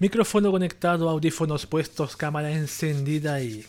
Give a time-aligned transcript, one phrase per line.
[0.00, 3.66] Micrófono conectado, audífonos puestos, cámara encendida y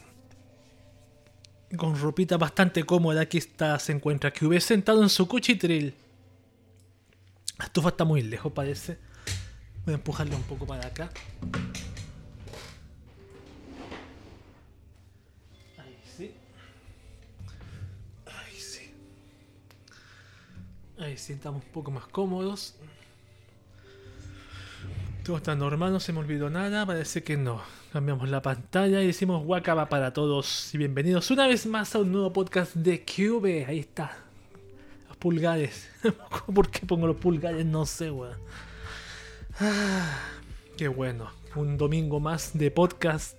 [1.75, 3.19] con ropita bastante cómoda.
[3.19, 5.93] Aquí está, se encuentra QV sentado en su cuchitril.
[7.59, 8.97] La estufa está muy lejos, parece.
[9.83, 11.09] Voy a empujarle un poco para acá.
[15.79, 16.31] Ahí sí.
[18.25, 18.93] Ahí sí.
[20.97, 22.75] Ahí sí, estamos un poco más cómodos.
[25.23, 27.61] Todo está normal, no se me olvidó nada, parece que no.
[27.93, 32.11] Cambiamos la pantalla y decimos Wakaba para todos y bienvenidos una vez más a un
[32.11, 33.65] nuevo podcast de Cube.
[33.67, 34.17] Ahí está.
[35.07, 35.91] Los pulgares.
[36.55, 37.63] ¿Por qué pongo los pulgares?
[37.67, 38.35] No sé, weón.
[39.59, 40.17] Ah,
[40.75, 41.29] qué bueno.
[41.55, 43.37] Un domingo más de podcast.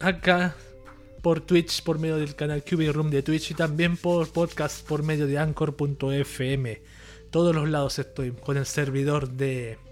[0.00, 0.56] Acá
[1.20, 5.02] por Twitch, por medio del canal Cube Room de Twitch y también por podcast por
[5.02, 6.80] medio de Anchor.fm.
[7.30, 9.84] Todos los lados estoy con el servidor de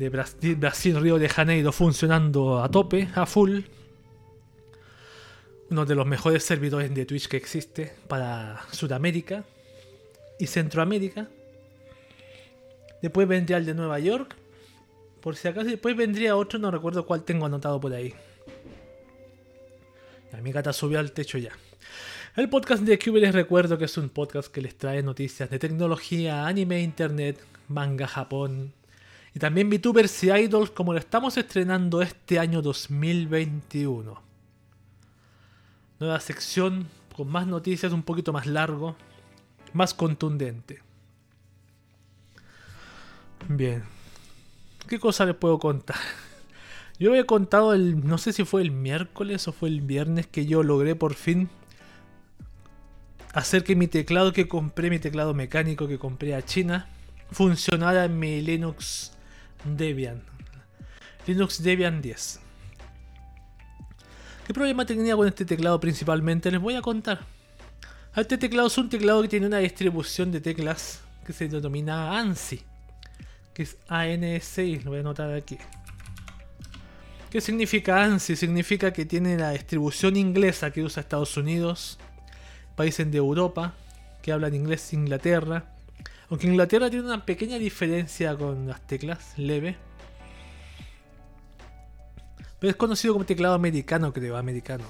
[0.00, 3.60] de Brasil, Brasil, Río de Janeiro funcionando a tope, a full.
[5.68, 9.44] Uno de los mejores servidores de Twitch que existe para Sudamérica
[10.38, 11.28] y Centroamérica.
[13.02, 14.34] Después vendría el de Nueva York.
[15.20, 18.14] Por si acaso, después vendría otro, no recuerdo cuál tengo anotado por ahí.
[20.32, 21.52] Ya, mi gata subió al techo ya.
[22.36, 25.58] El podcast de Cube les recuerdo que es un podcast que les trae noticias de
[25.58, 28.72] tecnología, anime, internet, manga, Japón,
[29.34, 34.20] y también VTubers y Idols como lo estamos estrenando este año 2021.
[36.00, 38.96] Nueva sección con más noticias, un poquito más largo,
[39.72, 40.82] más contundente.
[43.48, 43.84] Bien.
[44.88, 45.96] ¿Qué cosa les puedo contar?
[46.98, 50.44] Yo había contado el, no sé si fue el miércoles o fue el viernes que
[50.44, 51.48] yo logré por fin
[53.32, 56.88] hacer que mi teclado que compré, mi teclado mecánico que compré a China,
[57.30, 59.12] funcionara en mi Linux
[59.64, 60.22] Debian.
[61.26, 62.40] Linux Debian 10.
[64.46, 66.50] ¿Qué problema tenía con este teclado principalmente?
[66.50, 67.20] Les voy a contar.
[68.16, 72.60] Este teclado es un teclado que tiene una distribución de teclas que se denomina ANSI.
[73.54, 75.58] Que es ANSI, lo voy a anotar aquí.
[77.30, 78.34] ¿Qué significa ANSI?
[78.34, 81.98] Significa que tiene la distribución inglesa que usa Estados Unidos,
[82.74, 83.74] países de Europa,
[84.22, 85.66] que hablan inglés Inglaterra,
[86.30, 89.76] aunque Inglaterra tiene una pequeña diferencia con las teclas, leve.
[92.60, 94.84] Pero es conocido como teclado americano, creo, americano.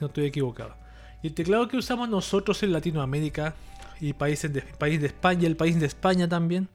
[0.00, 0.74] No estoy equivocado.
[1.22, 3.54] Y el teclado que usamos nosotros en Latinoamérica
[4.00, 6.68] y países de, país de España, el país de España también,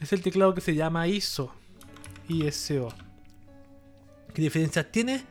[0.00, 1.54] es el teclado que se llama ISO.
[2.28, 2.88] ISO.
[4.34, 5.24] ¿Qué diferencias tiene?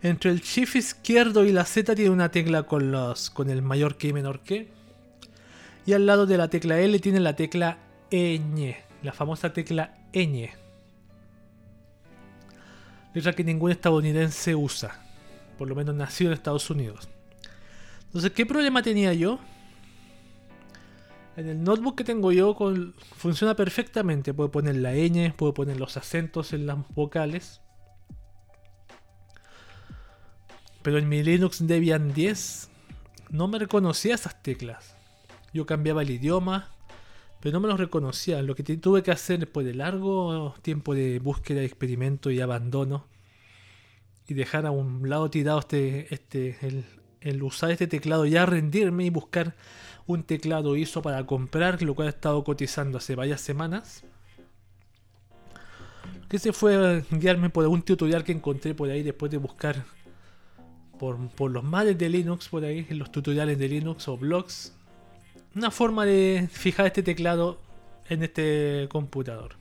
[0.00, 3.96] Entre el shift izquierdo y la Z tiene una tecla con los con el mayor
[3.96, 4.79] que y menor que
[5.86, 7.78] y al lado de la tecla L tiene la tecla
[8.10, 10.50] ñ, la famosa tecla ñ.
[13.14, 15.02] Letra que ningún estadounidense usa,
[15.58, 17.08] por lo menos nacido en Estados Unidos.
[18.06, 19.38] Entonces, ¿qué problema tenía yo?
[21.36, 22.56] En el notebook que tengo yo
[23.16, 24.34] funciona perfectamente.
[24.34, 27.60] Puedo poner la ñ, puedo poner los acentos en las vocales.
[30.82, 32.68] Pero en mi Linux Debian 10
[33.30, 34.99] no me reconocía esas teclas.
[35.52, 36.68] Yo cambiaba el idioma,
[37.40, 38.42] pero no me lo reconocía.
[38.42, 43.06] Lo que tuve que hacer después de largo tiempo de búsqueda, experimento y abandono,
[44.28, 46.84] y dejar a un lado tirado este, este,
[47.20, 49.56] el, usar este teclado, ya rendirme y buscar
[50.06, 54.04] un teclado ISO para comprar, lo cual he estado cotizando hace varias semanas.
[56.28, 59.84] Que se fue guiarme por algún tutorial que encontré por ahí después de buscar
[60.98, 64.74] por, por los males de Linux, por ahí, en los tutoriales de Linux o blogs
[65.54, 67.60] una forma de fijar este teclado
[68.08, 69.56] en este computador.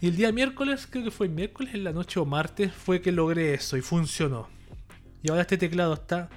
[0.00, 3.12] Y el día miércoles, creo que fue miércoles en la noche o martes, fue que
[3.12, 4.48] logré eso y funcionó.
[5.22, 6.28] Y ahora este teclado está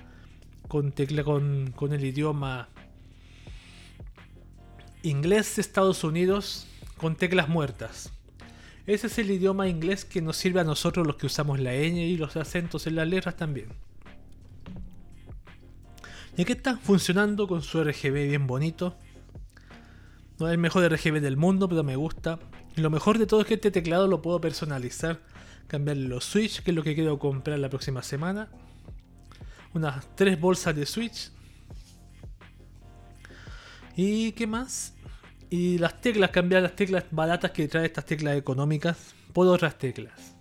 [0.67, 2.69] con, tecla, con, con el idioma
[5.03, 8.11] inglés Estados Unidos con teclas muertas.
[8.85, 11.97] Ese es el idioma inglés que nos sirve a nosotros los que usamos la ñ
[11.97, 13.67] y los acentos en las letras también.
[16.37, 18.95] Y aquí está funcionando con su RGB bien bonito.
[20.37, 22.37] No es el mejor RGB del mundo, pero me gusta.
[22.75, 25.19] Y lo mejor de todo es que este teclado lo puedo personalizar.
[25.65, 28.49] Cambiarle los switch, que es lo que quiero comprar la próxima semana.
[29.73, 31.31] Unas tres bolsas de switch.
[33.95, 34.93] ¿Y qué más?
[35.49, 40.35] Y las teclas, cambiar las teclas baratas que trae estas teclas económicas por otras teclas.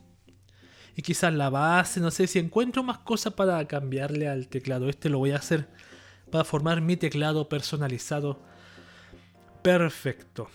[0.94, 4.90] Y quizás la base, no sé si encuentro más cosas para cambiarle al teclado.
[4.90, 5.66] Este lo voy a hacer
[6.30, 8.40] para formar mi teclado personalizado
[9.62, 10.48] perfecto.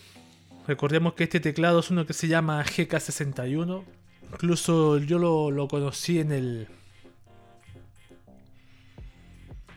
[0.67, 3.83] Recordemos que este teclado es uno que se llama GK61.
[4.31, 6.67] Incluso yo lo, lo conocí en el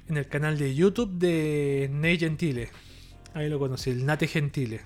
[0.09, 2.71] en el canal de YouTube de Nate Gentile.
[3.33, 4.83] Ahí lo conocí, el Nate Gentile.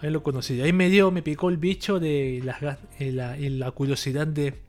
[0.00, 0.60] Ahí lo conocí.
[0.60, 4.66] Ahí me dio, me picó el bicho de la, la, la curiosidad de,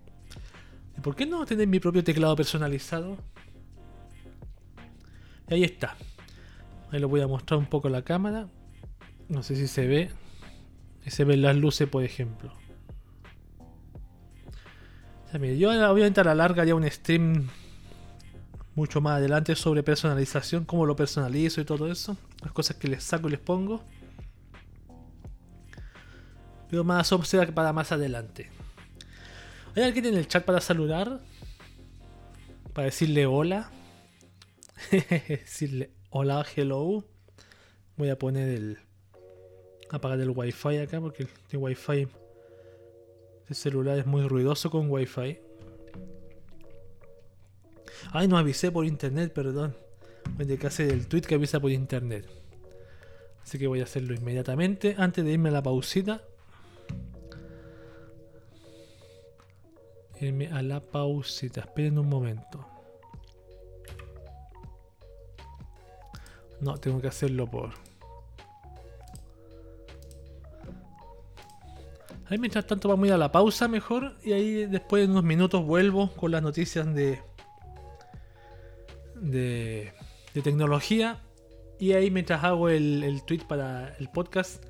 [1.01, 3.17] ¿Por qué no tener mi propio teclado personalizado?
[5.49, 5.95] Y ahí está.
[6.91, 8.47] Ahí lo voy a mostrar un poco la cámara.
[9.29, 10.11] No sé si se ve.
[11.05, 12.51] Se ven las luces, por ejemplo.
[15.57, 17.47] Yo obviamente a la larga ya un stream
[18.75, 22.17] mucho más adelante sobre personalización, cómo lo personalizo y todo eso.
[22.41, 23.83] Las cosas que les saco y les pongo.
[26.69, 28.49] Pero más será para más adelante.
[29.75, 31.19] ¿Hay alguien en el chat para saludar?
[32.73, 33.71] Para decirle hola.
[35.27, 37.03] decirle hola, hello.
[37.95, 38.77] Voy a poner el.
[39.89, 42.07] Apagar el wifi acá porque el wifi.
[43.47, 45.39] El celular es muy ruidoso con wifi.
[48.11, 49.75] Ay, no avisé por internet, perdón.
[50.37, 52.25] Voy a hacer el tweet que avisa por internet.
[53.41, 56.21] Así que voy a hacerlo inmediatamente antes de irme a la pausita.
[60.19, 61.61] Irme a la pausita.
[61.61, 62.76] Esperen un momento.
[66.61, 67.71] No, tengo que hacerlo por.
[72.29, 75.23] Ahí mientras tanto vamos a ir a la pausa mejor y ahí después de unos
[75.23, 77.21] minutos vuelvo con las noticias de
[79.21, 79.93] de,
[80.43, 81.21] tecnología.
[81.79, 84.63] Y ahí mientras hago el, el tweet para el podcast,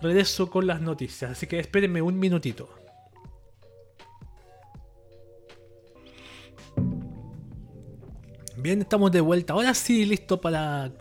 [0.00, 1.32] regreso con las noticias.
[1.32, 2.68] Así que espérenme un minutito.
[8.56, 9.52] Bien, estamos de vuelta.
[9.52, 10.92] Ahora sí, listo para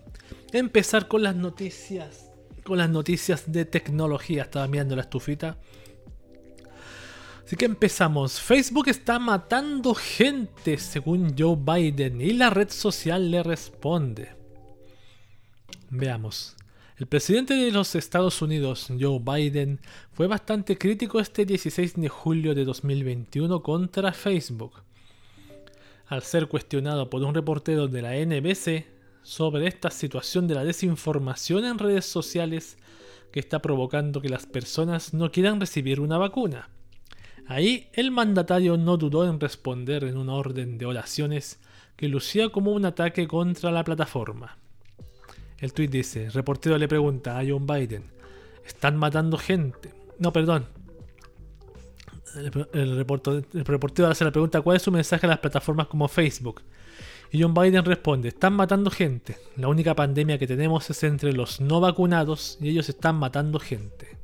[0.51, 2.31] empezar con las noticias.
[2.63, 4.43] Con las noticias de tecnología.
[4.43, 5.57] Estaba mirando la estufita.
[7.45, 8.41] Así que empezamos.
[8.41, 14.35] Facebook está matando gente, según Joe Biden, y la red social le responde.
[15.89, 16.57] Veamos.
[16.97, 19.79] El presidente de los Estados Unidos, Joe Biden,
[20.11, 24.81] fue bastante crítico este 16 de julio de 2021 contra Facebook.
[26.07, 28.96] Al ser cuestionado por un reportero de la NBC
[29.27, 32.77] sobre esta situación de la desinformación en redes sociales
[33.29, 36.69] que está provocando que las personas no quieran recibir una vacuna.
[37.45, 41.59] Ahí el mandatario no dudó en responder en una orden de oraciones
[41.97, 44.57] que lucía como un ataque contra la plataforma.
[45.57, 48.05] El tuit dice, reportero le pregunta a John Biden,
[48.65, 49.93] ¿están matando gente?
[50.19, 50.67] No, perdón.
[52.73, 53.05] El,
[53.65, 56.61] reportero hace la pregunta, ¿cuál es su mensaje a las plataformas como Facebook?
[57.31, 59.37] Y John Biden responde, están matando gente.
[59.55, 64.17] La única pandemia que tenemos es entre los no vacunados y ellos están matando gente.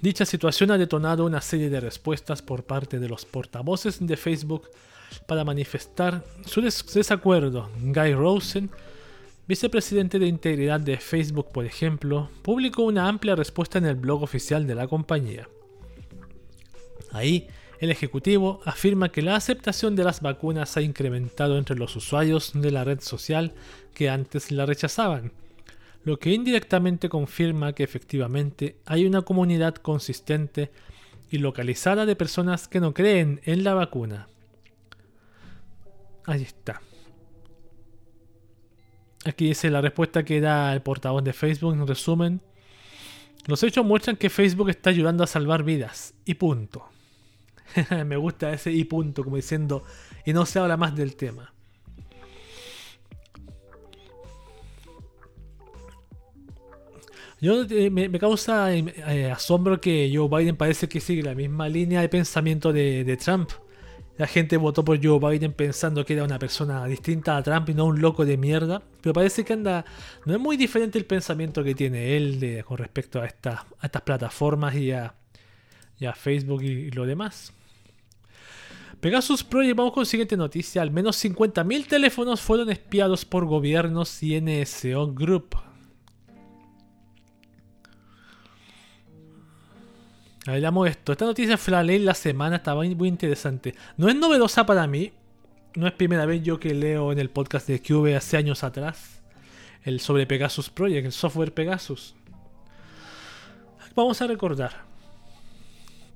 [0.00, 4.68] Dicha situación ha detonado una serie de respuestas por parte de los portavoces de Facebook
[5.26, 7.70] para manifestar su desacuerdo.
[7.80, 8.70] Guy Rosen,
[9.48, 14.66] vicepresidente de integridad de Facebook, por ejemplo, publicó una amplia respuesta en el blog oficial
[14.66, 15.48] de la compañía.
[17.10, 17.48] Ahí,
[17.80, 22.70] el ejecutivo afirma que la aceptación de las vacunas ha incrementado entre los usuarios de
[22.70, 23.54] la red social
[23.94, 25.32] que antes la rechazaban
[26.06, 30.70] lo que indirectamente confirma que efectivamente hay una comunidad consistente
[31.32, 34.28] y localizada de personas que no creen en la vacuna.
[36.24, 36.80] Ahí está.
[39.24, 42.40] Aquí dice la respuesta que da el portavoz de Facebook en resumen.
[43.46, 46.14] Los hechos muestran que Facebook está ayudando a salvar vidas.
[46.24, 46.88] Y punto.
[48.06, 49.82] Me gusta ese y punto, como diciendo,
[50.24, 51.52] y no se habla más del tema.
[57.40, 62.00] Yo eh, me, causa eh, asombro que Joe Biden parece que sigue la misma línea
[62.00, 63.50] de pensamiento de, Trump.
[64.16, 67.74] La gente votó por Joe Biden pensando que era una persona distinta a Trump y
[67.74, 68.82] no un loco de mierda.
[69.02, 69.84] Pero parece que anda.
[70.24, 74.92] No es muy diferente el pensamiento que tiene él con respecto a, estas plataformas y
[74.92, 75.12] a,
[76.14, 77.52] Facebook y, lo demás.
[79.06, 80.82] Pegasus Project, vamos con la siguiente noticia.
[80.82, 85.54] Al menos 50.000 teléfonos fueron espiados por gobiernos y NSO Group.
[90.44, 91.12] Hablamos esto.
[91.12, 93.76] Esta noticia fue la ley la semana, estaba muy interesante.
[93.96, 95.12] No es novedosa para mí.
[95.76, 99.22] No es primera vez yo que leo en el podcast de QV hace años atrás.
[99.84, 102.16] El sobre Pegasus Project, el software Pegasus.
[103.94, 104.85] Vamos a recordar.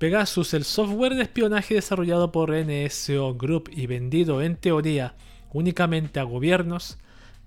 [0.00, 5.12] Pegasus, el software de espionaje desarrollado por NSO Group y vendido en teoría
[5.52, 6.97] únicamente a gobiernos,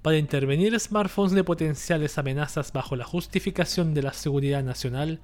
[0.04, 5.20] para intervenir smartphones de potenciales amenazas bajo la justificación de la seguridad nacional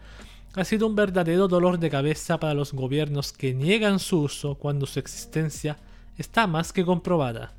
[0.56, 4.88] ha sido un verdadero dolor de cabeza para los gobiernos que niegan su uso cuando
[4.88, 5.78] su existencia
[6.18, 7.54] está más que comprobada.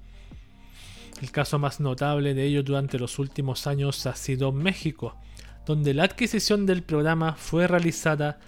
[1.23, 5.15] El caso más notable de ello durante los últimos años ha sido México,
[5.65, 8.41] donde la adquisición del programa fue realizada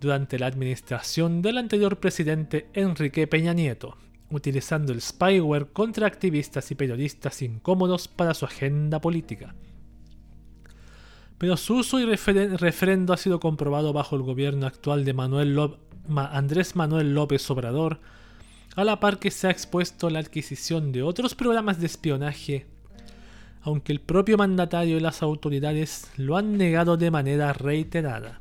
[0.00, 3.96] durante la administración del anterior presidente Enrique Peña Nieto,
[4.30, 9.54] utilizando el spyware contra activistas y periodistas incómodos para su agenda política.
[11.38, 15.76] Pero su uso y referendo ha sido comprobado bajo el gobierno actual de Manuel
[16.16, 18.00] Andrés Manuel López Obrador,
[18.76, 22.66] a la par que se ha expuesto la adquisición de otros programas de espionaje,
[23.62, 28.40] aunque el propio mandatario y las autoridades lo han negado de manera reiterada.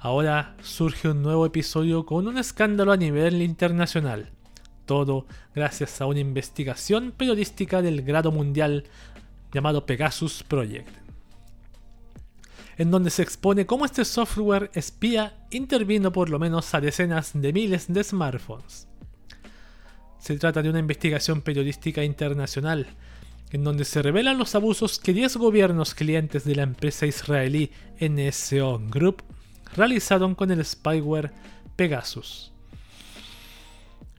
[0.00, 4.32] Ahora surge un nuevo episodio con un escándalo a nivel internacional
[4.90, 8.86] todo gracias a una investigación periodística del grado mundial
[9.52, 10.88] llamado Pegasus Project,
[12.76, 17.52] en donde se expone cómo este software espía intervino por lo menos a decenas de
[17.52, 18.88] miles de smartphones.
[20.18, 22.88] Se trata de una investigación periodística internacional,
[23.52, 28.80] en donde se revelan los abusos que 10 gobiernos clientes de la empresa israelí NSO
[28.88, 29.22] Group
[29.76, 31.32] realizaron con el spyware
[31.76, 32.52] Pegasus.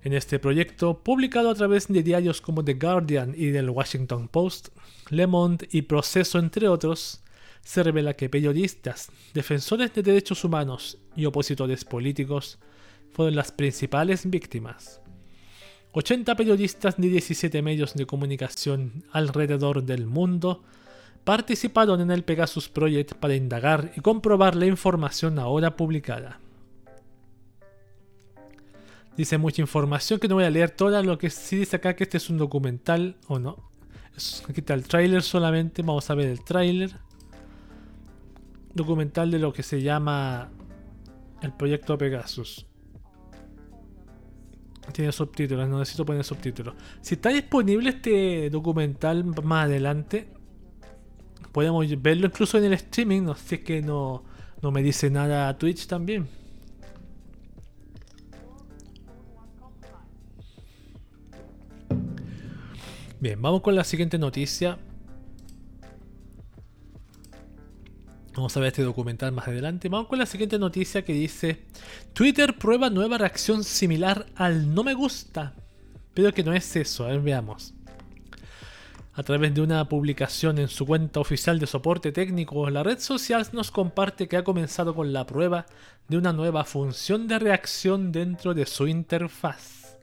[0.04, 4.70] En este proyecto, publicado a través de diarios como The Guardian y del Washington Post,
[5.10, 7.22] Le Monde y Proceso entre otros,
[7.64, 12.58] se revela que periodistas, defensores de derechos humanos y opositores políticos
[13.12, 15.02] fueron las principales víctimas.
[15.94, 20.64] 80 periodistas de 17 medios de comunicación alrededor del mundo
[21.24, 26.40] participaron en el Pegasus Project para indagar y comprobar la información ahora publicada.
[29.18, 31.02] Dice mucha información que no voy a leer toda.
[31.04, 33.72] Lo que sí dice acá que este es un documental o no.
[34.50, 35.82] aquí está el tráiler solamente.
[35.82, 36.92] Vamos a ver el tráiler.
[38.74, 40.50] Documental de lo que se llama
[41.42, 42.66] el proyecto Pegasus.
[44.94, 46.74] Tiene subtítulos, no necesito poner subtítulos.
[47.02, 50.28] Si está disponible este documental más adelante,
[51.52, 53.22] podemos verlo incluso en el streaming.
[53.24, 54.24] No sé que no,
[54.62, 56.28] no me dice nada Twitch también.
[63.20, 64.80] Bien, vamos con la siguiente noticia.
[68.34, 69.90] Vamos a ver este documental más adelante.
[69.90, 71.66] Vamos con la siguiente noticia que dice:
[72.14, 75.54] Twitter prueba nueva reacción similar al no me gusta.
[76.14, 77.74] Pero que no es eso, a ver, veamos.
[79.14, 83.46] A través de una publicación en su cuenta oficial de soporte técnico, la red social
[83.52, 85.66] nos comparte que ha comenzado con la prueba
[86.08, 89.98] de una nueva función de reacción dentro de su interfaz.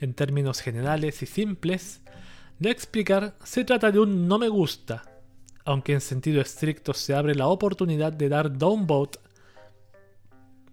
[0.00, 2.02] En términos generales y simples,
[2.58, 5.04] de explicar, se trata de un no me gusta,
[5.64, 9.20] aunque en sentido estricto se abre la oportunidad de dar downvote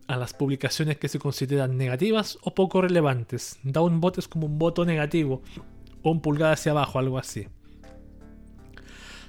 [0.07, 3.59] a las publicaciones que se consideran negativas o poco relevantes.
[3.61, 5.43] Downvote es como un voto negativo
[6.09, 7.47] un pulgar hacia abajo, algo así.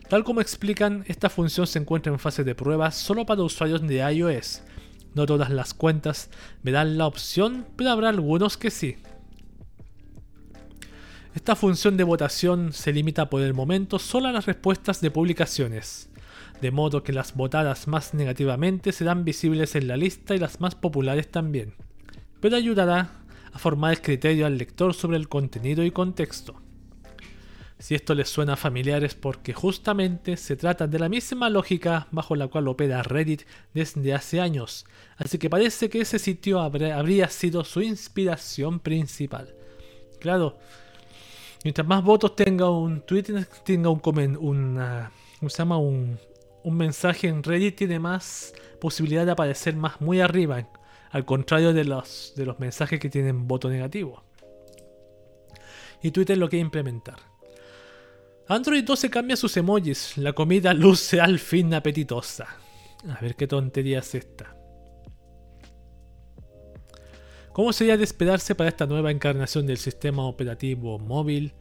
[0.09, 3.97] Tal como explican, esta función se encuentra en fase de prueba solo para usuarios de
[3.97, 4.63] iOS.
[5.15, 6.31] No todas las cuentas
[6.63, 8.97] me dan la opción, pero habrá algunos que sí.
[11.35, 16.11] Esta función de votación se limita por el momento solo a las respuestas de publicaciones,
[16.61, 20.75] de modo que las votadas más negativamente serán visibles en la lista y las más
[20.75, 21.75] populares también,
[22.41, 23.22] pero ayudará
[23.53, 26.61] a formar el criterio al lector sobre el contenido y contexto.
[27.79, 32.37] Si esto les suena familiar es porque justamente se trata de la misma lógica bajo
[32.37, 33.43] la cual opera Reddit
[33.75, 39.55] desde hace años, así que parece que ese sitio habría sido su inspiración principal.
[40.21, 40.59] Claro,
[41.65, 43.25] Mientras más votos tenga un tweet,
[43.65, 45.79] tenga un, una, ¿cómo se llama?
[45.79, 46.19] Un
[46.65, 50.67] mensaje en Reddit, tiene más posibilidad de aparecer más muy arriba,
[51.13, 54.25] al contrario de los, de los mensajes que tienen voto negativo.
[56.03, 57.19] Y Twitter lo quiere implementar.
[58.49, 60.17] Android 12 cambia sus emojis.
[60.17, 62.49] La comida luce al fin apetitosa.
[63.09, 64.57] A ver qué tontería es esta.
[67.53, 71.53] ¿Cómo sería de esperarse para esta nueva encarnación del sistema operativo móvil?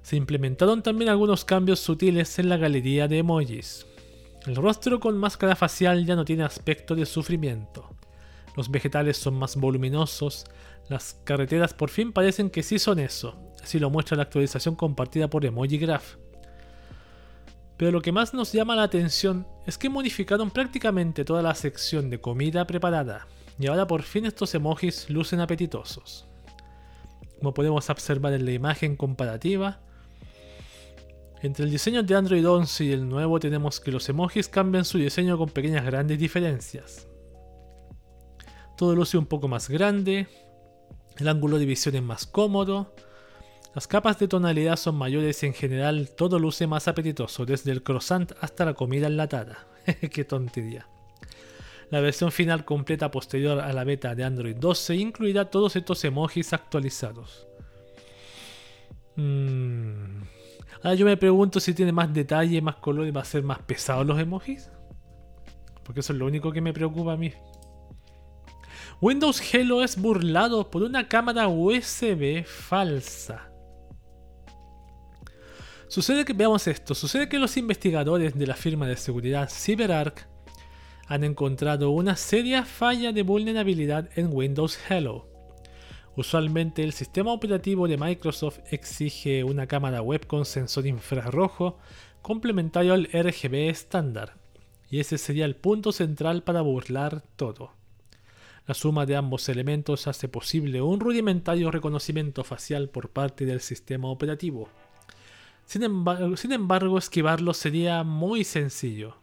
[0.00, 3.86] Se implementaron también algunos cambios sutiles en la galería de emojis.
[4.46, 7.95] El rostro con máscara facial ya no tiene aspecto de sufrimiento.
[8.56, 10.46] Los vegetales son más voluminosos.
[10.88, 13.38] Las carreteras por fin parecen que sí son eso.
[13.62, 16.16] Así lo muestra la actualización compartida por Emoji Graph.
[17.76, 22.08] Pero lo que más nos llama la atención es que modificaron prácticamente toda la sección
[22.08, 23.26] de comida preparada
[23.58, 26.26] y ahora por fin estos emojis lucen apetitosos.
[27.38, 29.80] Como podemos observar en la imagen comparativa,
[31.42, 34.96] Entre el diseño de Android 11 y el nuevo tenemos que los emojis cambian su
[34.96, 37.06] diseño con pequeñas grandes diferencias.
[38.76, 40.26] Todo luce un poco más grande,
[41.16, 42.92] el ángulo de visión es más cómodo,
[43.74, 47.82] las capas de tonalidad son mayores y en general todo luce más apetitoso, desde el
[47.82, 49.66] croissant hasta la comida enlatada.
[50.10, 50.88] ¡Qué tontería!
[51.90, 56.52] La versión final completa posterior a la beta de Android 12 incluirá todos estos emojis
[56.52, 57.46] actualizados.
[59.16, 60.22] Mm.
[60.82, 64.06] Ahora yo me pregunto si tiene más detalle, más color va a ser más pesados
[64.06, 64.70] los emojis.
[65.84, 67.32] Porque eso es lo único que me preocupa a mí.
[68.98, 73.52] Windows Hello es burlado por una cámara USB falsa.
[75.86, 80.26] Sucede que, veamos esto, sucede que los investigadores de la firma de seguridad CyberArk
[81.08, 85.28] han encontrado una seria falla de vulnerabilidad en Windows Hello.
[86.16, 91.76] Usualmente el sistema operativo de Microsoft exige una cámara web con sensor infrarrojo
[92.22, 94.38] complementario al RGB estándar,
[94.88, 97.76] y ese sería el punto central para burlar todo.
[98.66, 104.08] La suma de ambos elementos hace posible un rudimentario reconocimiento facial por parte del sistema
[104.08, 104.68] operativo.
[105.66, 109.18] Sin embargo, esquivarlo sería muy sencillo.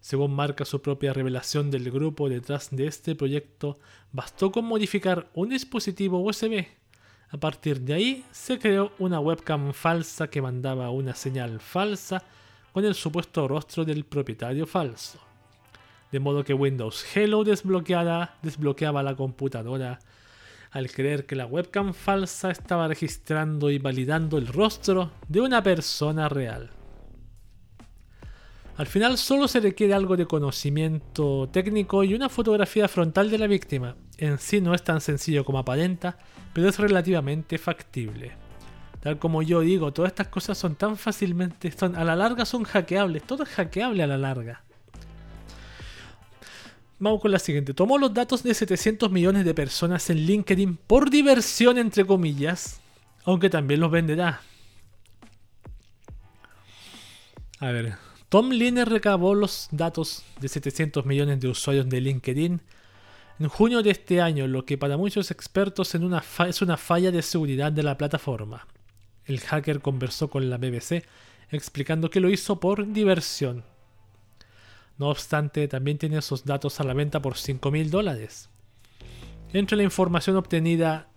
[0.00, 3.78] Según marca su propia revelación del grupo detrás de este proyecto,
[4.12, 6.64] bastó con modificar un dispositivo USB.
[7.30, 12.22] A partir de ahí se creó una webcam falsa que mandaba una señal falsa
[12.72, 15.27] con el supuesto rostro del propietario falso.
[16.12, 19.98] De modo que Windows Hello desbloqueaba la computadora
[20.70, 26.28] al creer que la webcam falsa estaba registrando y validando el rostro de una persona
[26.28, 26.70] real.
[28.76, 33.48] Al final solo se requiere algo de conocimiento técnico y una fotografía frontal de la
[33.48, 33.96] víctima.
[34.18, 36.16] En sí no es tan sencillo como aparenta,
[36.52, 38.32] pero es relativamente factible.
[39.00, 42.62] Tal como yo digo, todas estas cosas son tan fácilmente, son, a la larga son
[42.64, 44.62] hackeables, todo es hackeable a la larga.
[46.98, 47.74] Vamos con la siguiente.
[47.74, 52.80] Tomó los datos de 700 millones de personas en LinkedIn por diversión, entre comillas,
[53.24, 54.40] aunque también los venderá.
[57.60, 57.94] A ver,
[58.28, 62.60] Tom Liner recabó los datos de 700 millones de usuarios de LinkedIn
[63.40, 67.70] en junio de este año, lo que para muchos expertos es una falla de seguridad
[67.70, 68.66] de la plataforma.
[69.24, 71.04] El hacker conversó con la BBC
[71.50, 73.64] explicando que lo hizo por diversión.
[74.98, 78.50] No obstante, también tiene esos datos a la venta por 5 mil dólares.
[79.52, 81.08] Entre la información obtenida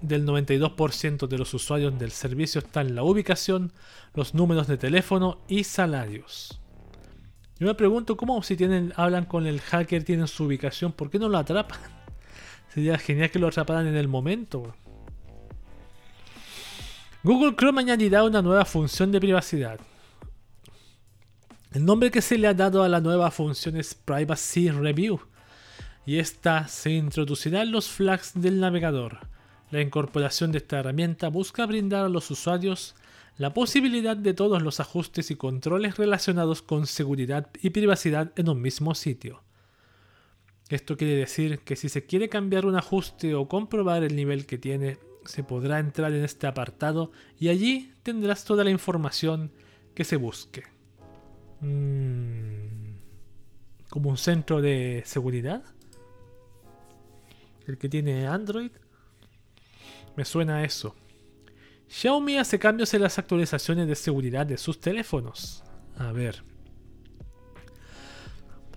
[0.00, 3.72] del 92% de los usuarios del servicio están la ubicación,
[4.14, 6.60] los números de teléfono y salarios.
[7.58, 11.18] Yo me pregunto cómo si tienen, hablan con el hacker, tienen su ubicación, ¿por qué
[11.18, 11.80] no lo atrapan?
[12.74, 14.74] Sería genial que lo atraparan en el momento.
[17.22, 19.80] Google Chrome añadirá una nueva función de privacidad.
[21.76, 25.20] El nombre que se le ha dado a la nueva función es Privacy Review
[26.06, 29.28] y esta se introducirá en los flags del navegador.
[29.70, 32.94] La incorporación de esta herramienta busca brindar a los usuarios
[33.36, 38.62] la posibilidad de todos los ajustes y controles relacionados con seguridad y privacidad en un
[38.62, 39.42] mismo sitio.
[40.70, 44.56] Esto quiere decir que si se quiere cambiar un ajuste o comprobar el nivel que
[44.56, 49.52] tiene, se podrá entrar en este apartado y allí tendrás toda la información
[49.94, 50.75] que se busque.
[51.60, 52.98] Mm,
[53.88, 55.62] como un centro de seguridad.
[57.66, 58.70] El que tiene Android.
[60.16, 60.94] Me suena a eso.
[61.88, 65.62] Xiaomi hace cambios en las actualizaciones de seguridad de sus teléfonos.
[65.96, 66.42] A ver.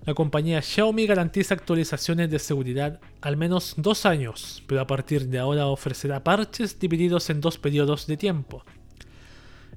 [0.05, 5.39] La compañía Xiaomi garantiza actualizaciones de seguridad al menos dos años, pero a partir de
[5.39, 8.63] ahora ofrecerá parches divididos en dos periodos de tiempo.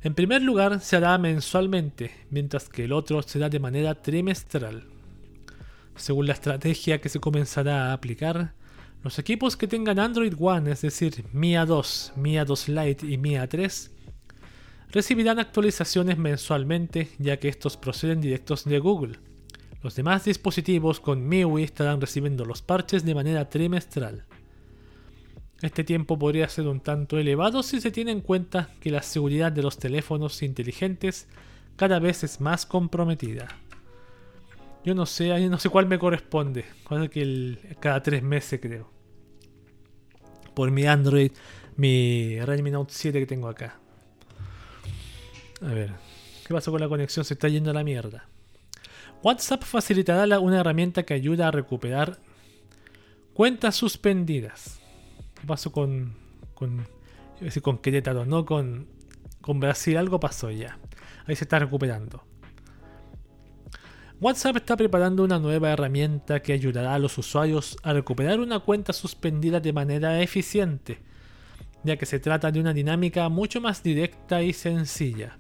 [0.05, 4.85] En primer lugar, se hará mensualmente, mientras que el otro será de manera trimestral.
[5.95, 8.53] Según la estrategia que se comenzará a aplicar,
[9.05, 13.49] los equipos que tengan Android One, es decir, Mia 2, Mia 2 Lite y Mia
[13.49, 13.93] 3,
[14.91, 19.21] recibirán actualizaciones mensualmente ya que estos proceden directos de Google.
[19.85, 24.25] Los demás dispositivos con MIUI estarán recibiendo los parches de manera trimestral.
[25.63, 29.53] Este tiempo podría ser un tanto elevado si se tiene en cuenta que la seguridad
[29.53, 31.29] de los teléfonos inteligentes
[31.77, 33.47] cada vez es más comprometida.
[34.85, 36.65] Yo no sé, no sé cuál me corresponde.
[37.13, 38.91] que el, cada tres meses creo.
[40.53, 41.31] Por mi Android,
[41.77, 43.79] mi Redmi Note 7 que tengo acá.
[45.61, 45.93] A ver,
[46.45, 47.25] ¿qué pasó con la conexión?
[47.25, 48.27] Se está yendo a la mierda.
[49.23, 52.19] WhatsApp facilitará una herramienta que ayuda a recuperar
[53.33, 54.82] cuentas suspendidas.
[55.43, 56.15] ¿Qué pasó con,
[56.55, 56.87] con,
[57.63, 58.25] con Querétaro?
[58.25, 58.87] No con,
[59.41, 60.79] Con Brasil algo pasó ya.
[61.27, 62.23] Ahí se está recuperando.
[64.21, 68.93] WhatsApp está preparando una nueva herramienta que ayudará a los usuarios a recuperar una cuenta
[68.93, 71.01] suspendida de manera eficiente,
[71.83, 75.39] ya que se trata de una dinámica mucho más directa y sencilla.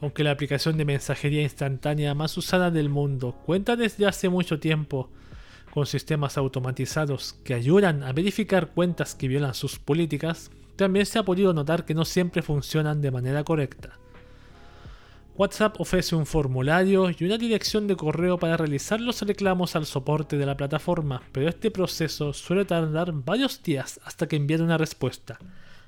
[0.00, 5.10] Aunque la aplicación de mensajería instantánea más usada del mundo cuenta desde hace mucho tiempo
[5.70, 11.24] con sistemas automatizados que ayudan a verificar cuentas que violan sus políticas, también se ha
[11.24, 13.98] podido notar que no siempre funcionan de manera correcta.
[15.36, 20.36] WhatsApp ofrece un formulario y una dirección de correo para realizar los reclamos al soporte
[20.36, 25.38] de la plataforma, pero este proceso suele tardar varios días hasta que envíe una respuesta.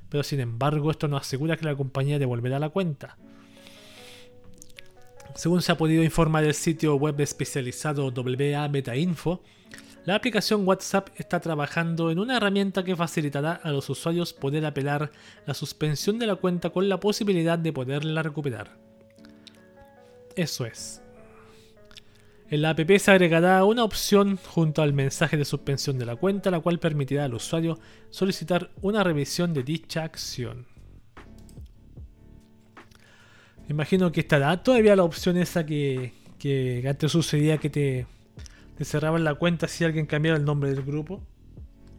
[0.09, 3.19] Pero sin embargo, esto no asegura que la compañía devolverá la cuenta.
[5.35, 9.43] Según se ha podido informar el sitio web especializado WA Info,
[10.05, 15.13] la aplicación WhatsApp está trabajando en una herramienta que facilitará a los usuarios poder apelar
[15.47, 18.77] la suspensión de la cuenta con la posibilidad de poderla recuperar.
[20.35, 21.03] Eso es.
[22.51, 26.51] En la app se agregará una opción junto al mensaje de suspensión de la cuenta,
[26.51, 27.79] la cual permitirá al usuario
[28.11, 30.67] solicitar una revisión de dicha acción.
[33.69, 38.07] Imagino que estará todavía la opción esa que, que antes sucedía que te,
[38.77, 41.23] te cerraban la cuenta si alguien cambiara el nombre del grupo.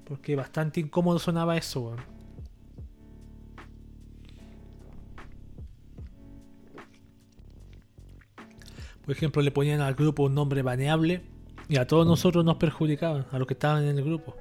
[0.05, 1.95] Porque bastante incómodo sonaba eso,
[9.05, 11.21] Por ejemplo, le ponían al grupo un nombre baneable
[11.67, 14.35] y a todos nosotros nos perjudicaban, a los que estaban en el grupo.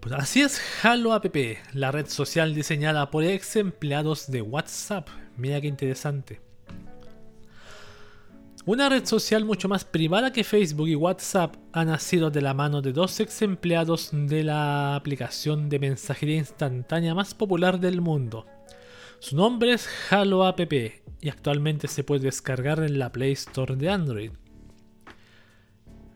[0.00, 1.34] Pues así es Halo App,
[1.72, 5.08] la red social diseñada por ex empleados de WhatsApp.
[5.36, 6.51] Mira qué interesante.
[8.64, 12.80] Una red social mucho más privada que Facebook y WhatsApp ha nacido de la mano
[12.80, 18.46] de dos ex empleados de la aplicación de mensajería instantánea más popular del mundo.
[19.18, 20.60] Su nombre es Halo App
[21.20, 24.30] y actualmente se puede descargar en la Play Store de Android.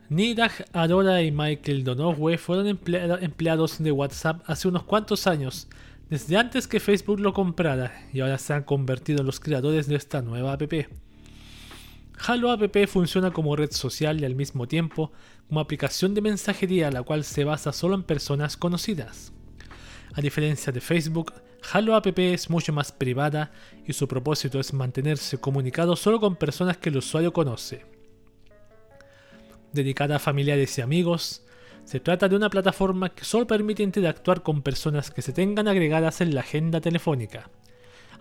[0.09, 5.67] Nidaj Adora y Michael Donoghue fueron empleados de WhatsApp hace unos cuantos años,
[6.09, 9.97] desde antes que Facebook lo comprara, y ahora se han convertido en los creadores de
[9.97, 10.73] esta nueva app.
[12.19, 15.13] Halo App funciona como red social y al mismo tiempo
[15.49, 19.33] como aplicación de mensajería la cual se basa solo en personas conocidas.
[20.15, 21.33] A diferencia de Facebook,
[21.73, 23.53] Halo App es mucho más privada
[23.87, 27.85] y su propósito es mantenerse comunicado solo con personas que el usuario conoce.
[29.73, 31.45] Dedicada a familiares y amigos,
[31.85, 36.21] se trata de una plataforma que solo permite interactuar con personas que se tengan agregadas
[36.21, 37.51] en la agenda telefónica.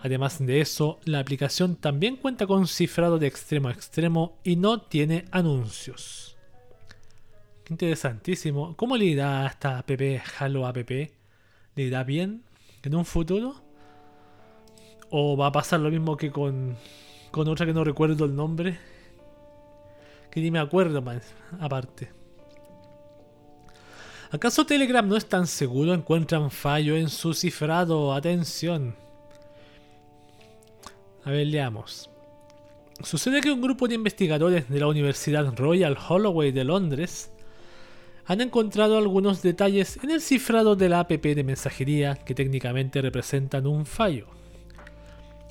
[0.06, 4.80] Además de eso, la aplicación también cuenta con cifrado de extremo a extremo y no
[4.80, 6.36] tiene anuncios.
[7.68, 8.76] interesantísimo.
[8.76, 9.90] ¿Cómo le irá a esta app
[10.38, 10.76] Halo App?
[10.76, 12.44] ¿Le irá bien?
[12.84, 13.56] en un futuro?
[15.10, 16.76] ¿O va a pasar lo mismo que con,
[17.32, 18.78] con otra que no recuerdo el nombre?
[20.30, 22.12] Que ni me acuerdo más, aparte.
[24.30, 25.94] ¿Acaso Telegram no es tan seguro?
[25.94, 28.14] Encuentran fallo en su cifrado.
[28.14, 29.05] Atención.
[31.26, 32.08] A ver, leamos.
[33.02, 37.32] Sucede que un grupo de investigadores de la Universidad Royal Holloway de Londres
[38.26, 43.66] han encontrado algunos detalles en el cifrado de la app de mensajería que técnicamente representan
[43.66, 44.28] un fallo.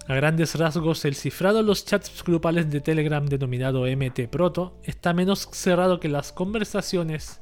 [0.07, 5.13] A grandes rasgos, el cifrado en los chats grupales de Telegram denominado MT Proto está
[5.13, 7.41] menos cerrado que las conversaciones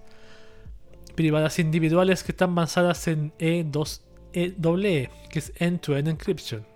[1.13, 6.72] privadas individuales que están basadas en E2EE, que es End-to-End Encryption.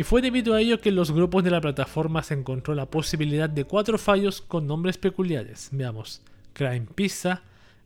[0.00, 2.86] Y fue debido a ello que en los grupos de la plataforma se encontró la
[2.86, 5.68] posibilidad de cuatro fallos con nombres peculiares.
[5.72, 6.22] Veamos.
[6.54, 7.42] Crime Pizza,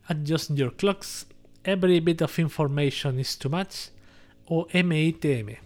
[0.07, 1.27] Adjust Your Clocks,
[1.65, 3.89] Every Bit of Information is Too Much
[4.47, 5.57] o MITM.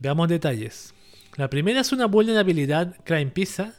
[0.00, 0.92] Veamos detalles.
[1.36, 3.74] La primera es una vulnerabilidad Crime Pizza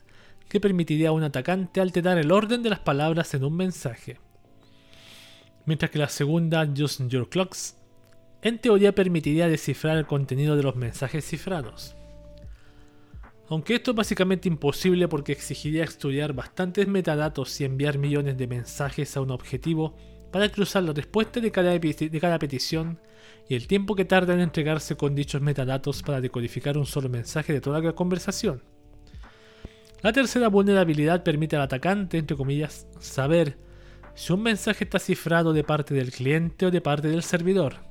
[0.48, 4.20] que permitiría a un atacante alterar el orden de las palabras en un mensaje.
[5.66, 7.76] Mientras que la segunda, Adjust Your Clocks,
[8.42, 11.96] en teoría permitiría descifrar el contenido de los mensajes cifrados.
[13.50, 19.18] Aunque esto es básicamente imposible porque exigiría estudiar bastantes metadatos y enviar millones de mensajes
[19.18, 19.96] a un objetivo
[20.32, 23.00] para cruzar la respuesta de cada, de cada petición
[23.50, 27.52] y el tiempo que tarda en entregarse con dichos metadatos para decodificar un solo mensaje
[27.52, 28.64] de toda la conversación.
[30.02, 33.58] La tercera vulnerabilidad permite al atacante, entre comillas, saber
[34.16, 37.91] si un mensaje está cifrado de parte del cliente o de parte del servidor.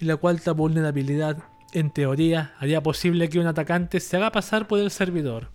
[0.00, 1.38] Y la cuarta vulnerabilidad
[1.72, 5.50] en teoría, haría posible que un atacante se haga pasar por el servidor,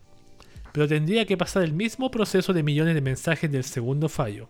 [0.72, 4.50] pero tendría que pasar el mismo proceso de millones de mensajes del segundo fallo.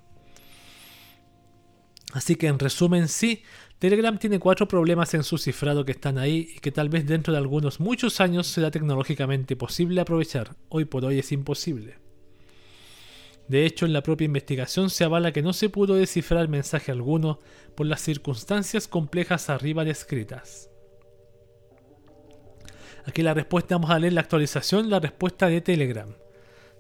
[2.12, 3.44] Así que en resumen sí,
[3.80, 7.34] Telegram tiene cuatro problemas en su cifrado que están ahí y que tal vez dentro
[7.34, 10.56] de algunos muchos años será tecnológicamente posible aprovechar.
[10.70, 12.03] Hoy por hoy es imposible.
[13.48, 17.40] De hecho, en la propia investigación se avala que no se pudo descifrar mensaje alguno
[17.76, 20.70] por las circunstancias complejas arriba descritas.
[23.06, 26.16] Aquí la respuesta, vamos a leer la actualización, la respuesta de Telegram.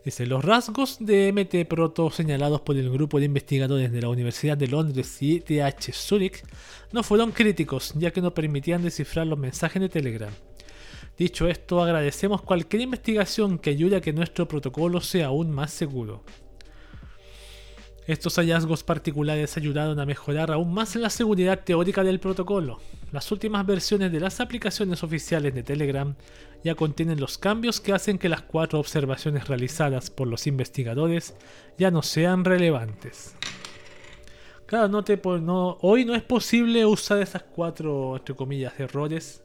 [0.06, 4.58] Dice, los rasgos de MT Proto señalados por el grupo de investigadores de la Universidad
[4.58, 6.44] de Londres y ETH Zurich
[6.92, 10.34] no fueron críticos, ya que no permitían descifrar los mensajes de Telegram.
[11.18, 16.24] Dicho esto, agradecemos cualquier investigación que ayude a que nuestro protocolo sea aún más seguro.
[18.06, 22.82] Estos hallazgos particulares ayudaron a mejorar aún más la seguridad teórica del protocolo.
[23.14, 26.14] Las últimas versiones de las aplicaciones oficiales de Telegram
[26.66, 31.36] ya contienen los cambios que hacen que las cuatro observaciones realizadas por los investigadores
[31.78, 33.36] ya no sean relevantes.
[34.66, 39.44] Claro, no te, no, hoy no es posible usar esas cuatro, entre comillas, errores,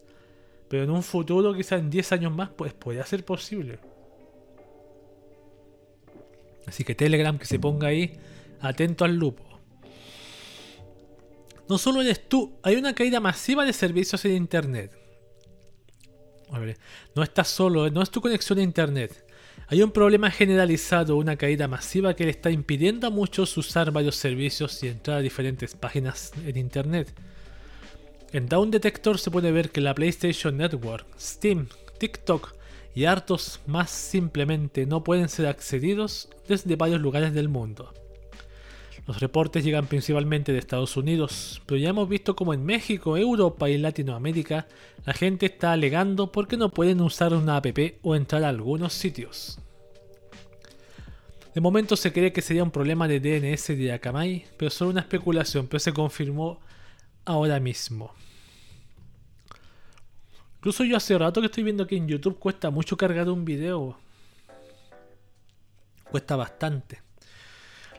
[0.68, 3.79] pero en un futuro, quizás en 10 años más, pues podría ser posible.
[6.66, 8.18] Así que Telegram que se ponga ahí
[8.61, 9.44] Atento al lupo.
[11.68, 14.92] No solo eres tú, hay una caída masiva de servicios en Internet.
[17.14, 19.25] No estás solo, no es tu conexión a Internet.
[19.66, 24.16] Hay un problema generalizado, una caída masiva que le está impidiendo a muchos usar varios
[24.16, 27.12] servicios y entrar a diferentes páginas en Internet.
[28.33, 31.68] En Down Detector se puede ver que la PlayStation Network, Steam,
[31.99, 32.55] TikTok
[32.94, 37.92] y hartos más simplemente no pueden ser accedidos desde varios lugares del mundo.
[39.09, 43.71] Los reportes llegan principalmente de Estados Unidos, pero ya hemos visto como en México, Europa
[43.71, 44.66] y Latinoamérica
[45.07, 49.61] la gente está alegando porque no pueden usar una app o entrar a algunos sitios.
[51.55, 55.01] De momento se cree que sería un problema de DNS de Akamai, pero solo una
[55.01, 56.61] especulación, pero se confirmó
[57.25, 58.12] ahora mismo.
[60.59, 63.97] Incluso yo hace rato que estoy viendo que en YouTube cuesta mucho cargar un video.
[66.11, 67.08] Cuesta bastante.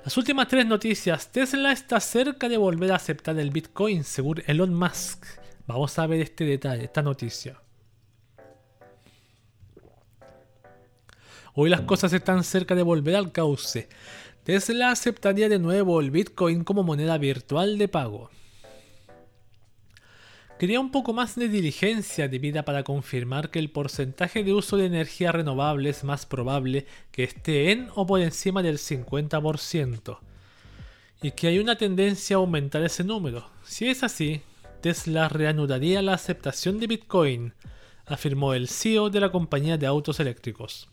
[0.04, 1.30] Las últimas tres noticias.
[1.32, 5.26] Tesla está cerca de volver a aceptar el Bitcoin, según Elon Musk.
[5.68, 7.62] Vamos a ver este detalle, esta noticia.
[11.54, 13.90] Hoy las cosas están cerca de volver al cauce.
[14.44, 18.30] Tesla aceptaría de nuevo el Bitcoin como moneda virtual de pago.
[20.60, 24.88] Quería un poco más de diligencia debida para confirmar que el porcentaje de uso de
[24.88, 30.20] energía renovable es más probable que esté en o por encima del 50%,
[31.22, 33.50] y que hay una tendencia a aumentar ese número.
[33.64, 34.42] Si es así,
[34.82, 37.54] Tesla reanudaría la aceptación de Bitcoin,
[38.06, 40.90] afirmó el CEO de la compañía de autos eléctricos.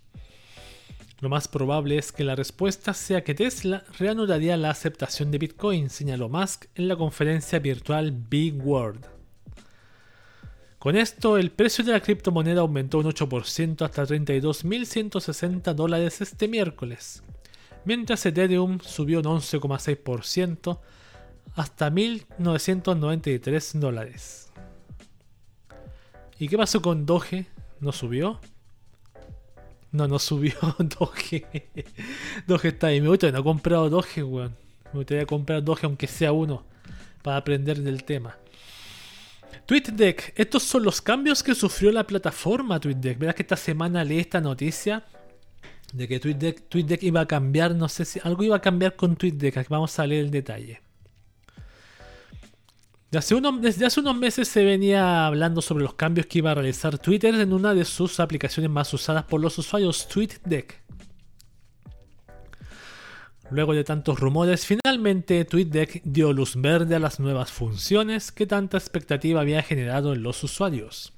[1.19, 5.91] Lo más probable es que la respuesta sea que Tesla reanudaría la aceptación de Bitcoin,
[5.91, 9.16] señaló Musk en la conferencia virtual Big World.
[10.79, 17.23] Con esto, el precio de la criptomoneda aumentó un 8% hasta 32.160 dólares este miércoles,
[17.85, 20.79] mientras Ethereum subió un 11,6%
[21.55, 24.53] hasta 1.993 dólares.
[26.39, 27.47] ¿Y qué pasó con Doge?
[27.81, 28.39] ¿No subió?
[29.93, 31.71] No, no subió Doge.
[32.47, 33.01] Doge está ahí.
[33.01, 34.55] Me gusta, no he comprado Doge, weón.
[34.93, 36.65] Me gustaría comprar Doge aunque sea uno,
[37.23, 38.37] para aprender del tema.
[39.65, 43.19] TweetDeck, estos son los cambios que sufrió la plataforma TweetDeck.
[43.19, 45.05] Verás que esta semana leí esta noticia
[45.93, 49.69] de que TweetDeck, iba a cambiar, no sé si algo iba a cambiar con TweetDeck.
[49.69, 50.81] Vamos a leer el detalle.
[53.11, 57.35] desde hace unos meses se venía hablando sobre los cambios que iba a realizar Twitter
[57.35, 60.86] en una de sus aplicaciones más usadas por los usuarios, TweetDeck.
[63.51, 68.77] Luego de tantos rumores, finalmente TweetDeck dio luz verde a las nuevas funciones que tanta
[68.77, 71.13] expectativa había generado en los usuarios.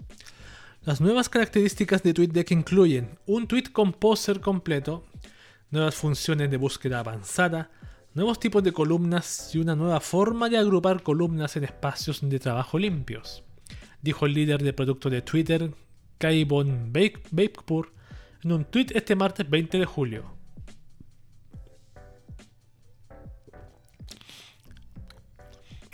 [0.85, 5.07] Las nuevas características de TweetDeck incluyen un tweet composer completo,
[5.71, 7.71] nuevas funciones de búsqueda avanzada,
[8.13, 12.79] nuevos tipos de columnas y una nueva forma de agrupar columnas en espacios de trabajo
[12.79, 13.43] limpios,
[14.03, 15.73] dijo el líder de producto de Twitter,
[16.19, 20.38] Kai Von en un tweet este martes 20 de julio.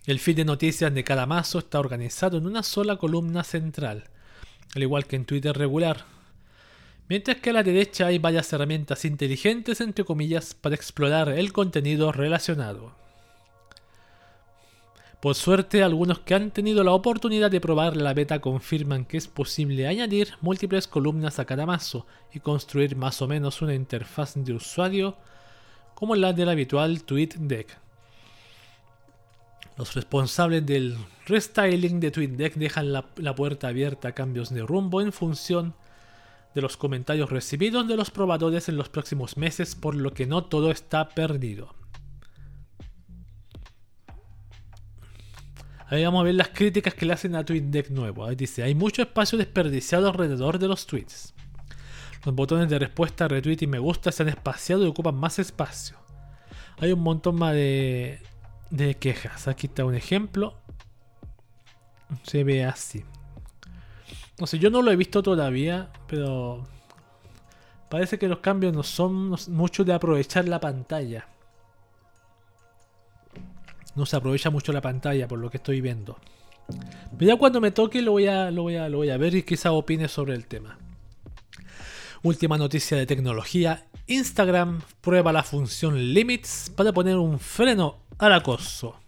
[0.07, 4.05] El feed de noticias de cada mazo está organizado en una sola columna central,
[4.75, 6.05] al igual que en Twitter regular.
[7.09, 12.13] Mientras que a la derecha hay varias herramientas inteligentes, entre comillas, para explorar el contenido
[12.13, 12.93] relacionado.
[15.23, 19.27] Por suerte, algunos que han tenido la oportunidad de probar la beta confirman que es
[19.27, 24.53] posible añadir múltiples columnas a cada mazo y construir más o menos una interfaz de
[24.53, 25.17] usuario
[25.95, 27.84] como la del habitual TweetDeck.
[29.77, 35.13] Los responsables del restyling de TweetDeck dejan la, puerta abierta a cambios de rumbo en
[35.13, 35.75] función
[36.55, 40.45] de los comentarios recibidos de los probadores en los próximos meses, por lo que no
[40.45, 41.75] todo está perdido.
[45.89, 48.25] Ahí vamos a ver las críticas que le hacen a TweetDeck nuevo.
[48.25, 51.35] Ahí dice, hay mucho espacio desperdiciado alrededor de los tweets.
[52.25, 55.99] Los botones de respuesta, retweet y me gusta se han espaciado y ocupan más espacio.
[56.79, 58.23] Hay un montón más de,
[58.71, 59.49] de quejas.
[59.49, 60.55] Aquí está un ejemplo.
[62.23, 63.05] Se ve así.
[64.39, 66.67] No sé, yo no lo he visto todavía, pero
[67.89, 71.29] parece que los cambios no son mucho de aprovechar la pantalla.
[73.95, 76.19] No se aprovecha mucho la pantalla por lo que estoy viendo.
[77.17, 79.35] Pero ya cuando me toque lo voy a, lo voy a, lo voy a ver
[79.35, 80.79] y quizá opine sobre el tema.
[82.23, 83.87] Última noticia de tecnología.
[84.07, 88.99] Instagram prueba la función Limits para poner un freno al acoso.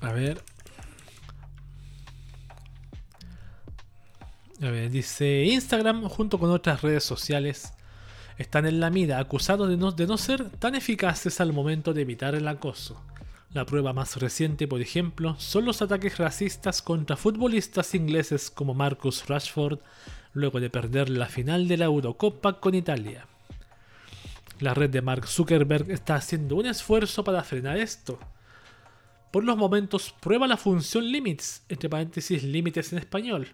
[0.00, 0.42] A ver.
[4.60, 7.72] A ver, dice Instagram junto con otras redes sociales
[8.38, 12.02] están en la mira acusados de no, de no ser tan eficaces al momento de
[12.02, 13.00] evitar el acoso.
[13.52, 19.28] La prueba más reciente, por ejemplo, son los ataques racistas contra futbolistas ingleses como Marcus
[19.28, 19.78] Rashford
[20.34, 23.26] luego de perder la final de la Eurocopa con Italia.
[24.60, 28.18] La red de Mark Zuckerberg está haciendo un esfuerzo para frenar esto.
[29.32, 33.48] Por los momentos prueba la función limits, entre paréntesis límites en español,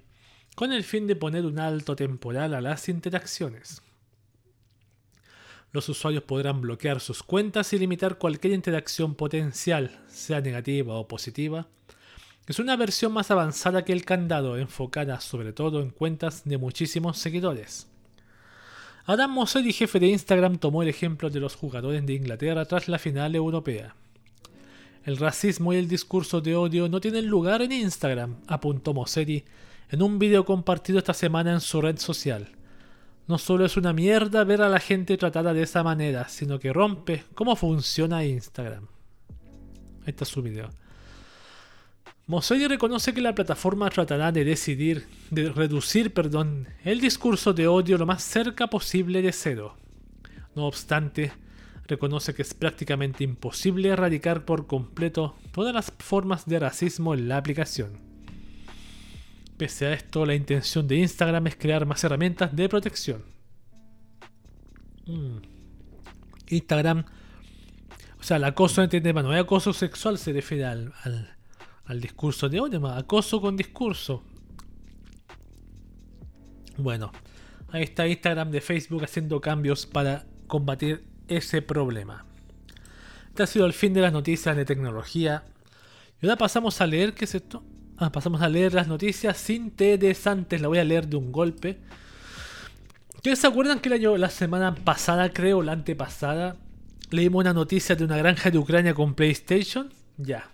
[0.54, 3.82] con el fin de poner un alto temporal a las interacciones
[5.72, 11.68] los usuarios podrán bloquear sus cuentas y limitar cualquier interacción potencial, sea negativa o positiva.
[12.50, 17.16] Es una versión más avanzada que el candado, enfocada sobre todo en cuentas de muchísimos
[17.16, 17.86] seguidores.
[19.06, 22.98] Adam Mosseri, jefe de Instagram, tomó el ejemplo de los jugadores de Inglaterra tras la
[22.98, 23.94] final europea.
[25.04, 29.44] El racismo y el discurso de odio no tienen lugar en Instagram, apuntó Mosseri
[29.88, 32.48] en un vídeo compartido esta semana en su red social.
[33.28, 36.72] No solo es una mierda ver a la gente tratada de esa manera, sino que
[36.72, 38.88] rompe cómo funciona Instagram.
[40.00, 40.79] Ahí está su video.
[42.30, 47.98] Mosseri reconoce que la plataforma tratará de decidir, de reducir, perdón, el discurso de odio
[47.98, 49.76] lo más cerca posible de cero.
[50.54, 51.32] No obstante,
[51.88, 57.36] reconoce que es prácticamente imposible erradicar por completo todas las formas de racismo en la
[57.36, 57.98] aplicación.
[59.56, 63.24] Pese a esto, la intención de Instagram es crear más herramientas de protección.
[65.06, 65.38] Mm.
[66.46, 67.06] Instagram,
[68.20, 71.39] o sea, el acoso, entiende, bueno, el acoso sexual se refiere al, al,
[71.98, 74.22] discurso de odio, acoso con discurso.
[76.76, 77.10] Bueno,
[77.70, 82.26] ahí está Instagram de Facebook haciendo cambios para combatir ese problema.
[83.28, 85.44] Este ha sido el fin de las noticias de tecnología.
[86.20, 87.62] Y ahora pasamos a leer qué es esto.
[87.96, 90.60] Ah, pasamos a leer las noticias interesantes.
[90.60, 91.78] La voy a leer de un golpe.
[93.14, 96.56] ¿Ustedes se acuerdan que año, la semana pasada, creo, la antepasada,
[97.10, 99.92] leímos una noticia de una granja de Ucrania con PlayStation?
[100.16, 100.50] Ya.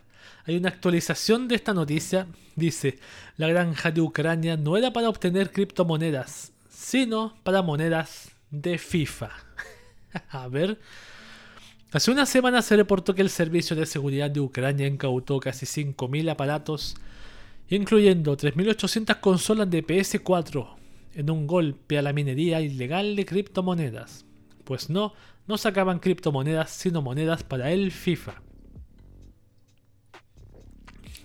[0.46, 2.28] Hay una actualización de esta noticia.
[2.54, 2.98] Dice,
[3.36, 9.30] la granja de Ucrania no era para obtener criptomonedas, sino para monedas de FIFA.
[10.30, 10.78] a ver.
[11.92, 16.30] Hace una semana se reportó que el Servicio de Seguridad de Ucrania incautó casi 5.000
[16.30, 16.96] aparatos
[17.68, 20.68] incluyendo 3.800 consolas de PS4
[21.14, 24.24] en un golpe a la minería ilegal de criptomonedas.
[24.64, 25.14] Pues no,
[25.46, 28.45] no sacaban criptomonedas sino monedas para el FIFA.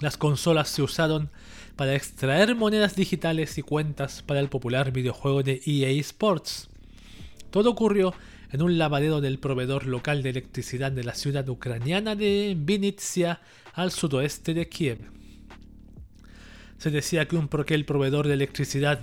[0.02, 1.30] Las consolas se usaron
[1.78, 6.70] para extraer monedas digitales y cuentas para el popular videojuego de EA Sports.
[7.52, 8.14] Todo ocurrió
[8.52, 13.40] en un lavadero del proveedor local de electricidad de la ciudad ucraniana de Vinitsia
[13.74, 15.22] al sudoeste de Kiev
[16.82, 19.02] se decía que un el proveedor de electricidad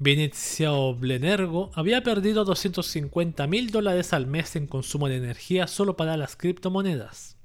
[0.00, 6.16] Venecia Oblenergo había perdido 250 mil dólares al mes en consumo de energía solo para
[6.16, 7.36] las criptomonedas.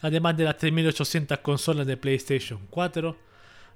[0.00, 3.16] Además de las 3.800 consolas de PlayStation 4,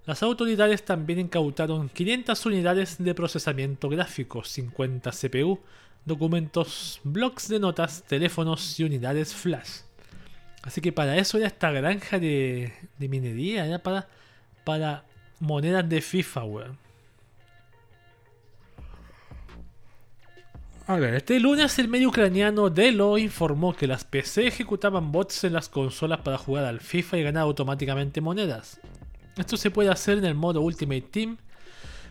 [0.06, 5.60] las autoridades también incautaron 500 unidades de procesamiento gráfico, 50 CPU,
[6.04, 9.80] documentos, blocs de notas, teléfonos y unidades flash.
[10.62, 15.04] Así que para eso ya esta granja de, minería, ya para,
[15.38, 16.42] monedas de FIFA.
[20.86, 25.52] A ver, este lunes el medio ucraniano Delo informó que las PC ejecutaban bots en
[25.52, 28.80] las consolas para jugar al FIFA y ganar automáticamente monedas.
[29.36, 31.36] Esto se puede hacer en el modo Ultimate Team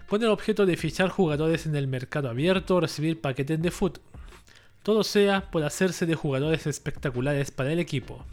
[0.08, 4.00] con el objeto de fichar jugadores en el mercado abierto o recibir paquetes de foot.
[4.82, 8.26] Todo sea por hacerse de jugadores espectaculares para el equipo.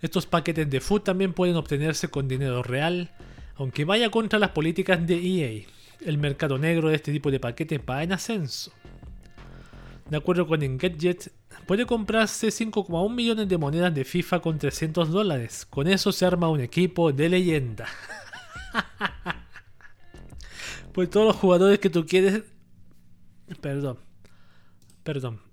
[0.00, 3.10] Estos paquetes de food también pueden obtenerse con dinero real,
[3.56, 5.66] aunque vaya contra las políticas de EA.
[6.04, 8.72] El mercado negro de este tipo de paquetes va en ascenso.
[10.10, 11.32] De acuerdo con Engadget,
[11.66, 15.64] puede comprarse 5,1 millones de monedas de FIFA con 300 dólares.
[15.64, 17.86] Con eso se arma un equipo de leyenda.
[20.92, 22.42] pues todos los jugadores que tú quieres...
[23.60, 23.98] Perdón.
[25.02, 25.51] Perdón.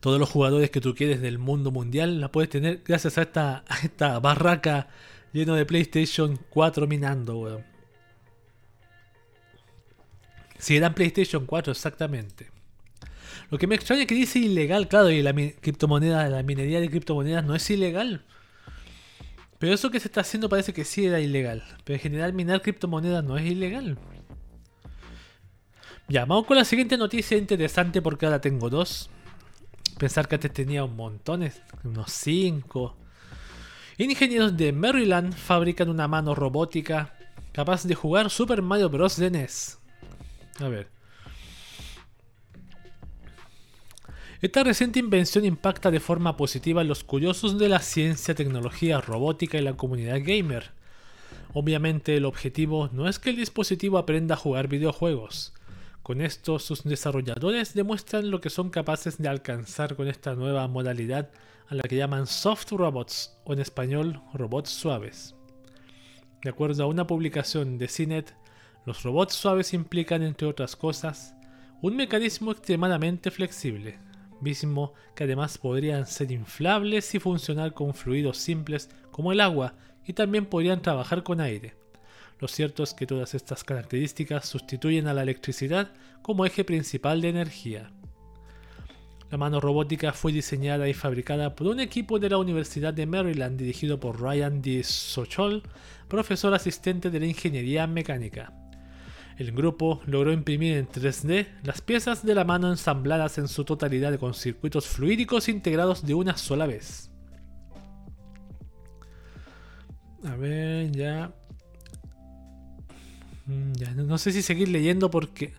[0.00, 3.64] Todos los jugadores que tú quieres del mundo mundial la puedes tener gracias a esta,
[3.82, 4.88] esta barraca
[5.32, 7.64] lleno de PlayStation 4 minando, weón.
[10.58, 12.50] Si eran PlayStation 4, exactamente.
[13.50, 16.90] Lo que me extraña es que dice ilegal, claro, y la criptomoneda, la minería de
[16.90, 18.24] criptomonedas no es ilegal.
[19.58, 21.64] Pero eso que se está haciendo parece que sí era ilegal.
[21.84, 23.98] Pero en general minar criptomonedas no es ilegal.
[26.08, 29.10] Ya, vamos con la siguiente noticia interesante porque ahora tengo dos.
[29.98, 31.50] Pensar que antes tenía un montón,
[31.82, 32.96] unos cinco.
[33.96, 37.14] Ingenieros de Maryland fabrican una mano robótica
[37.52, 39.16] capaz de jugar Super Mario Bros.
[39.16, 39.78] de NES.
[40.60, 40.88] A ver.
[44.40, 49.58] Esta reciente invención impacta de forma positiva a los curiosos de la ciencia, tecnología, robótica
[49.58, 50.70] y la comunidad gamer.
[51.54, 55.54] Obviamente el objetivo no es que el dispositivo aprenda a jugar videojuegos.
[56.08, 61.30] Con esto sus desarrolladores demuestran lo que son capaces de alcanzar con esta nueva modalidad
[61.66, 65.34] a la que llaman soft robots o en español robots suaves.
[66.42, 68.34] De acuerdo a una publicación de CINET,
[68.86, 71.34] los robots suaves implican entre otras cosas
[71.82, 73.98] un mecanismo extremadamente flexible,
[74.40, 79.74] mismo que además podrían ser inflables y funcionar con fluidos simples como el agua
[80.06, 81.76] y también podrían trabajar con aire.
[82.40, 85.90] Lo cierto es que todas estas características sustituyen a la electricidad
[86.22, 87.90] como eje principal de energía.
[89.30, 93.58] La mano robótica fue diseñada y fabricada por un equipo de la Universidad de Maryland
[93.58, 94.82] dirigido por Ryan D.
[94.84, 95.62] Sochol,
[96.08, 98.52] profesor asistente de la ingeniería mecánica.
[99.36, 104.18] El grupo logró imprimir en 3D las piezas de la mano ensambladas en su totalidad
[104.18, 107.10] con circuitos fluídicos integrados de una sola vez.
[110.24, 111.32] A ver, ya.
[113.48, 115.54] Mm, ya no sé si seguir leyendo porque.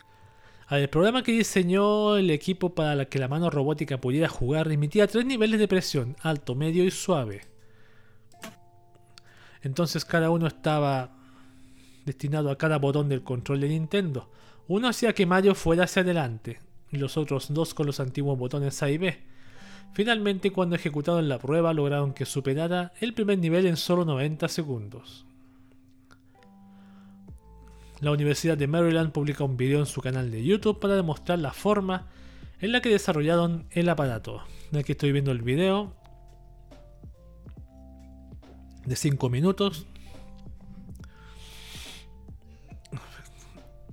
[0.69, 5.25] el programa que diseñó el equipo para que la mano robótica pudiera jugar emitía tres
[5.25, 7.41] niveles de presión: alto, medio y suave.
[9.61, 11.17] Entonces cada uno estaba
[12.05, 14.31] destinado a cada botón del control de Nintendo.
[14.67, 16.59] Uno hacía que Mario fuera hacia adelante
[16.91, 19.17] y los otros dos con los antiguos botones A y B.
[19.93, 25.25] Finalmente, cuando ejecutaron la prueba, lograron que superara el primer nivel en solo 90 segundos.
[28.01, 31.51] La Universidad de Maryland publica un video en su canal de YouTube para demostrar la
[31.51, 32.07] forma
[32.59, 34.41] en la que desarrollaron el aparato.
[34.77, 35.93] Aquí estoy viendo el video
[38.85, 39.85] de 5 minutos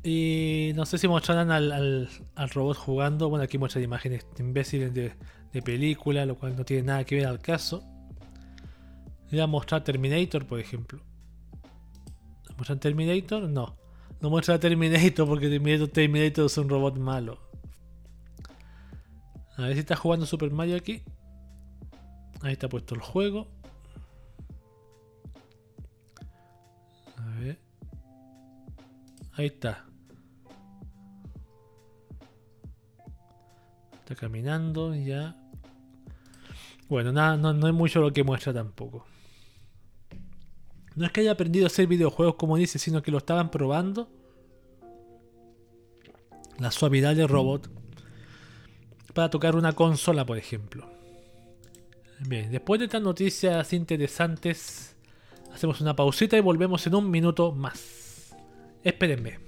[0.08, 2.08] Y no sé si mostrarán al,
[2.54, 3.28] robot jugando.
[3.28, 5.12] Bueno, aquí muestran imágenes imbéciles de,
[5.64, 7.82] película, lo cual no tiene nada que ver al caso.
[9.32, 11.00] Voy a mostrar Terminator, por ejemplo.
[12.56, 13.48] ¿Muestran Terminator?
[13.48, 13.74] No.
[14.20, 17.38] No muestra Terminator porque Terminator, Terminator es un robot malo.
[19.56, 21.02] A ver si está jugando Super Mario aquí.
[22.42, 23.48] Ahí está puesto el juego.
[27.16, 27.58] A ver.
[29.32, 29.86] Ahí está.
[34.00, 35.36] Está caminando ya.
[36.88, 39.06] Bueno, nada, no, no es mucho lo que muestra tampoco.
[40.96, 44.08] No es que haya aprendido a hacer videojuegos como dice, sino que lo estaban probando.
[46.58, 47.70] La suavidad del robot.
[49.12, 50.90] Para tocar una consola, por ejemplo.
[52.20, 54.96] Bien, después de estas noticias interesantes,
[55.52, 58.34] hacemos una pausita y volvemos en un minuto más.
[58.82, 59.45] Espérenme.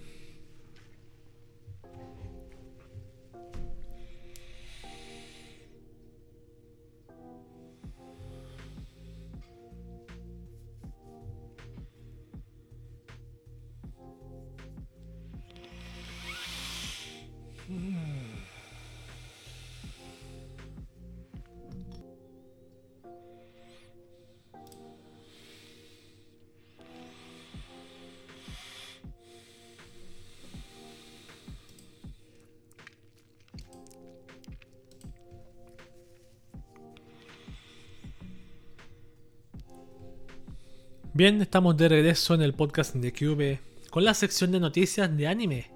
[41.18, 45.26] Bien, estamos de regreso en el podcast de QV con la sección de noticias de
[45.26, 45.66] anime.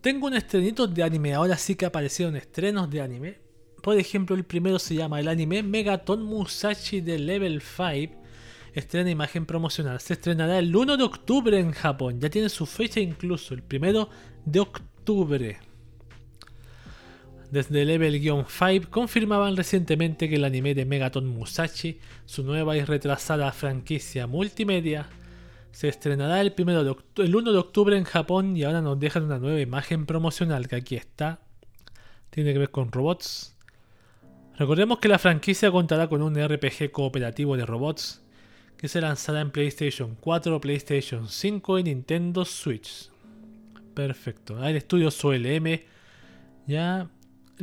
[0.00, 3.38] Tengo un estrenito de anime, ahora sí que aparecieron estrenos de anime.
[3.80, 8.20] Por ejemplo, el primero se llama el anime Megaton Musashi de Level 5.
[8.74, 10.00] Estrena imagen promocional.
[10.00, 12.18] Se estrenará el 1 de octubre en Japón.
[12.18, 14.08] Ya tiene su fecha incluso, el primero
[14.44, 15.60] de octubre.
[17.50, 24.28] Desde Level-5 confirmaban recientemente que el anime de Megaton Musashi, su nueva y retrasada franquicia
[24.28, 25.08] multimedia,
[25.72, 26.94] se estrenará el, primero de
[27.24, 30.76] el 1 de octubre en Japón y ahora nos dejan una nueva imagen promocional que
[30.76, 31.40] aquí está.
[32.30, 33.56] Tiene que ver con robots.
[34.56, 38.22] Recordemos que la franquicia contará con un RPG cooperativo de robots
[38.76, 43.10] que se lanzará en PlayStation 4, PlayStation 5 y Nintendo Switch.
[43.94, 44.62] Perfecto.
[44.64, 45.80] El estudio SOLM.
[46.66, 47.08] Ya.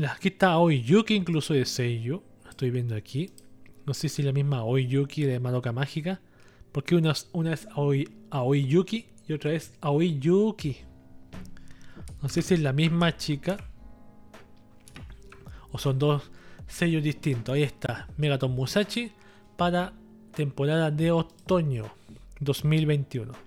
[0.06, 2.22] Aquí está Yuki, incluso de Seiyu.
[2.48, 3.32] Estoy viendo aquí.
[3.86, 6.22] No sé si la misma Yuki de Madoka Mágica.
[6.72, 8.08] Porque una es, Aoi,
[9.28, 10.78] y otra es Aoi Yuki.
[12.22, 13.58] No sé si es la misma chica.
[15.72, 16.30] O son dos
[16.68, 17.56] sellos distintos.
[17.56, 18.08] Ahí está.
[18.18, 19.12] Megaton Musashi
[19.56, 19.94] para
[20.36, 21.86] temporada de otoño
[22.40, 23.47] 2021.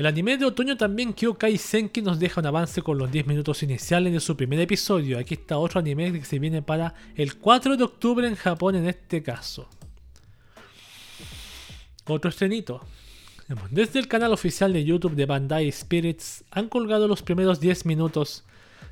[0.00, 3.62] El anime de otoño también Kyokai Senki nos deja un avance con los 10 minutos
[3.62, 5.18] iniciales de su primer episodio.
[5.18, 8.86] Aquí está otro anime que se viene para el 4 de octubre en Japón en
[8.86, 9.68] este caso.
[12.06, 12.80] Otro estrenito.
[13.70, 18.44] Desde el canal oficial de YouTube de Bandai Spirits han colgado los primeros 10 minutos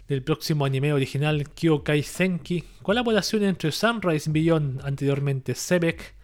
[0.09, 6.18] del próximo anime original Kyokai Senki, colaboración entre Sunrise Beyond, anteriormente Sebek,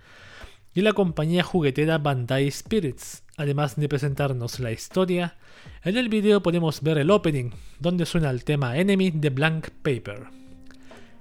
[0.75, 3.23] y la compañía juguetera Bandai Spirits.
[3.37, 5.37] Además de presentarnos la historia,
[5.83, 10.25] en el video podemos ver el opening, donde suena el tema Enemy de Blank Paper.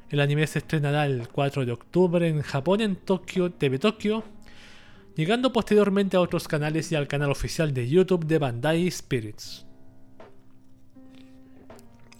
[0.10, 4.24] El anime se estrenará el 4 de octubre en Japón en Tokyo, TV Tokyo,
[5.16, 9.66] llegando posteriormente a otros canales y al canal oficial de YouTube de Bandai Spirits.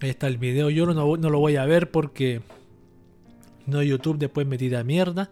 [0.02, 2.42] Ahí está el video, yo no, lo voy a ver porque
[3.66, 5.30] no YouTube después me tira mierda.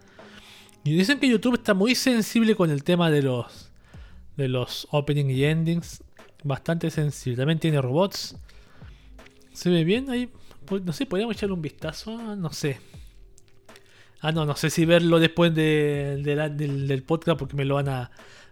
[0.84, 3.70] Y dicen que YouTube está muy sensible con el tema de los
[4.36, 6.02] de los opening y endings.
[6.44, 7.36] Bastante sensible.
[7.36, 8.36] También tiene robots.
[9.52, 10.30] ¿Se ve bien ahí?
[10.64, 12.36] Pues, no sé, podríamos echarle un vistazo.
[12.36, 12.80] No sé.
[14.20, 18.10] Ah, no, no sé si verlo después del, del, podcast porque me lo van a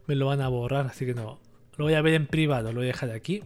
[0.08, 1.38] me lo van a borrar, así que no.
[1.76, 3.44] Lo voy a ver en privado, lo voy a dejar aquí.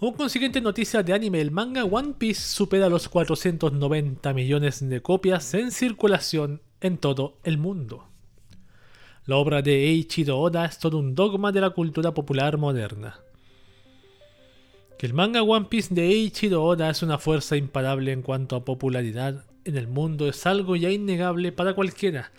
[0.00, 5.52] Un consiguiente noticia de anime, el manga One Piece supera los 490 millones de copias
[5.54, 8.06] en circulación en todo el mundo.
[9.26, 13.18] La obra de Eiichiro Oda es todo un dogma de la cultura popular moderna.
[14.98, 18.64] Que el manga One Piece de Eiichiro Oda es una fuerza imparable en cuanto a
[18.64, 22.30] popularidad en el mundo es algo ya innegable para cualquiera,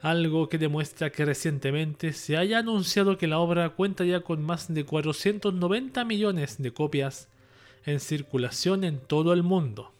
[0.00, 4.72] algo que demuestra que recientemente se haya anunciado que la obra cuenta ya con más
[4.72, 7.28] de 490 millones de copias
[7.84, 9.92] en circulación en todo el mundo.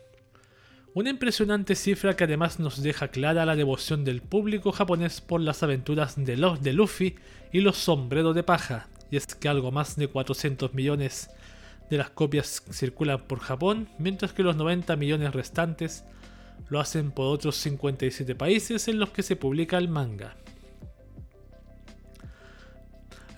[0.95, 5.63] Una impresionante cifra que además nos deja clara la devoción del público japonés por las
[5.63, 7.17] aventuras de los de Luffy
[7.53, 11.31] y los sombreros de paja, y es que algo más de 400 millones
[11.91, 16.05] de las copias circulan por Japón, mientras que los 90 millones restantes
[16.69, 20.37] lo hacen por otros 57 países en los que se publica el manga.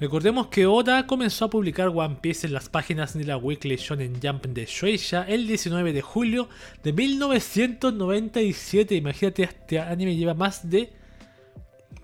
[0.00, 4.20] Recordemos que Oda comenzó a publicar One Piece en las páginas de la Weekly Shonen
[4.22, 6.48] Jump de Shueisha el 19 de julio
[6.84, 8.94] de 1997.
[8.94, 10.92] Imagínate, este anime lleva más de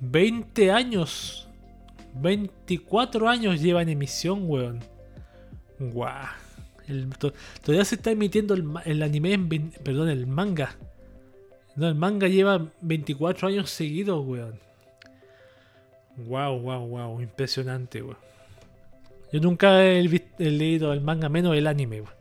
[0.00, 1.46] 20 años.
[2.14, 4.80] 24 años lleva en emisión, weón.
[5.78, 6.26] Guau.
[7.62, 10.76] todavía se está emitiendo el, anime, perdón, el manga
[11.76, 14.60] no, el manga lleva 24 años seguidos, weón.
[16.16, 17.20] Wow, wow, wow.
[17.20, 18.16] Impresionante, weón.
[19.32, 20.02] Yo nunca he,
[20.38, 22.14] leído el manga, menos el anime, weón.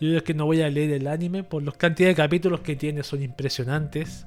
[0.00, 2.76] Yo es que no voy a leer el anime por la cantidad de capítulos que
[2.76, 4.26] tiene, son impresionantes.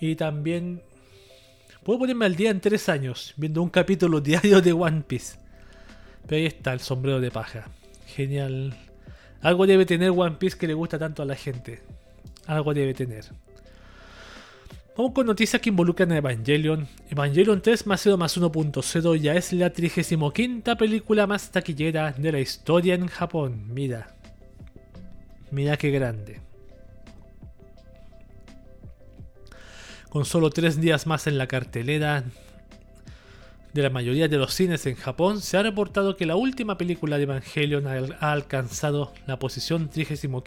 [0.00, 0.82] Y también
[1.82, 5.38] puedo ponerme al día en tres años viendo un capítulo diario de One Piece.
[6.26, 7.68] Pero ahí está el sombrero de paja.
[8.06, 8.74] Genial
[9.42, 11.82] algo debe tener One Piece que le gusta tanto a la gente.
[12.46, 13.24] Algo debe tener.
[14.96, 16.88] Vamos con noticias que involucran a Evangelion.
[17.10, 20.32] Evangelion 3 más 0 más 1.0 ya es la 35
[20.78, 23.66] película más taquillera de la historia en Japón.
[23.74, 24.16] Mira.
[25.50, 26.40] Mira qué grande.
[30.08, 32.24] Con solo 3 días más en la cartelera,
[33.76, 37.18] de la mayoría de los cines en Japón, se ha reportado que la última película
[37.18, 40.42] de Evangelion ha alcanzado la posición 35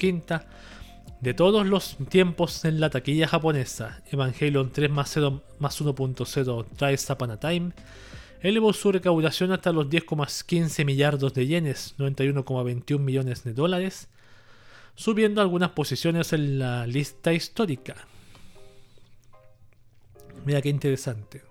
[1.21, 4.01] de todos los tiempos en la taquilla japonesa.
[4.11, 7.71] Evangelion 3 más, 0, más 1.0 Tries Upon a Time
[8.41, 14.07] elevó su recaudación hasta los 10,15 millardos de yenes, 91,21 millones de dólares,
[14.95, 17.95] subiendo algunas posiciones en la lista histórica.
[20.45, 21.48] Mira qué interesante.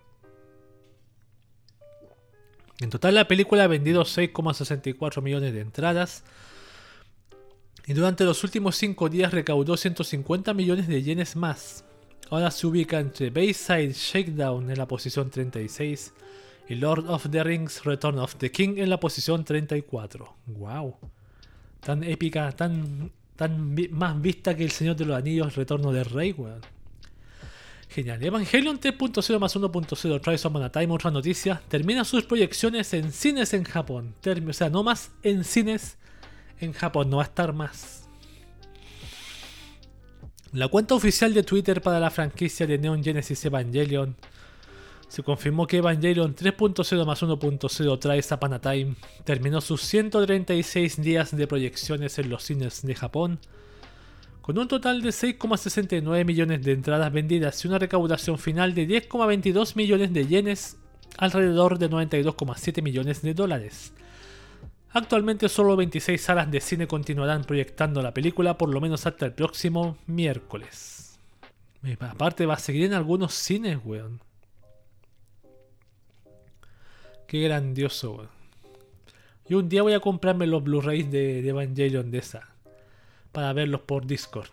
[2.80, 6.24] En total la película ha vendido 6,64 millones de entradas,
[7.88, 11.84] y durante los últimos 5 días recaudó 150 millones de yenes más.
[12.28, 16.12] Ahora se ubica entre Bayside Shakedown en la posición 36
[16.68, 20.36] y Lord of the Rings Return of the King en la posición 34.
[20.46, 20.96] ¡Wow!
[21.80, 26.32] Tan épica, tan, tan más vista que El Señor de los Anillos Retorno del Rey,
[26.32, 26.60] weón.
[27.88, 28.22] Genial.
[28.22, 33.54] Evangelion 3.0 más 1.0 Tries of a Time, otra noticia, termina sus proyecciones en cines
[33.54, 34.14] en Japón.
[34.48, 35.96] o sea, no más en cines
[36.60, 38.08] en Japón, no va a estar más.
[40.52, 44.16] La cuenta oficial de Twitter para la franquicia de Neon Genesis Evangelion
[45.08, 51.46] se confirmó que Evangelion 3.0 más 1.0 trae Sapana Time terminó sus 136 días de
[51.46, 53.38] proyecciones en los cines de Japón,
[54.48, 59.76] con un total de 6,69 millones de entradas vendidas y una recaudación final de 10,22
[59.76, 60.78] millones de yenes,
[61.18, 63.92] alrededor de 92,7 millones de dólares.
[64.92, 69.34] Actualmente solo 26 salas de cine continuarán proyectando la película por lo menos hasta el
[69.34, 71.18] próximo miércoles.
[72.00, 74.18] Aparte va a seguir en algunos cines, weón.
[77.26, 78.28] Qué grandioso, weón.
[79.46, 82.47] Y un día voy a comprarme los Blu-rays de, de, Evangelion de esa.
[83.38, 84.48] Para verlos por Discord.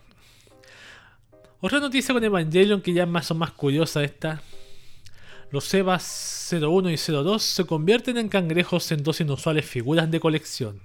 [1.59, 4.43] Otra noticia con Evangelion que ya más o más curiosa esta
[5.49, 10.81] los Evas 01 y 02 se convierten en cangrejos en dos inusuales figuras de colección.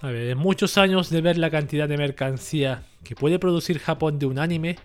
[0.00, 4.18] A ver, en muchos años de ver la cantidad de mercancía que puede producir Japón
[4.18, 4.78] de un anime,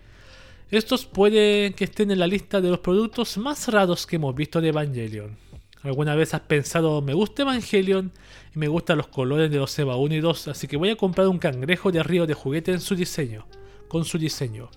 [0.70, 4.60] estos pueden que estén en la lista de los productos más raros que hemos visto
[4.60, 5.47] de Evangelion.
[5.82, 8.12] ¿Alguna vez has pensado, me gusta Evangelion
[8.54, 10.96] y me gustan los colores de los Eva 1 y 2, así que voy a
[10.96, 13.46] comprar un cangrejo de río de juguete en su diseño,
[13.86, 14.70] con su diseño?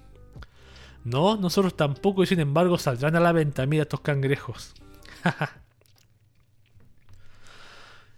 [1.03, 3.65] No, nosotros tampoco y sin embargo saldrán a la venta.
[3.65, 4.73] Mira estos cangrejos.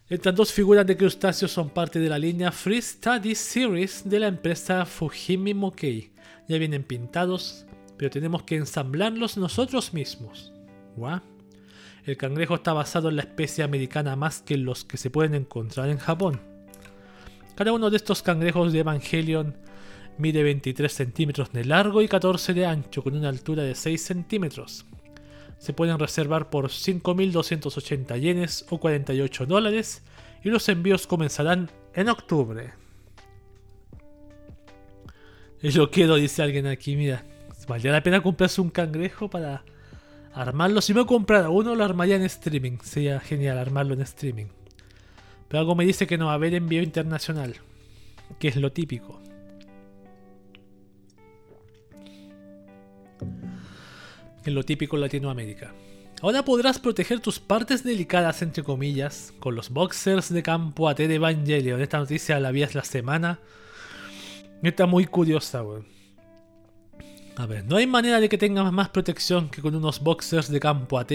[0.09, 4.27] Estas dos figuras de crustáceos son parte de la línea Free Study Series de la
[4.27, 6.11] empresa Fujimi Mokei.
[6.49, 7.65] Ya vienen pintados,
[7.97, 10.51] pero tenemos que ensamblarlos nosotros mismos.
[12.05, 15.89] El cangrejo está basado en la especie americana más que los que se pueden encontrar
[15.89, 16.41] en Japón.
[17.55, 19.55] Cada uno de estos cangrejos de Evangelion
[20.17, 24.85] Mide 23 centímetros de largo y 14 de ancho, con una altura de 6 centímetros.
[25.57, 30.03] Se pueden reservar por 5.280 yenes o 48 dólares
[30.43, 32.73] y los envíos comenzarán en octubre.
[35.61, 37.23] Yo quiero, dice alguien aquí, mira,
[37.67, 39.63] valdría la pena comprarse un cangrejo para
[40.34, 40.81] armarlo.
[40.81, 42.77] Si me comprara uno, lo armaría en streaming.
[42.84, 44.47] Sería genial armarlo en streaming.
[45.47, 47.55] Pero algo me dice que no va a haber envío internacional,
[48.39, 49.21] que es lo típico.
[54.45, 55.73] en lo típico en Latinoamérica.
[56.21, 61.15] Ahora podrás proteger tus partes delicadas, entre comillas, con los boxers de campo AT de
[61.15, 61.81] Evangelion.
[61.81, 63.39] Esta noticia la vi la semana.
[64.61, 65.92] Está muy curiosa, weón.
[67.36, 70.59] A ver, no hay manera de que tengas más protección que con unos boxers de
[70.59, 71.11] campo AT.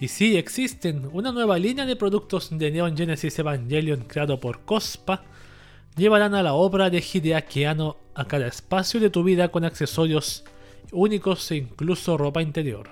[0.00, 5.22] Y sí, existen una nueva línea de productos de Neon Genesis Evangelion creado por Cospa.
[5.96, 10.44] Llevarán a la obra de Hideaki Anno a cada espacio de tu vida con accesorios
[10.92, 12.88] únicos e incluso ropa interior.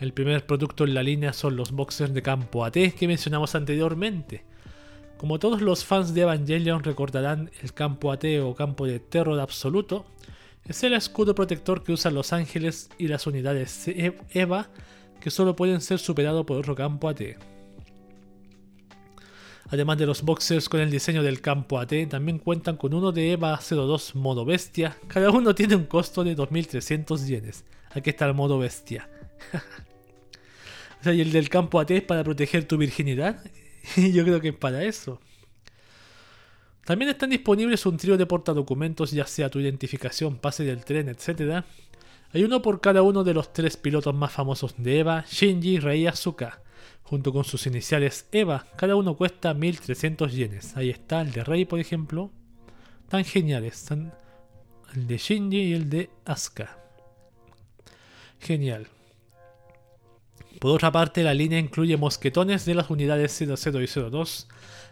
[0.00, 4.44] El primer producto en la línea son los boxers de campo AT que mencionamos anteriormente.
[5.18, 10.04] Como todos los fans de Evangelion recordarán, el campo AT o campo de terror absoluto
[10.68, 14.68] es el escudo protector que usan los ángeles y las unidades EVA
[15.20, 17.20] que solo pueden ser superados por otro campo AT.
[19.68, 23.32] Además de los boxers con el diseño del campo AT, también cuentan con uno de
[23.32, 24.96] EVA 02 modo bestia.
[25.08, 27.64] Cada uno tiene un costo de 2300 yenes.
[27.90, 29.08] Aquí está el modo bestia.
[31.00, 33.42] o sea, y el del campo AT es para proteger tu virginidad.
[33.96, 35.20] Y yo creo que es para eso.
[36.86, 41.64] También están disponibles un trío de portadocumentos, ya sea tu identificación, pase del tren, etc.
[42.32, 46.02] Hay uno por cada uno de los tres pilotos más famosos de EVA, Shinji, Rei
[46.02, 46.62] y Asuka
[47.02, 48.66] junto con sus iniciales EVA.
[48.76, 50.76] Cada uno cuesta 1300 yenes.
[50.76, 52.30] Ahí está el de Rey, por ejemplo.
[53.08, 53.74] Tan geniales.
[53.74, 54.14] Están
[54.94, 56.78] el de Shinji y el de Asuka.
[58.38, 58.86] Genial.
[60.60, 64.46] Por otra parte, la línea incluye mosquetones de las unidades 00 y 02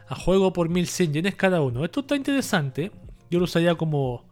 [0.09, 1.85] a juego por 1100 yenes cada uno.
[1.85, 2.91] Esto está interesante.
[3.31, 4.25] Yo lo usaría como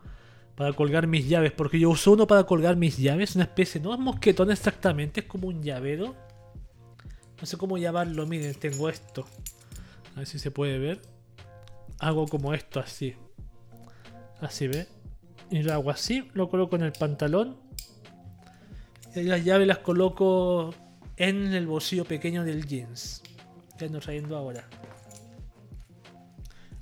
[0.54, 3.94] para colgar mis llaves, porque yo uso uno para colgar mis llaves, una especie, no
[3.94, 6.14] es mosquetón exactamente, es como un llavero.
[7.40, 9.26] No sé cómo llamarlo, miren, tengo esto.
[10.14, 11.00] A ver si se puede ver.
[11.98, 13.16] Hago como esto, así.
[14.40, 14.86] Así, ¿ve?
[15.50, 17.56] Y lo hago así, lo coloco en el pantalón.
[19.14, 20.74] Y las llaves las coloco
[21.16, 23.22] en el bolsillo pequeño del jeans.
[23.78, 24.68] Que ando trayendo ahora.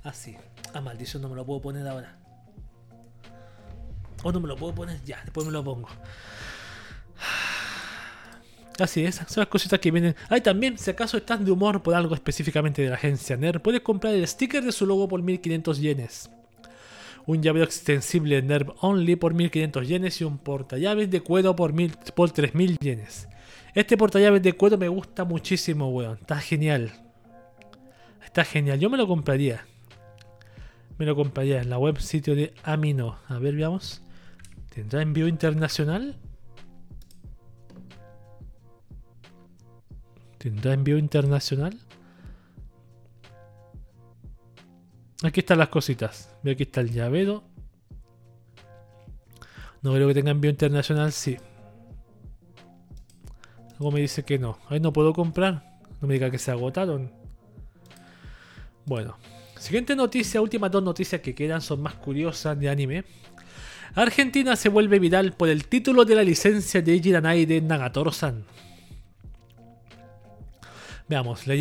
[0.03, 0.35] Así.
[0.73, 2.17] Ah, maldición, no me lo puedo poner ahora.
[4.23, 5.89] O no me lo puedo poner ya, después me lo pongo.
[8.79, 10.15] Así es, son las cositas que vienen.
[10.29, 13.81] Ay, también, si acaso estás de humor por algo específicamente de la agencia NER, puedes
[13.81, 16.29] comprar el sticker de su logo por 1500 yenes.
[17.27, 21.95] Un llavero extensible NERV Only por 1500 yenes y un portallaves de cuero por, mil,
[22.15, 23.27] por 3000 yenes.
[23.75, 26.17] Este portallaves de cuero me gusta muchísimo, weón.
[26.19, 26.91] Está genial.
[28.25, 28.79] Está genial.
[28.79, 29.65] Yo me lo compraría.
[31.01, 33.17] Me lo compraría en la web sitio de Amino.
[33.27, 34.03] A ver, veamos.
[34.69, 36.15] ¿Tendrá envío internacional?
[40.37, 41.75] ¿Tendrá envío internacional?
[45.23, 46.35] Aquí están las cositas.
[46.43, 47.45] Ve aquí está el llavero.
[49.81, 51.35] No creo que tenga envío internacional, sí.
[53.71, 54.59] Algo me dice que no.
[54.69, 55.79] Ahí no puedo comprar.
[55.99, 57.11] No me diga que se agotaron.
[58.85, 59.17] Bueno.
[59.61, 63.03] Siguiente noticia, últimas dos noticias que quedan son más curiosas de anime.
[63.93, 68.43] Argentina se vuelve viral por el título de la licencia de Jiranai de Nagatoro-san.
[71.07, 71.53] Veamos, la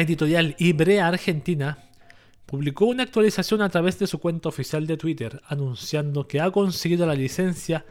[0.00, 1.78] editorial Ibrea Argentina
[2.44, 7.06] publicó una actualización a través de su cuenta oficial de Twitter anunciando que ha conseguido
[7.06, 7.86] la licencia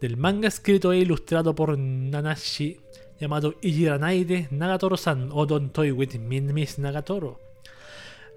[0.00, 2.80] del manga escrito e ilustrado por Nanashi
[3.20, 7.47] llamado Ijiranai de Nagatoro-san o Don't Toy With Miss Nagatoro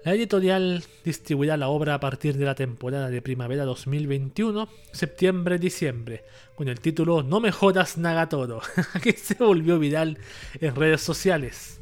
[0.04, 6.24] la editorial distribuirá la obra a partir de la temporada de primavera 2021, septiembre-diciembre,
[6.56, 8.62] con el título No me jodas Nagatoro,
[9.02, 10.18] que se volvió viral
[10.60, 11.80] en redes sociales.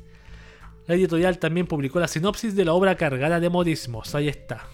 [0.87, 4.66] La editorial también publicó la sinopsis de la obra cargada de modismos, ahí está.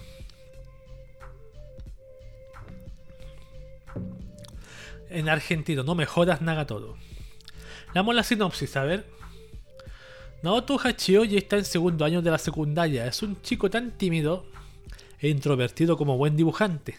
[5.09, 6.97] En argentino, No me jodas Nagatoro.
[7.94, 9.15] Damos la sinopsis, a ver.
[10.47, 13.05] Naoto Hachioji está en segundo año de la secundaria.
[13.09, 14.47] Es un chico tan tímido
[15.18, 16.94] e introvertido como buen dibujante.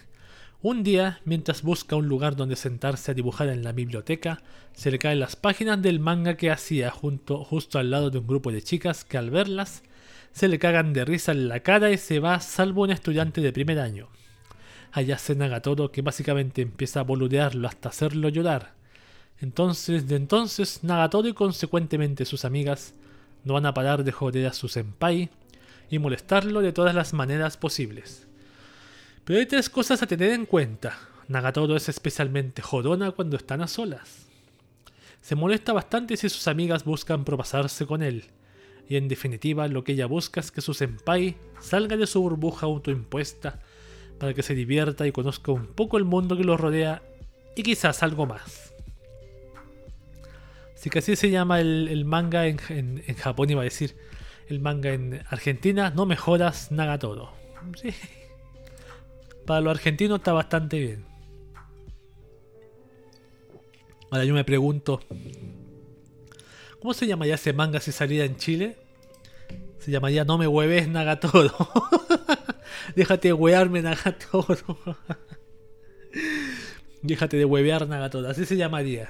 [0.62, 4.42] Un día, mientras busca un lugar donde sentarse a dibujar en la biblioteca,
[4.74, 8.28] se le caen las páginas del manga que hacía junto, justo al lado de un
[8.28, 9.82] grupo de chicas que al verlas
[10.34, 13.54] se le cagan de risa en la cara y se va salvo un estudiante de
[13.54, 14.10] primer año.
[14.92, 18.74] Allá se Nagatoro que básicamente empieza a boludearlo hasta hacerlo llorar.
[19.40, 22.94] Entonces, de entonces, Nagatoro y consecuentemente sus amigas
[23.44, 25.30] no van a parar de joder a su senpai
[25.90, 28.28] y molestarlo de todas las maneras posibles.
[29.24, 30.98] Pero hay tres cosas a tener en cuenta.
[31.28, 34.28] Nagatoro es especialmente jodona cuando están a solas.
[35.22, 38.26] Se molesta bastante si sus amigas buscan propasarse con él.
[38.88, 42.66] Y en definitiva lo que ella busca es que su senpai salga de su burbuja
[42.66, 43.60] autoimpuesta
[44.18, 47.02] para que se divierta y conozca un poco el mundo que lo rodea
[47.56, 48.67] y quizás algo más.
[50.78, 52.60] Así que así se llama el, manga en,
[53.18, 53.96] Japón, iba a decir.
[54.48, 57.32] El manga en Argentina, no mejoras Nagatoro.
[57.82, 57.90] Sí.
[59.48, 61.06] Para los argentinos está bastante bien.
[64.12, 65.02] Ahora yo me pregunto,
[66.80, 68.78] ¿cómo se llamaría ese manga si saliera en Chile?
[69.80, 71.56] Se llamaría No me hueves Nagatoro.
[72.96, 74.60] Déjate de huearme Nagatoro.
[77.02, 78.30] Déjate de huevear Nagatoro.
[78.30, 79.10] Así se llamaría.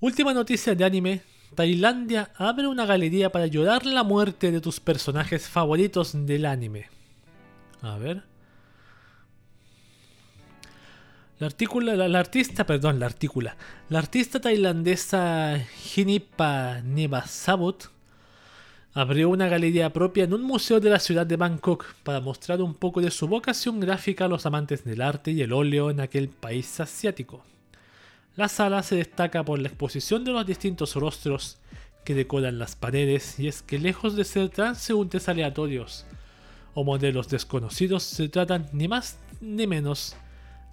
[0.00, 1.20] Última noticia de anime.
[1.54, 6.88] Tailandia abre una galería para llorar la muerte de tus personajes favoritos del anime.
[7.82, 8.22] A ver.
[11.38, 13.56] La, la, artista, perdón, la artícula.
[13.88, 15.58] La artista tailandesa
[15.94, 17.84] Hinipa Nivasabut
[18.94, 22.74] abrió una galería propia en un museo de la ciudad de Bangkok para mostrar un
[22.74, 26.28] poco de su vocación gráfica a los amantes del arte y el óleo en aquel
[26.28, 27.42] país asiático.
[28.36, 31.58] La sala se destaca por la exposición de los distintos rostros
[32.04, 36.06] que decoran las paredes y es que lejos de ser transeúntes aleatorios
[36.74, 40.16] o modelos desconocidos se tratan ni más ni menos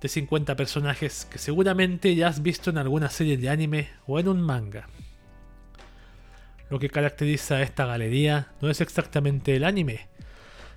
[0.01, 4.27] de 50 personajes que seguramente ya has visto en alguna serie de anime o en
[4.27, 4.87] un manga.
[6.69, 10.07] Lo que caracteriza a esta galería no es exactamente el anime,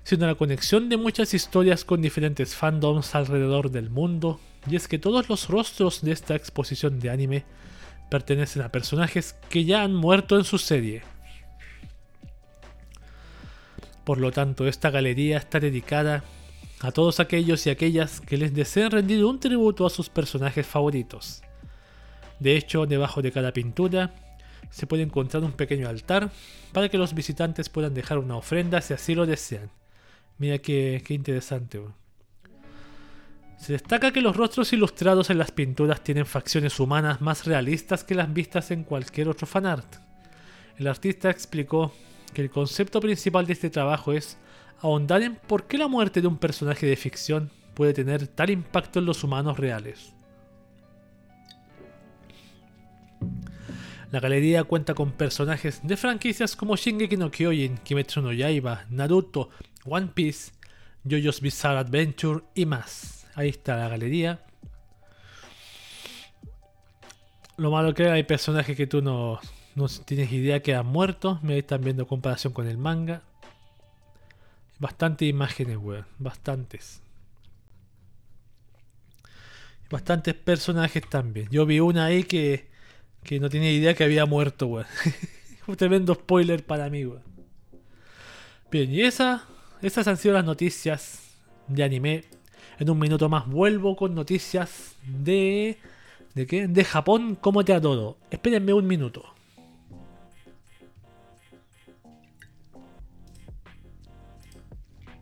[0.03, 4.99] sino la conexión de muchas historias con diferentes fandoms alrededor del mundo y es que
[4.99, 7.45] todos los rostros de esta exposición de anime
[8.09, 11.01] pertenecen a personajes que ya han muerto en su serie.
[14.03, 16.23] Por lo tanto, esta galería está dedicada
[16.81, 21.41] a todos aquellos y aquellas que les deseen rendir un tributo a sus personajes favoritos.
[22.39, 24.13] De hecho, debajo de cada pintura
[24.71, 26.31] se puede encontrar un pequeño altar
[26.71, 29.69] para que los visitantes puedan dejar una ofrenda si así lo desean.
[30.39, 31.79] Mira qué, interesante.
[33.61, 38.15] Se destaca que los rostros ilustrados en las pinturas tienen facciones humanas más realistas que
[38.15, 39.97] las vistas en cualquier otro fanart.
[40.79, 41.93] El artista explicó
[42.33, 44.39] que el concepto principal de este trabajo es
[44.79, 48.97] ahondar en por qué la muerte de un personaje de ficción puede tener tal impacto
[48.97, 50.11] en los humanos reales.
[54.09, 59.51] La galería cuenta con personajes de franquicias como Shingeki no Kyojin, Kimetsu no Yaiba, Naruto,
[59.85, 60.51] One Piece,
[61.03, 63.20] JoJo's Bizarre Adventure y más.
[63.35, 64.45] Ahí está la galería.
[67.57, 69.39] Lo malo que hay personajes que tú no,
[69.75, 71.39] no tienes idea que han muerto.
[71.43, 73.23] Me están viendo comparación con el manga.
[74.79, 76.05] Bastantes imágenes, weón.
[76.17, 77.01] Bastantes.
[79.89, 81.47] Bastantes personajes también.
[81.51, 82.71] Yo vi una ahí que
[83.23, 84.87] que no tenía idea que había muerto, weón.
[85.67, 87.23] Un tremendo spoiler para mí, weón.
[88.71, 89.45] Bien, y esa,
[89.81, 91.19] esas han sido las noticias
[91.67, 92.23] de anime.
[92.81, 95.77] En un minuto más vuelvo con noticias de...
[96.33, 96.67] ¿De qué?
[96.67, 98.17] De Japón, ¿cómo te adoro?
[98.31, 99.23] Espérenme un minuto.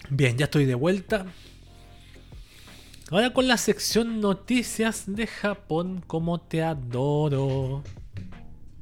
[0.09, 1.25] Bien, ya estoy de vuelta.
[3.11, 7.83] Ahora con la sección noticias de Japón, como te adoro.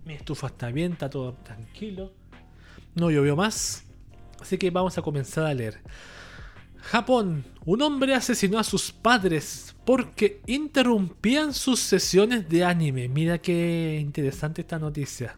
[0.05, 2.11] Mi estufa está bien, está todo tranquilo.
[2.93, 3.85] No llovió más.
[4.39, 5.81] Así que vamos a comenzar a leer.
[6.81, 7.45] Japón.
[7.65, 13.09] Un hombre asesinó a sus padres porque interrumpían sus sesiones de anime.
[13.09, 15.37] Mira qué interesante esta noticia.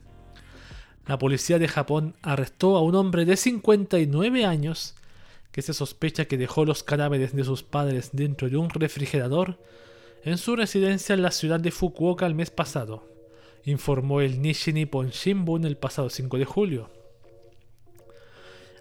[1.08, 4.96] La policía de Japón arrestó a un hombre de 59 años
[5.52, 9.60] que se sospecha que dejó los cadáveres de sus padres dentro de un refrigerador
[10.24, 13.08] en su residencia en la ciudad de Fukuoka el mes pasado,
[13.66, 16.99] informó el Nishi Nippon Shimbun el pasado 5 de julio.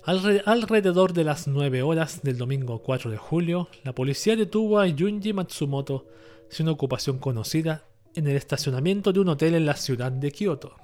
[0.08, 5.34] Alrededor de las 9 horas del domingo 4 de julio, la policía detuvo a Junji
[5.34, 6.06] Matsumoto
[6.48, 7.84] sin ocupación conocida
[8.14, 10.76] en el estacionamiento de un hotel en la ciudad de Kioto.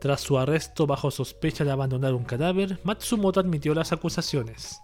[0.00, 4.80] Tras su arresto bajo sospecha de abandonar un cadáver, Matsumoto admitió las acusaciones.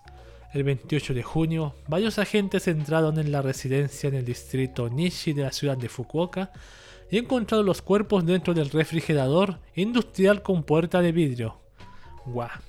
[0.52, 5.44] El 28 de junio, varios agentes entraron en la residencia en el distrito Nishi de
[5.44, 6.52] la ciudad de Fukuoka
[7.10, 11.56] y encontraron los cuerpos dentro del refrigerador industrial con puerta de vidrio.
[12.26, 12.67] Guau.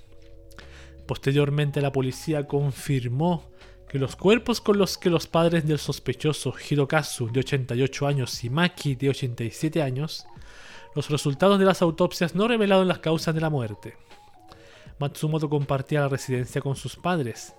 [1.09, 3.49] Posteriormente la policía confirmó
[3.89, 8.51] que los cuerpos con los que los padres del sospechoso Hirokazu de 88 años y
[8.51, 10.27] Maki de 87 años
[10.93, 13.97] los resultados de las autopsias no revelaron las causas de la muerte.
[14.99, 17.55] Matsumoto compartía la residencia con sus padres.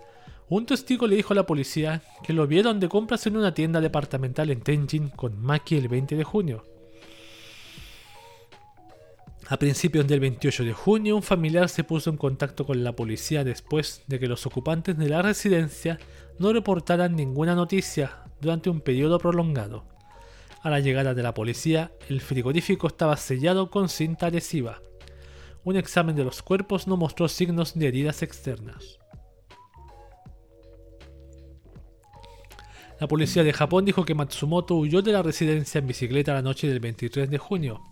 [0.49, 3.81] Un testigo le dijo a la policía que lo vieron de compras en una tienda
[3.81, 6.65] departamental en Tenjin con Maki el 20 de junio.
[9.51, 13.43] A principios del 28 de junio, un familiar se puso en contacto con la policía
[13.43, 15.99] después de que los ocupantes de la residencia
[16.39, 19.89] no reportaran ninguna noticia durante un periodo prolongado.
[20.63, 24.83] A la llegada de la policía, el frigorífico estaba sellado con cinta adhesiva.
[25.65, 29.01] Un examen de los cuerpos no mostró signos de heridas externas.
[33.01, 36.69] La policía de Japón dijo que Matsumoto huyó de la residencia en bicicleta la noche
[36.69, 37.90] del 23 de junio.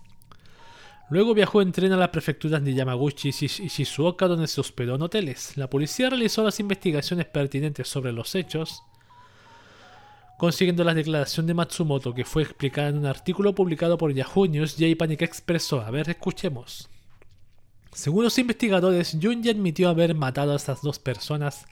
[1.11, 5.03] Luego viajó en tren a las prefecturas de Yamaguchi y Shizuoka donde se hospedó en
[5.03, 5.57] hoteles.
[5.57, 8.83] La policía realizó las investigaciones pertinentes sobre los hechos
[10.39, 14.77] consiguiendo la declaración de Matsumoto que fue explicada en un artículo publicado por Yahoo News,
[14.79, 16.89] J-Panic expresó, a ver, escuchemos.
[17.93, 21.67] Según los investigadores, Junji admitió haber matado a estas dos personas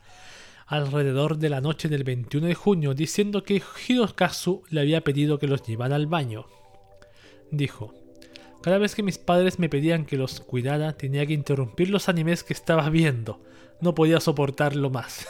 [0.65, 5.47] alrededor de la noche del 21 de junio, diciendo que Hirokazu le había pedido que
[5.47, 6.45] los llevara al baño.
[7.51, 7.93] Dijo,
[8.67, 12.43] cada vez que mis padres me pedían que los cuidara, tenía que interrumpir los animes
[12.43, 13.39] que estaba viendo.
[13.79, 15.25] No podía soportarlo más.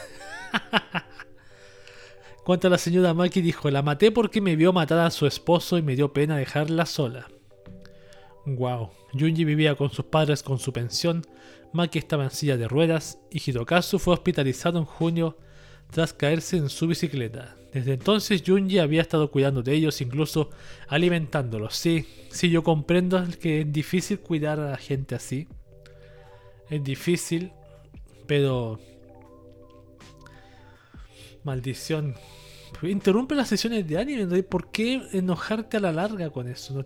[2.44, 5.78] Cuanto a la señora Maki dijo, la maté porque me vio matar a su esposo
[5.78, 7.28] y me dio pena dejarla sola.
[8.44, 11.24] Wow, Junji vivía con sus padres con su pensión,
[11.72, 15.38] Maki estaba en silla de ruedas y Hirokazu fue hospitalizado en junio
[15.92, 17.57] tras caerse en su bicicleta.
[17.72, 20.50] Desde entonces Junji había estado cuidando de ellos, incluso
[20.88, 21.76] alimentándolos.
[21.76, 25.48] Sí, sí, yo comprendo que es difícil cuidar a la gente así.
[26.70, 27.52] Es difícil,
[28.26, 28.80] pero...
[31.44, 32.14] Maldición
[32.82, 34.42] interrumpe las sesiones de anime.
[34.42, 36.74] ¿Por qué enojarte a la larga con eso?
[36.74, 36.84] ¿No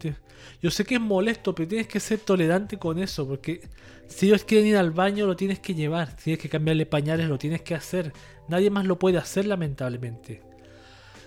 [0.60, 3.26] Yo sé que es molesto, pero tienes que ser tolerante con eso.
[3.26, 3.68] Porque
[4.06, 6.10] si ellos quieren ir al baño, lo tienes que llevar.
[6.18, 8.12] Si tienes que cambiarle pañales, lo tienes que hacer.
[8.48, 10.42] Nadie más lo puede hacer, lamentablemente.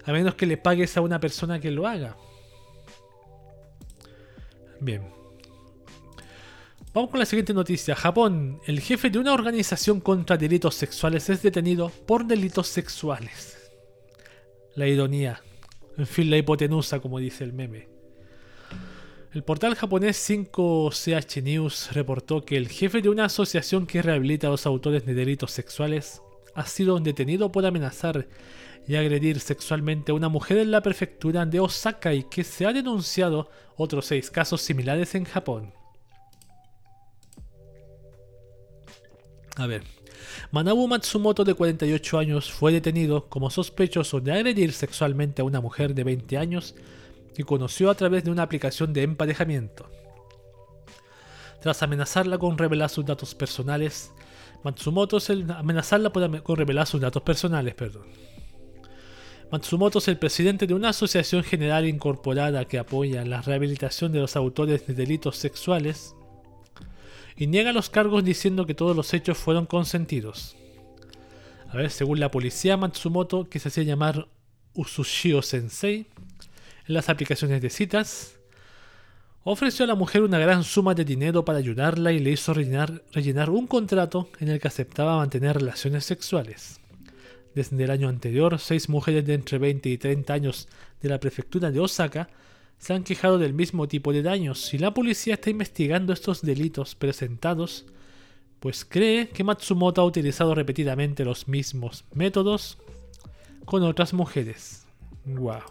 [0.06, 2.16] A menos que le pagues a una persona que lo haga.
[4.80, 5.04] Bien.
[6.94, 7.96] Vamos con la siguiente noticia.
[7.96, 8.62] Japón.
[8.66, 13.72] El jefe de una organización contra delitos sexuales es detenido por delitos sexuales.
[14.76, 15.42] La ironía.
[15.98, 17.88] En fin, la hipotenusa, como dice el meme.
[19.34, 24.52] El portal japonés 5CH News reportó que el jefe de una asociación que rehabilita a
[24.52, 26.22] los autores de delitos sexuales
[26.54, 28.30] ha sido detenido por amenazar
[28.88, 32.74] y agredir sexualmente a una mujer en la prefectura de Osaka y que se ha
[32.74, 35.74] denunciado otros seis casos similares en Japón.
[39.56, 39.84] A ver.
[40.52, 45.94] Manabu Matsumoto, de 48 años, fue detenido como sospechoso de agredir sexualmente a una mujer
[45.94, 46.76] de 20 años
[47.34, 49.90] que conoció a través de una aplicación de emparejamiento.
[51.62, 54.12] Tras amenazarla con revelar sus datos personales,
[54.64, 55.18] Matsumoto
[55.56, 58.35] amenazarla con revelar sus datos personales, perdón.
[59.52, 64.36] Matsumoto es el presidente de una asociación general incorporada que apoya la rehabilitación de los
[64.36, 66.16] autores de delitos sexuales
[67.38, 70.56] y niega los cargos diciendo que todos los hechos fueron consentidos.
[71.70, 74.28] A ver, según la policía, Matsumoto, que se hacía llamar
[74.74, 76.08] Usushio Sensei,
[76.88, 78.38] en las aplicaciones de citas,
[79.44, 83.04] ofreció a la mujer una gran suma de dinero para ayudarla y le hizo rellenar,
[83.12, 86.80] rellenar un contrato en el que aceptaba mantener relaciones sexuales.
[87.56, 90.68] Desde el año anterior, seis mujeres de entre 20 y 30 años
[91.02, 92.28] de la prefectura de Osaka
[92.78, 96.96] se han quejado del mismo tipo de daños y la policía está investigando estos delitos
[96.96, 97.86] presentados,
[98.60, 102.78] pues cree que Matsumoto ha utilizado repetidamente los mismos métodos
[103.64, 104.86] con otras mujeres.
[105.24, 105.62] Wow.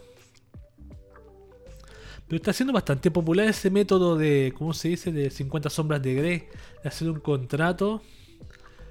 [2.26, 6.14] Pero está siendo bastante popular ese método de, ¿cómo se dice?, de 50 sombras de
[6.14, 6.38] Grey,
[6.82, 8.00] de hacer un contrato,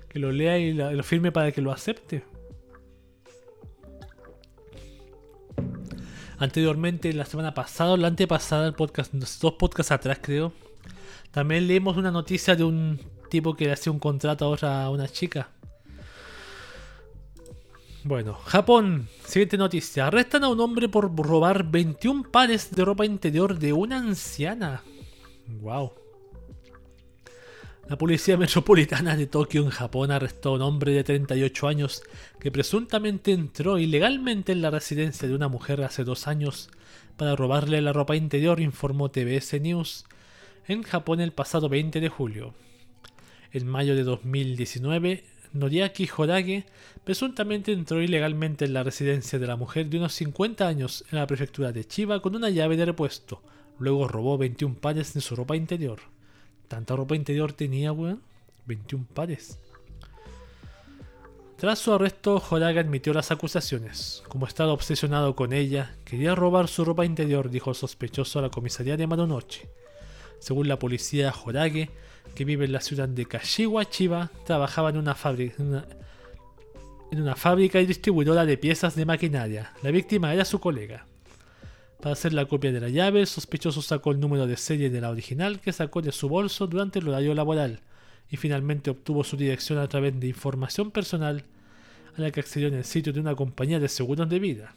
[0.10, 2.24] que lo lea y lo firme para que lo acepte.
[6.44, 10.52] Anteriormente, la semana pasada o la antepasada, el podcast, dos podcasts atrás creo,
[11.32, 14.89] también leímos una noticia de un tipo que le hacía un contrato a, otra, a
[14.89, 15.48] una chica.
[18.04, 20.08] Bueno, Japón, siguiente noticia.
[20.08, 24.84] Arrestan a un hombre por robar 21 pares de ropa interior de una anciana.
[25.48, 26.03] Wow.
[27.90, 32.02] La Policía Metropolitana de Tokio en Japón arrestó a un hombre de 38 años
[32.40, 36.70] que presuntamente entró ilegalmente en la residencia de una mujer hace dos años
[37.18, 40.06] para robarle la ropa interior, informó TBS News
[40.68, 42.54] en Japón el pasado 20 de julio.
[43.52, 46.66] En mayo de 2019, Noriaki Horage
[47.04, 51.28] presuntamente entró ilegalmente en la residencia de la mujer de unos 50 años en la
[51.28, 53.44] prefectura de Chiba con una llave de repuesto.
[53.78, 56.00] Luego robó 21 pares de su ropa interior.
[56.74, 58.19] ¿Tanta ropa interior tenía, weón?
[58.65, 59.59] 21 pares.
[61.55, 64.24] Tras su arresto, Horaga admitió las acusaciones.
[64.28, 68.97] Como estaba obsesionado con ella, quería robar su ropa interior, dijo sospechoso a la comisaría
[68.97, 69.69] de Madonoche.
[70.39, 71.91] Según la policía, Horage,
[72.34, 75.57] que vive en la ciudad de Kashiwa, Chiba, trabajaba en una fábrica,
[77.11, 79.74] en una fábrica y distribuidora de piezas de maquinaria.
[79.84, 81.05] La víctima era su colega.
[82.04, 84.99] Para hacer la copia de la llave, el sospechoso sacó el número de serie de
[84.99, 87.80] la original que sacó de su bolso durante el horario laboral
[88.30, 91.45] y finalmente obtuvo su dirección a través de información personal
[92.18, 94.76] a la que accedió en el sitio de una compañía de seguros de vida.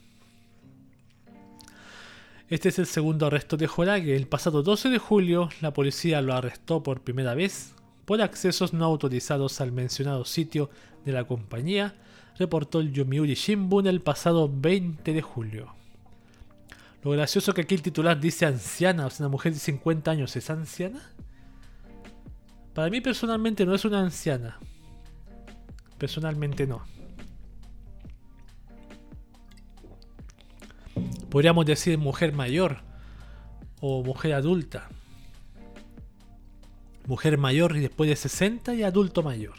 [2.49, 4.15] Este es el segundo arresto de Jorage.
[4.15, 7.75] El pasado 12 de julio, la policía lo arrestó por primera vez
[8.05, 10.71] por accesos no autorizados al mencionado sitio
[11.05, 11.97] de la compañía,
[12.39, 15.77] reportó el Yomiuri Shimbun el pasado 20 de julio.
[17.07, 20.35] Lo gracioso que aquí el titular dice anciana, o sea, una mujer de 50 años,
[20.35, 21.01] ¿es anciana?
[22.75, 24.59] Para mí personalmente no es una anciana.
[25.99, 26.85] Personalmente no.
[31.31, 32.79] Podríamos decir mujer mayor
[33.81, 34.89] o mujer adulta.
[37.07, 39.55] Mujer mayor y después de 60 y adulto mayor.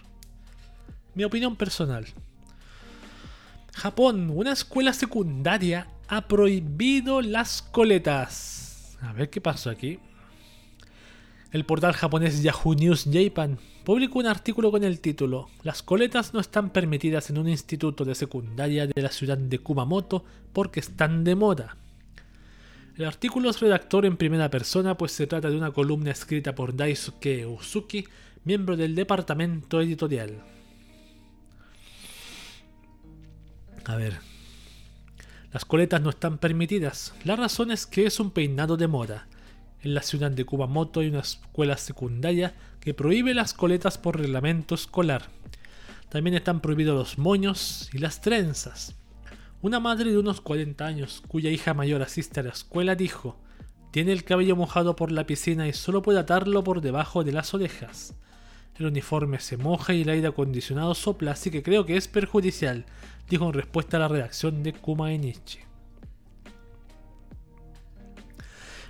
[1.15, 2.07] Mi opinión personal.
[3.73, 8.97] Japón, una escuela secundaria ha prohibido las coletas.
[9.01, 9.99] A ver qué pasó aquí.
[11.51, 16.41] El portal japonés Yahoo News Japan publicó un artículo con el título Las coletas no
[16.41, 21.35] están permitidas en un instituto de secundaria de la ciudad de Kumamoto porque están de
[21.35, 21.77] moda.
[22.97, 26.75] El artículo es redactor en primera persona pues se trata de una columna escrita por
[26.75, 28.05] Daisuke Usuki,
[28.43, 30.43] miembro del departamento editorial.
[33.85, 34.26] A ver,
[35.57, 37.15] Las coletas no están permitidas.
[37.23, 39.27] La razón es que es un peinado de moda.
[39.81, 44.75] En la ciudad de Kumamoto hay una escuela secundaria que prohíbe las coletas por reglamento
[44.75, 45.29] escolar.
[46.09, 48.95] También están prohibidos los moños y las trenzas.
[49.63, 53.39] Una madre de unos 40 años, cuya hija mayor asiste a la escuela, dijo,
[53.89, 57.55] tiene el cabello mojado por la piscina y solo puede atarlo por debajo de las
[57.55, 58.13] orejas.
[58.75, 62.85] El uniforme se moja y el aire acondicionado sopla, así que creo que es perjudicial,
[63.29, 65.59] dijo en respuesta a la redacción de Kuma Enichi.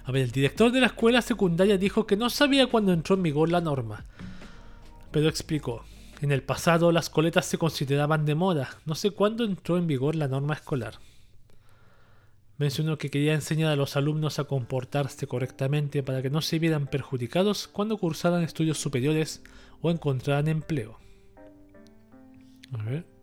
[0.06, 3.24] A ver, el director de la escuela secundaria dijo que no sabía cuándo entró en
[3.24, 4.06] vigor la norma,
[5.12, 5.84] pero explicó,
[6.22, 10.16] en el pasado las coletas se consideraban de moda, no sé cuándo entró en vigor
[10.16, 11.00] la norma escolar.
[12.58, 16.88] Mencionó que quería enseñar a los alumnos a comportarse correctamente para que no se vieran
[16.88, 19.44] perjudicados cuando cursaran estudios superiores
[19.82, 20.98] o encontraran empleo.
[22.72, 23.17] A ver.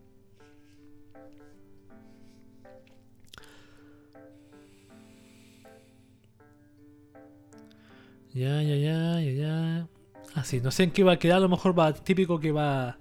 [8.35, 9.87] Ya, ya, ya, ya, ya.
[10.33, 12.97] Así, no sé en qué va a quedar, a lo mejor va típico que va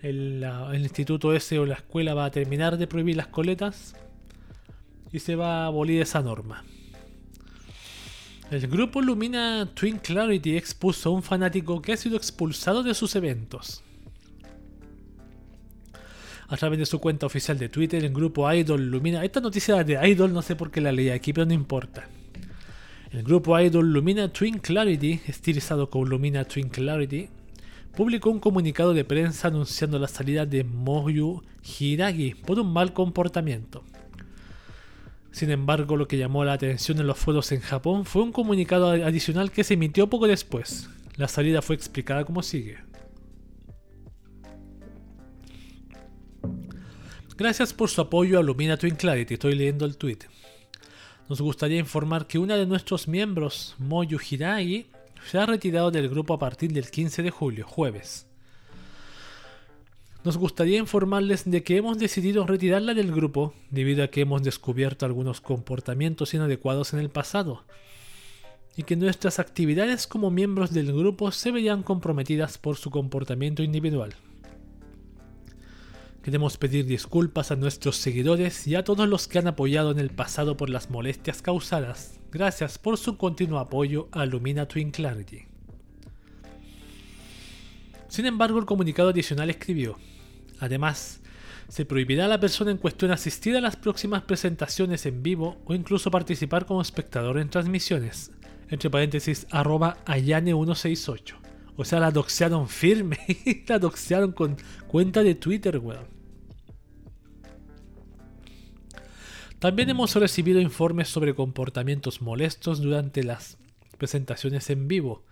[0.00, 3.94] el, el instituto ese o la escuela va a terminar de prohibir las coletas
[5.12, 6.64] y se va a abolir esa norma.
[8.50, 13.14] El grupo Lumina Twin Clarity expuso a un fanático que ha sido expulsado de sus
[13.16, 13.82] eventos.
[16.48, 19.22] A través de su cuenta oficial de Twitter, el grupo Idol Lumina.
[19.24, 22.08] Esta noticia de Idol no sé por qué la leí aquí, pero no importa.
[23.14, 27.28] El grupo Idol Lumina Twin Clarity, estilizado con Lumina Twin Clarity,
[27.96, 33.84] publicó un comunicado de prensa anunciando la salida de Moyu Hiragi por un mal comportamiento.
[35.30, 38.90] Sin embargo, lo que llamó la atención en los foros en Japón fue un comunicado
[38.90, 40.90] adicional que se emitió poco después.
[41.16, 42.78] La salida fue explicada como sigue.
[47.36, 49.34] Gracias por su apoyo a Lumina Twin Clarity.
[49.34, 50.18] Estoy leyendo el tweet.
[51.28, 54.86] Nos gustaría informar que una de nuestros miembros, Moyu Hiragi,
[55.26, 58.26] se ha retirado del grupo a partir del 15 de julio, jueves.
[60.22, 65.06] Nos gustaría informarles de que hemos decidido retirarla del grupo debido a que hemos descubierto
[65.06, 67.64] algunos comportamientos inadecuados en el pasado
[68.76, 74.14] y que nuestras actividades como miembros del grupo se verían comprometidas por su comportamiento individual.
[76.24, 80.08] Queremos pedir disculpas a nuestros seguidores y a todos los que han apoyado en el
[80.08, 82.18] pasado por las molestias causadas.
[82.32, 85.42] Gracias por su continuo apoyo a Lumina Twin Clarity.
[88.08, 89.98] Sin embargo, el comunicado adicional escribió,
[90.60, 91.20] Además,
[91.68, 95.74] se prohibirá a la persona en cuestión asistir a las próximas presentaciones en vivo o
[95.74, 98.30] incluso participar como espectador en transmisiones.
[98.70, 101.34] Entre paréntesis, arroba Ayane168.
[101.76, 103.18] O sea, la doxearon firme.
[103.68, 104.56] la doxearon con
[104.88, 106.13] cuenta de Twitter, weón.
[109.64, 113.56] También hemos recibido informes sobre comportamientos molestos durante las
[113.96, 115.24] presentaciones en vivo.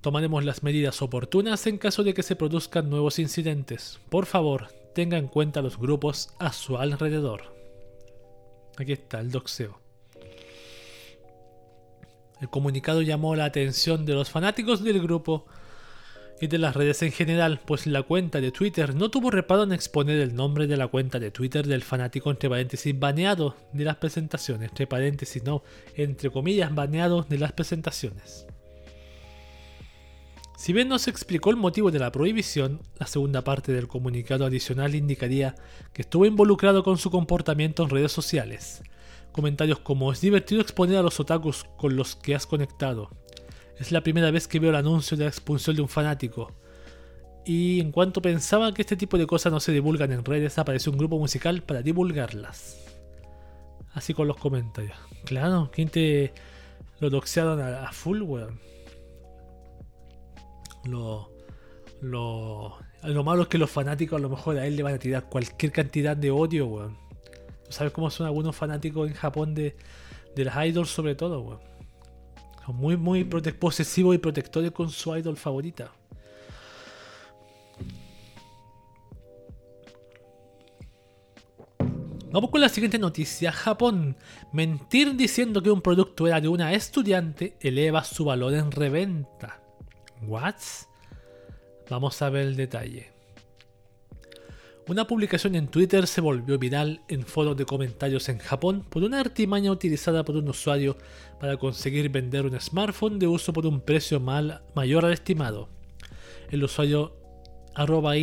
[0.00, 4.00] Tomaremos las medidas oportunas en caso de que se produzcan nuevos incidentes.
[4.08, 7.54] Por favor, tenga en cuenta los grupos a su alrededor.
[8.78, 9.78] Aquí está el doxeo.
[12.40, 15.44] El comunicado llamó la atención de los fanáticos del grupo
[16.40, 19.72] y de las redes en general, pues la cuenta de Twitter no tuvo reparo en
[19.72, 23.96] exponer el nombre de la cuenta de Twitter del fanático entre paréntesis baneado de las
[23.96, 25.62] presentaciones, entre paréntesis no,
[25.96, 28.46] entre comillas baneado de las presentaciones.
[30.58, 34.44] Si bien no se explicó el motivo de la prohibición, la segunda parte del comunicado
[34.44, 35.54] adicional indicaría
[35.92, 38.82] que estuvo involucrado con su comportamiento en redes sociales.
[39.30, 43.08] Comentarios como es divertido exponer a los otakus con los que has conectado.
[43.78, 46.52] Es la primera vez que veo el anuncio de la expulsión de un fanático.
[47.44, 50.92] Y en cuanto pensaba que este tipo de cosas no se divulgan en redes, apareció
[50.92, 52.76] un grupo musical para divulgarlas.
[53.94, 54.98] Así con los comentarios.
[55.24, 56.34] Claro, ¿quién te
[57.00, 58.60] lo doxearon a, full, weón?
[60.84, 61.30] Lo,
[62.00, 64.98] lo, lo malo es que los fanáticos a lo mejor a él le van a
[64.98, 66.98] tirar cualquier cantidad de odio, weón.
[67.68, 69.76] ¿Sabes cómo son algunos fanáticos en Japón de,
[70.34, 71.67] de las idols sobre todo, weón?
[72.72, 75.92] Muy, muy posesivos y protectores con su idol favorita.
[82.30, 83.50] Vamos con la siguiente noticia.
[83.52, 84.16] Japón.
[84.52, 89.62] Mentir diciendo que un producto era de una estudiante eleva su valor en reventa.
[90.26, 90.56] ¿What?
[91.88, 93.17] Vamos a ver el detalle.
[94.88, 99.20] Una publicación en Twitter se volvió viral en foros de comentarios en Japón por una
[99.20, 100.96] artimaña utilizada por un usuario
[101.38, 105.68] para conseguir vender un smartphone de uso por un precio mal, mayor al estimado.
[106.50, 107.12] El usuario
[107.74, 108.14] arroba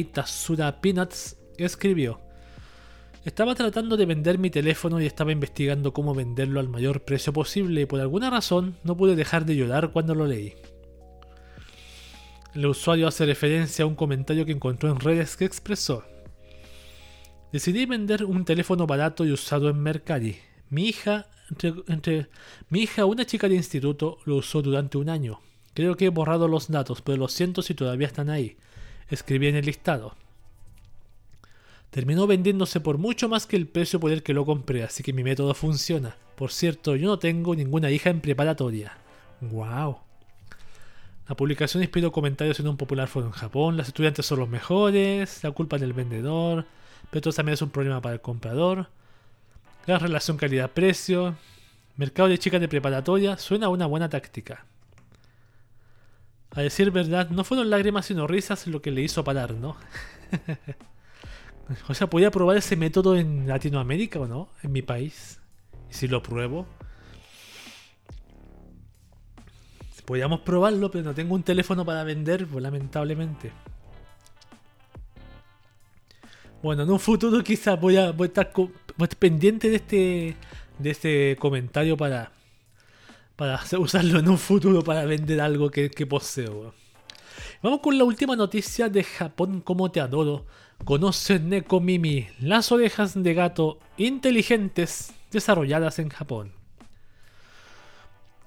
[0.81, 2.19] Peanuts escribió
[3.25, 7.81] Estaba tratando de vender mi teléfono y estaba investigando cómo venderlo al mayor precio posible
[7.81, 10.55] y por alguna razón no pude dejar de llorar cuando lo leí.
[12.55, 16.03] El usuario hace referencia a un comentario que encontró en redes que expresó
[17.55, 20.35] Decidí vender un teléfono barato y usado en Mercari.
[20.69, 21.27] Mi hija,
[21.87, 22.27] entre,
[22.67, 25.39] mi hija, una chica de instituto, lo usó durante un año.
[25.73, 28.57] Creo que he borrado los datos, pero lo siento si todavía están ahí.
[29.09, 30.15] Escribí en el listado.
[31.91, 35.13] Terminó vendiéndose por mucho más que el precio por el que lo compré, así que
[35.13, 36.17] mi método funciona.
[36.35, 38.97] Por cierto, yo no tengo ninguna hija en preparatoria.
[39.39, 39.99] ¡Wow!
[41.29, 43.77] La publicación inspiró comentarios en un popular foro en Japón.
[43.77, 46.65] Las estudiantes son los mejores, la culpa del vendedor,
[47.09, 48.87] pero esto también es un problema para el comprador.
[49.85, 51.35] La relación calidad-precio.
[51.97, 54.65] Mercado de chicas de preparatoria suena una buena táctica.
[56.51, 59.75] A decir verdad, no fueron lágrimas sino risas lo que le hizo parar, ¿no?
[61.89, 64.49] o sea, ¿podía probar ese método en Latinoamérica o no?
[64.63, 65.39] En mi país.
[65.89, 66.65] Y si lo pruebo.
[70.05, 73.51] Podríamos probarlo, pero no tengo un teléfono para vender, lamentablemente.
[76.65, 78.51] Bueno, en un futuro quizás voy a, estar,
[79.19, 80.35] pendiente de este,
[80.79, 82.31] de este comentario para,
[83.35, 86.73] para usarlo en un futuro para vender algo que, poseo.
[87.61, 90.47] Vamos con la última noticia de Japón como te adoro.
[90.83, 96.51] Conoce Neko Mimi, las orejas de gato inteligentes desarrolladas en Japón.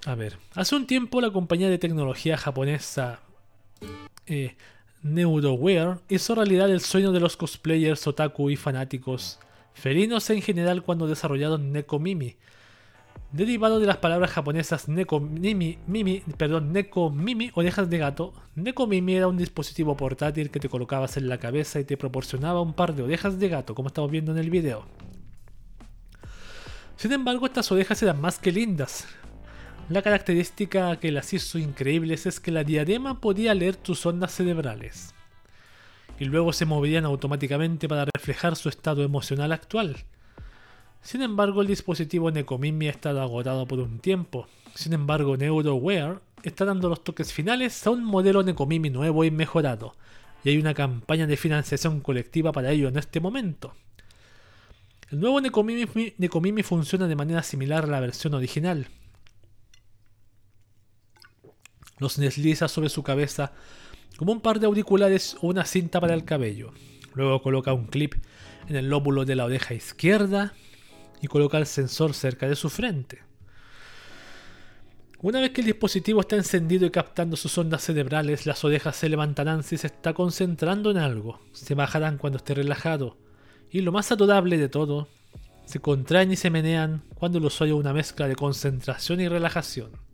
[0.06, 3.20] A ver, hace un tiempo la compañía de tecnología japonesa
[4.26, 4.56] eh,
[5.08, 9.38] Neuroware hizo realidad el sueño de los cosplayers, otaku y fanáticos
[9.74, 12.36] felinos en general cuando desarrollaron Neko Mimi.
[13.30, 15.78] Derivado de las palabras japonesas Neko Mimi,
[16.36, 21.16] perdón, Neko Mimi, orejas de gato, Neko Mimi era un dispositivo portátil que te colocabas
[21.16, 24.32] en la cabeza y te proporcionaba un par de orejas de gato, como estamos viendo
[24.32, 24.86] en el video.
[26.96, 29.06] Sin embargo, estas orejas eran más que lindas,
[29.88, 35.14] la característica que las hizo increíbles es que la diadema podía leer tus ondas cerebrales
[36.20, 40.04] y luego se moverían automáticamente para reflejar su estado emocional actual.
[41.00, 44.48] Sin embargo, el dispositivo Necomimi ha estado agotado por un tiempo.
[44.74, 49.94] Sin embargo, NeuroWare está dando los toques finales a un modelo Necomimi nuevo y mejorado,
[50.44, 53.74] y hay una campaña de financiación colectiva para ello en este momento.
[55.10, 58.88] El nuevo Necomimi funciona de manera similar a la versión original,
[61.98, 63.52] los desliza sobre su cabeza
[64.16, 66.72] como un par de auriculares o una cinta para el cabello.
[67.14, 68.14] Luego coloca un clip
[68.68, 70.54] en el lóbulo de la oreja izquierda
[71.20, 73.22] y coloca el sensor cerca de su frente.
[75.20, 79.08] Una vez que el dispositivo está encendido y captando sus ondas cerebrales, las orejas se
[79.08, 83.16] levantarán si se está concentrando en algo, se bajarán cuando esté relajado,
[83.70, 85.08] y lo más adorable de todo,
[85.64, 90.07] se contraen y se menean cuando el usuario una mezcla de concentración y relajación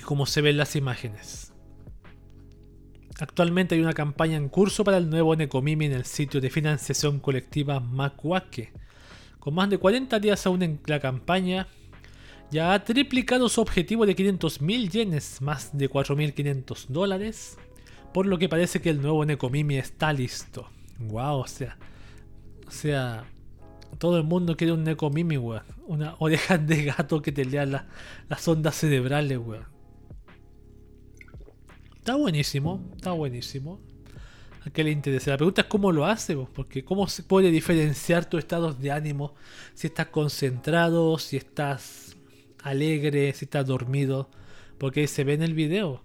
[0.00, 1.52] como se ven las imágenes.
[3.20, 7.20] Actualmente hay una campaña en curso para el nuevo Necomimi en el sitio de financiación
[7.20, 8.72] colectiva Makwake.
[9.38, 11.68] Con más de 40 días aún en la campaña,
[12.50, 17.58] ya ha triplicado su objetivo de 500.000 yenes, más de 4.500 dólares,
[18.14, 20.68] por lo que parece que el nuevo Necomimi está listo.
[20.98, 21.78] Wow, o sea,
[22.66, 23.24] o sea,
[23.98, 25.62] todo el mundo quiere un Necomimi, weón.
[25.86, 29.79] Una oreja de gato que te lea las ondas cerebrales, weón.
[32.00, 33.78] Está buenísimo, está buenísimo.
[34.66, 35.32] ¿A qué le interesa?
[35.32, 39.34] La pregunta es cómo lo hace, porque cómo se puede diferenciar tus estados de ánimo
[39.74, 42.16] si estás concentrado, si estás
[42.62, 44.30] alegre, si estás dormido,
[44.78, 46.02] porque se ve en el video.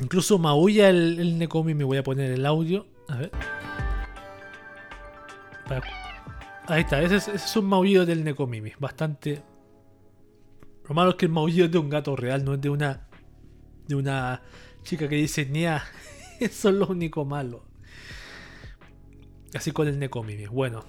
[0.00, 2.86] Incluso maulla el, el Nekomi, me voy a poner el audio.
[3.08, 3.30] A ver.
[6.68, 9.42] Ahí está, ese es, un maullido del Nekomimi, bastante...
[10.88, 13.08] Lo malo es que el maullido es de un gato real, no es de una
[13.92, 14.42] de una
[14.82, 15.84] chica que dice, Nia,
[16.40, 17.64] eso es lo único malo.
[19.54, 20.46] Así con el Nekomimi.
[20.46, 20.84] Bueno.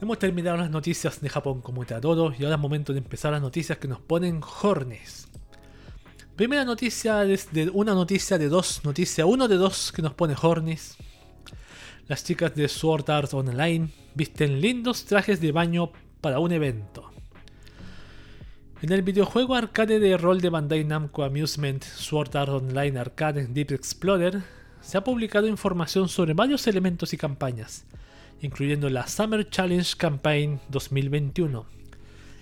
[0.00, 3.32] Hemos terminado las noticias de Japón como te adoro y ahora es momento de empezar
[3.32, 5.28] las noticias que nos ponen hornes.
[6.36, 10.96] Primera noticia de una noticia de dos, noticia uno de dos que nos pone hornes.
[12.08, 15.92] Las chicas de Sword Art Online visten lindos trajes de baño
[16.22, 17.09] para un evento.
[18.82, 23.72] En el videojuego arcade de rol de Bandai Namco Amusement Sword Art Online Arcade Deep
[23.72, 24.42] Explorer,
[24.80, 27.84] se ha publicado información sobre varios elementos y campañas,
[28.40, 31.66] incluyendo la Summer Challenge Campaign 2021.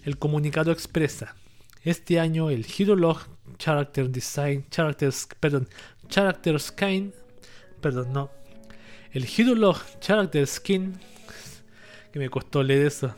[0.04, 1.34] El comunicado expresa,
[1.82, 3.18] este año el Hero Log
[3.58, 5.68] Character Design, Characters, perdón,
[6.08, 6.56] Character
[7.80, 8.30] perdón, no.
[9.10, 11.00] El Hidulog Character Skin,
[12.12, 13.12] que me costó leer eso,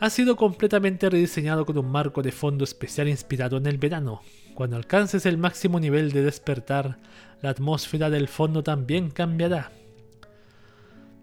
[0.00, 4.22] ha sido completamente rediseñado con un marco de fondo especial inspirado en el verano.
[4.54, 6.98] Cuando alcances el máximo nivel de despertar,
[7.42, 9.72] la atmósfera del fondo también cambiará.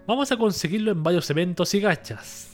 [0.08, 2.52] Vamos a conseguirlo en varios eventos y gachas.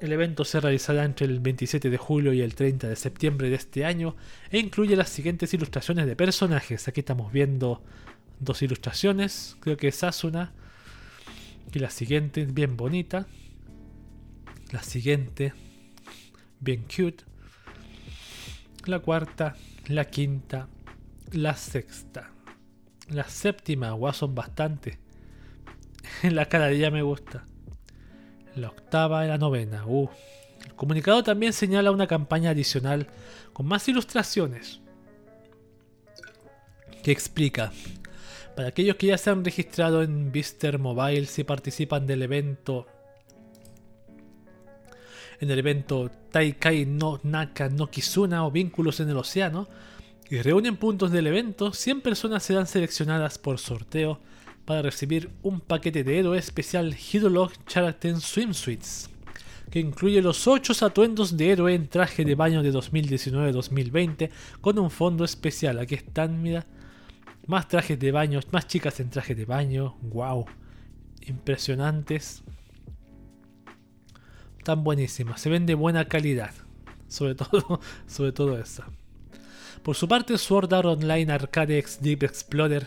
[0.00, 3.56] El evento se realizará entre el 27 de julio y el 30 de septiembre de
[3.56, 4.16] este año
[4.50, 6.88] e incluye las siguientes ilustraciones de personajes.
[6.88, 7.80] Aquí estamos viendo
[8.40, 10.52] dos ilustraciones, creo que es Asuna.
[11.72, 13.26] Y la siguiente, bien bonita.
[14.72, 15.52] La siguiente,
[16.58, 17.24] bien cute.
[18.86, 19.54] La cuarta,
[19.88, 20.66] la quinta,
[21.32, 22.30] la sexta.
[23.10, 24.98] La séptima, wow, son bastante.
[26.22, 27.44] la cara de ella me gusta.
[28.56, 29.84] La octava y la novena.
[29.86, 30.08] Uh.
[30.64, 33.08] El comunicado también señala una campaña adicional
[33.52, 34.80] con más ilustraciones
[37.02, 37.72] que explica
[38.56, 42.86] para aquellos que ya se han registrado en Vister Mobile si participan del evento
[45.42, 49.66] en el evento Taikai no Naka no Kizuna o Vínculos en el Océano
[50.30, 54.20] y reúnen puntos del evento, 100 personas serán seleccionadas por sorteo
[54.64, 59.10] para recibir un paquete de héroe especial Hidolog Character Swimsuits,
[59.68, 64.92] que incluye los 8 atuendos de héroe en traje de baño de 2019-2020 con un
[64.92, 65.80] fondo especial.
[65.80, 66.66] Aquí están, mira,
[67.48, 70.46] más trajes de baño, más chicas en traje de baño, wow,
[71.26, 72.44] impresionantes.
[74.62, 76.52] Tan buenísimas, se ven de buena calidad,
[77.08, 78.84] sobre todo, sobre todo eso.
[79.82, 82.86] Por su parte, Sword Art Online Arcade X Deep Explorer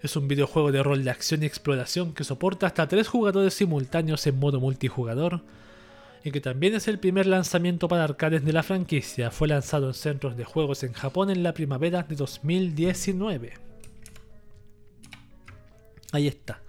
[0.00, 4.26] es un videojuego de rol de acción y exploración que soporta hasta tres jugadores simultáneos
[4.26, 5.42] en modo multijugador
[6.24, 9.30] y que también es el primer lanzamiento para arcades de la franquicia.
[9.30, 13.52] Fue lanzado en centros de juegos en Japón en la primavera de 2019.
[16.12, 16.60] Ahí está.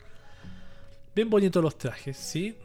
[1.16, 2.56] Bien bonitos los trajes, ¿sí?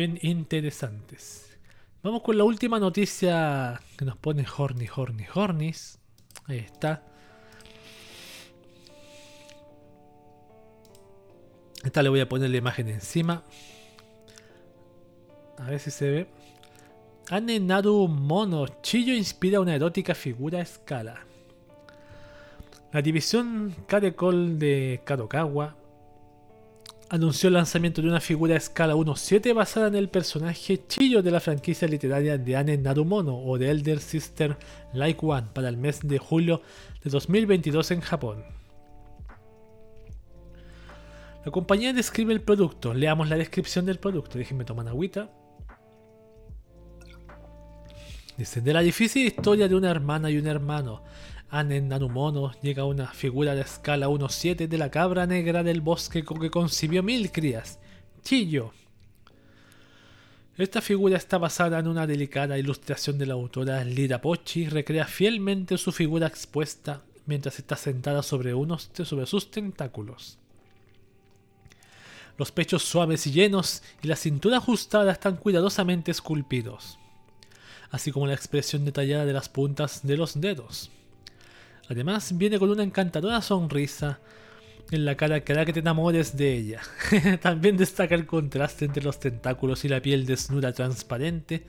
[0.00, 1.58] Bien interesantes.
[2.02, 5.98] Vamos con la última noticia que nos pone Horny, Horny, Hornis.
[6.46, 7.02] Ahí está.
[11.84, 13.44] Esta le voy a poner la imagen encima.
[15.58, 16.26] A ver si se ve.
[17.28, 18.80] Ane Naru Mono.
[18.80, 21.26] Chillo inspira una erótica figura a escala.
[22.90, 25.76] La división Kadekol de Kadokawa
[27.10, 31.32] anunció el lanzamiento de una figura a escala 1.7 basada en el personaje Chillo de
[31.32, 34.56] la franquicia literaria de Anne Narumono o de Elder Sister
[34.94, 36.62] Like One para el mes de julio
[37.02, 38.44] de 2022 en Japón.
[41.44, 42.94] La compañía describe el producto.
[42.94, 44.38] Leamos la descripción del producto.
[44.38, 45.30] Déjenme tomar agüita.
[48.36, 51.02] Dice, de la difícil historia de una hermana y un hermano,
[51.52, 56.38] Anen Narumono llega una figura de escala 1.7 de la cabra negra del bosque con
[56.38, 57.80] que concibió mil crías,
[58.22, 58.72] Chillo.
[60.56, 65.76] Esta figura está basada en una delicada ilustración de la autora Lira Pochi, recrea fielmente
[65.76, 70.38] su figura expuesta mientras está sentada sobre, unos, sobre sus tentáculos.
[72.38, 76.96] Los pechos suaves y llenos y la cintura ajustada están cuidadosamente esculpidos,
[77.90, 80.90] así como la expresión detallada de las puntas de los dedos.
[81.90, 84.20] Además, viene con una encantadora sonrisa
[84.92, 86.80] en la cara que hará que te enamores de ella.
[87.42, 91.64] También destaca el contraste entre los tentáculos y la piel desnuda transparente,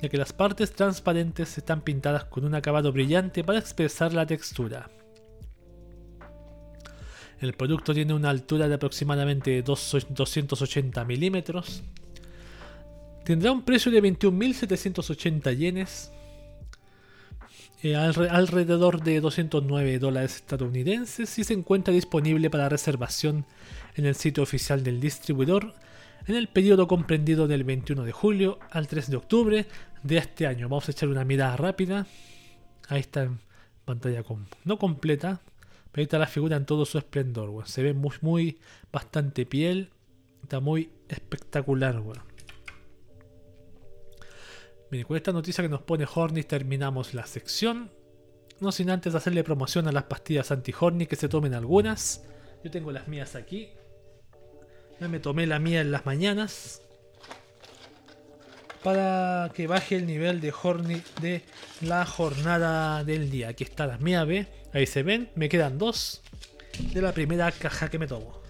[0.00, 4.90] ya que las partes transparentes están pintadas con un acabado brillante para expresar la textura.
[7.40, 11.84] El producto tiene una altura de aproximadamente 280 milímetros.
[13.24, 16.12] Tendrá un precio de 21.780 yenes.
[17.82, 23.44] Eh, alrededor de 209 dólares estadounidenses y se encuentra disponible para reservación
[23.96, 25.74] en el sitio oficial del distribuidor
[26.26, 29.66] en el periodo comprendido del 21 de julio al 3 de octubre
[30.04, 30.68] de este año.
[30.68, 32.06] Vamos a echar una mirada rápida.
[32.88, 33.40] Ahí está en
[33.84, 34.22] pantalla
[34.64, 35.40] no completa,
[35.92, 38.58] ahí está la figura en todo su esplendor, Se ve muy, muy,
[38.92, 39.90] bastante piel.
[40.42, 42.22] Está muy espectacular, bueno.
[44.92, 47.90] Bien, con esta noticia que nos pone Horny terminamos la sección.
[48.60, 52.26] No sin antes hacerle promoción a las pastillas anti-Horny que se tomen algunas.
[52.62, 53.70] Yo tengo las mías aquí.
[55.00, 56.82] Ya me tomé la mía en las mañanas.
[58.84, 61.40] Para que baje el nivel de Horny de
[61.80, 63.48] la jornada del día.
[63.48, 64.46] Aquí está la mía B.
[64.74, 66.20] Ahí se ven, me quedan dos
[66.92, 68.42] de la primera caja que me tomo.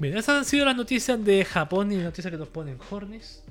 [0.00, 3.45] Bien, esas han sido las noticias de Japón y noticias que nos ponen Hornis.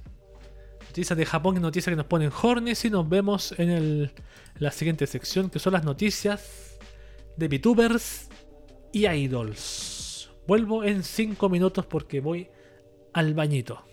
[0.96, 4.14] Noticias de Japón y noticias que nos ponen Hornis y nos vemos en
[4.60, 6.80] la siguiente sección que son las noticias
[7.36, 8.30] de VTubers
[8.94, 10.32] y Idols.
[10.48, 12.48] Vuelvo en 5 minutos porque voy
[13.12, 13.84] al bañito.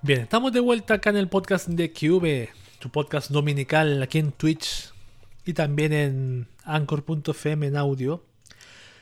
[0.00, 4.32] Bien, estamos de vuelta acá en el podcast de QV, tu podcast dominical aquí en
[4.32, 4.89] Twitch
[5.50, 8.24] y también en anchor.fm en audio,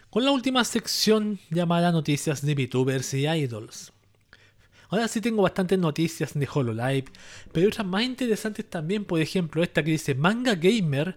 [0.09, 3.93] con la última sección llamada Noticias de VTubers y Idols.
[4.89, 7.05] Ahora sí tengo bastantes noticias de HoloLive,
[7.53, 11.16] pero hay otras más interesantes también, por ejemplo esta que dice Manga Gamer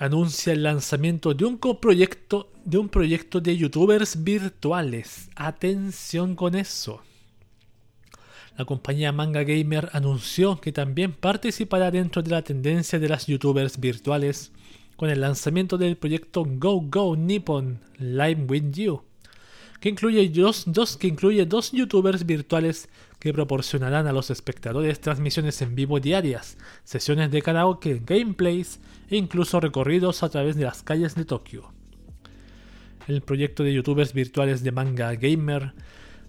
[0.00, 5.30] anuncia el lanzamiento de un coproyecto de un proyecto de youtubers virtuales.
[5.36, 7.02] Atención con eso.
[8.58, 13.78] La compañía Manga Gamer anunció que también participará dentro de la tendencia de las youtubers
[13.78, 14.50] virtuales
[14.96, 19.02] con el lanzamiento del proyecto Go Go Nippon Live With You,
[19.80, 22.88] que incluye dos, que incluye dos youtubers virtuales
[23.20, 29.60] que proporcionarán a los espectadores transmisiones en vivo diarias, sesiones de karaoke, gameplays e incluso
[29.60, 31.72] recorridos a través de las calles de Tokio.
[33.06, 35.74] El proyecto de youtubers virtuales de Manga Gamer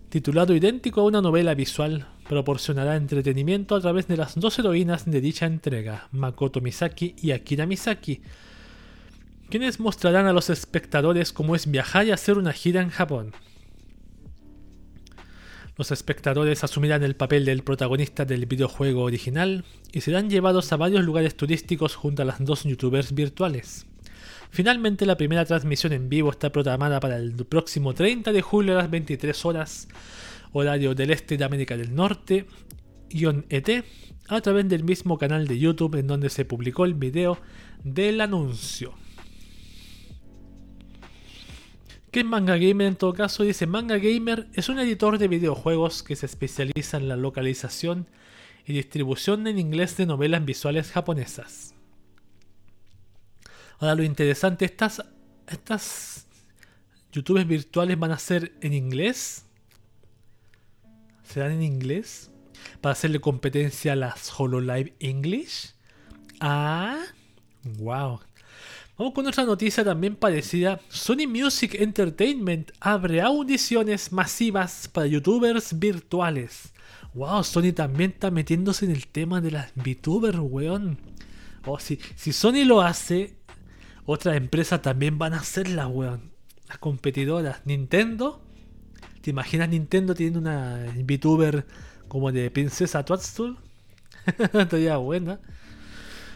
[0.10, 5.22] titulado idéntico a una novela visual, proporcionará entretenimiento a través de las dos heroínas de
[5.22, 8.22] dicha entrega, Makoto Misaki y Akira Misaki,
[9.49, 13.34] quienes mostrarán a los espectadores cómo es viajar y hacer una gira en Japón.
[15.77, 19.64] Los espectadores asumirán el papel del protagonista del videojuego original
[19.94, 23.86] y serán llevados a varios lugares turísticos junto a las dos youtubers virtuales.
[24.49, 28.81] Finalmente, la primera transmisión en vivo está programada para el próximo 30 de julio a
[28.81, 29.88] las 23 horas,
[30.51, 32.45] horario del este de América del Norte,
[33.11, 33.85] ET,
[34.27, 37.39] a través del mismo canal de YouTube en donde se publicó el video
[37.84, 38.93] del anuncio.
[42.11, 43.43] ¿Qué es Manga Gamer en todo caso?
[43.43, 48.07] Dice Manga Gamer es un editor de videojuegos que se especializa en la localización
[48.65, 51.76] y distribución en inglés de novelas visuales japonesas.
[53.80, 55.01] Ahora lo interesante, estas,
[55.47, 56.27] estas
[57.14, 59.45] youtubers virtuales van a ser en inglés.
[61.23, 62.30] ¿Serán en inglés?
[62.81, 65.73] Para hacerle competencia a las HoloLive English.
[66.41, 66.99] Ah,
[67.77, 68.19] wow.
[68.97, 70.81] Vamos con otra noticia también parecida.
[70.89, 76.73] Sony Music Entertainment abre audiciones masivas para youtubers virtuales.
[77.14, 80.97] Wow, Sony también está metiéndose en el tema de las VTubers, weón.
[81.65, 83.39] Oh, si, si Sony lo hace,
[84.05, 86.31] otras empresas también van a hacerla, weón.
[86.67, 87.61] Las competidoras.
[87.65, 88.41] Nintendo.
[89.21, 91.65] ¿Te imaginas Nintendo teniendo una VTuber
[92.07, 93.57] como de Princesa Toadstool?
[94.53, 95.39] Estaría buena.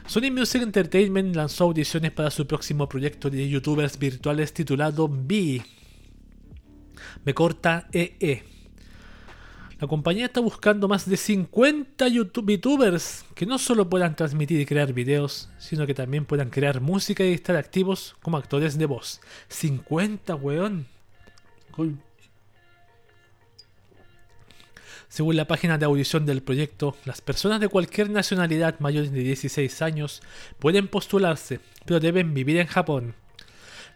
[0.05, 5.63] Sony Music Entertainment lanzó audiciones para su próximo proyecto de youtubers virtuales titulado B.
[7.23, 8.52] Me corta EE.
[9.83, 14.93] La compañía está buscando más de 50 YouTubers que no solo puedan transmitir y crear
[14.93, 19.19] videos, sino que también puedan crear música y estar activos como actores de voz.
[19.49, 20.87] 50, weón.
[25.09, 29.81] Según la página de audición del proyecto, las personas de cualquier nacionalidad mayores de 16
[29.81, 30.21] años
[30.59, 33.15] pueden postularse, pero deben vivir en Japón.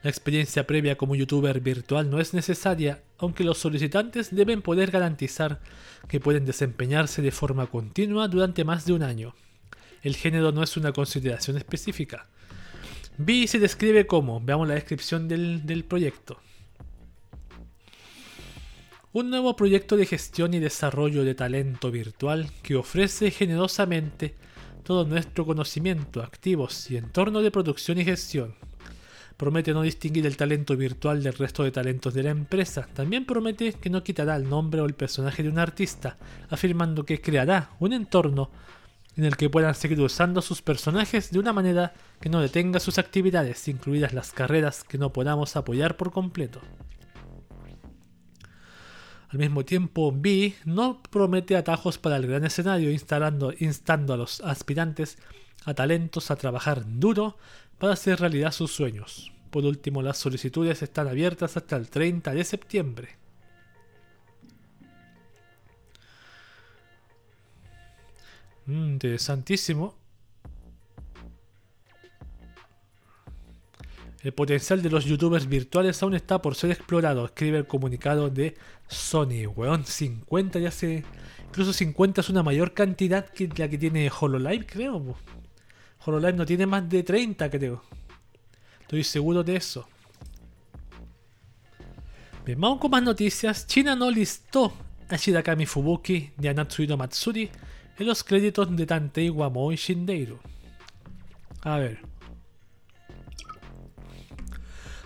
[0.07, 5.59] La experiencia previa como youtuber virtual no es necesaria, aunque los solicitantes deben poder garantizar
[6.07, 9.35] que pueden desempeñarse de forma continua durante más de un año.
[10.03, 12.29] El género no es una consideración específica.
[13.17, 16.39] B se describe como, veamos la descripción del, del proyecto.
[19.11, 24.35] Un nuevo proyecto de gestión y desarrollo de talento virtual que ofrece generosamente
[24.83, 28.55] todo nuestro conocimiento, activos y entorno de producción y gestión
[29.37, 32.87] Promete no distinguir el talento virtual del resto de talentos de la empresa.
[32.93, 36.17] También promete que no quitará el nombre o el personaje de un artista,
[36.49, 38.49] afirmando que creará un entorno
[39.15, 42.97] en el que puedan seguir usando sus personajes de una manera que no detenga sus
[42.97, 46.61] actividades, incluidas las carreras que no podamos apoyar por completo.
[49.29, 54.41] Al mismo tiempo, B no promete atajos para el gran escenario, instalando, instando a los
[54.41, 55.17] aspirantes
[55.65, 57.37] a talentos a trabajar duro
[57.77, 59.31] para hacer realidad sus sueños.
[59.51, 63.09] Por último, las solicitudes están abiertas hasta el 30 de septiembre.
[68.65, 69.95] Mm, interesantísimo.
[74.23, 78.57] El potencial de los youtubers virtuales aún está por ser explorado, escribe el comunicado de
[78.87, 79.47] Sony.
[79.55, 81.05] Weón, 50 ya se...
[81.45, 85.15] Incluso 50 es una mayor cantidad que la que tiene HoloLive, creo.
[86.07, 87.83] HoloLive no tiene más de 30, creo.
[88.81, 89.87] Estoy seguro de eso.
[92.45, 93.67] Bien, vamos con más noticias.
[93.67, 94.73] China no listó
[95.09, 97.49] a Shirakami Fubuki y a Natsuhiro Matsuri
[97.99, 100.39] en los créditos de Tantei Wamo y Shindeiru.
[101.63, 101.99] A ver.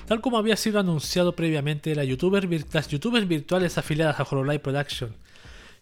[0.06, 5.15] Tal como había sido anunciado previamente, las youtubers virtuales afiliadas a Hololive Production,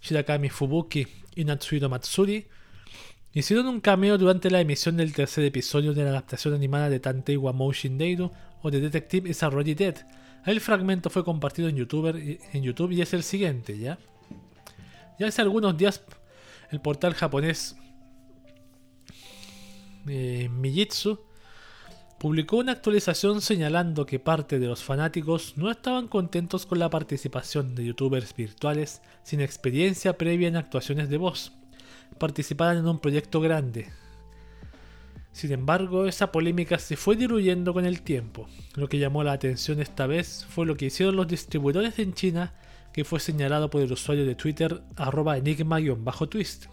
[0.02, 1.06] Shirakami Fubuki
[1.36, 2.48] y Natsuhiro Matsuri,
[3.34, 7.38] hicieron un cameo durante la emisión del tercer episodio de la adaptación animada de Tantei
[7.38, 8.31] Wamo Shindeiru
[8.61, 9.95] o de Detective is Already Dead.
[10.45, 13.99] El fragmento fue compartido en, en YouTube y es el siguiente, ¿ya?
[15.19, 16.01] Ya hace algunos días
[16.72, 17.76] el portal japonés
[20.07, 21.19] eh, Mijitsu
[22.19, 27.76] publicó una actualización señalando que parte de los fanáticos no estaban contentos con la participación
[27.76, 31.59] de youtubers virtuales sin experiencia previa en actuaciones de voz.
[32.20, 33.88] Participaran en un proyecto grande.
[35.32, 38.48] Sin embargo, esa polémica se fue diluyendo con el tiempo.
[38.76, 42.54] Lo que llamó la atención esta vez fue lo que hicieron los distribuidores en China
[42.94, 46.66] que fue señalado por el usuario de Twitter arroba enigma-twist.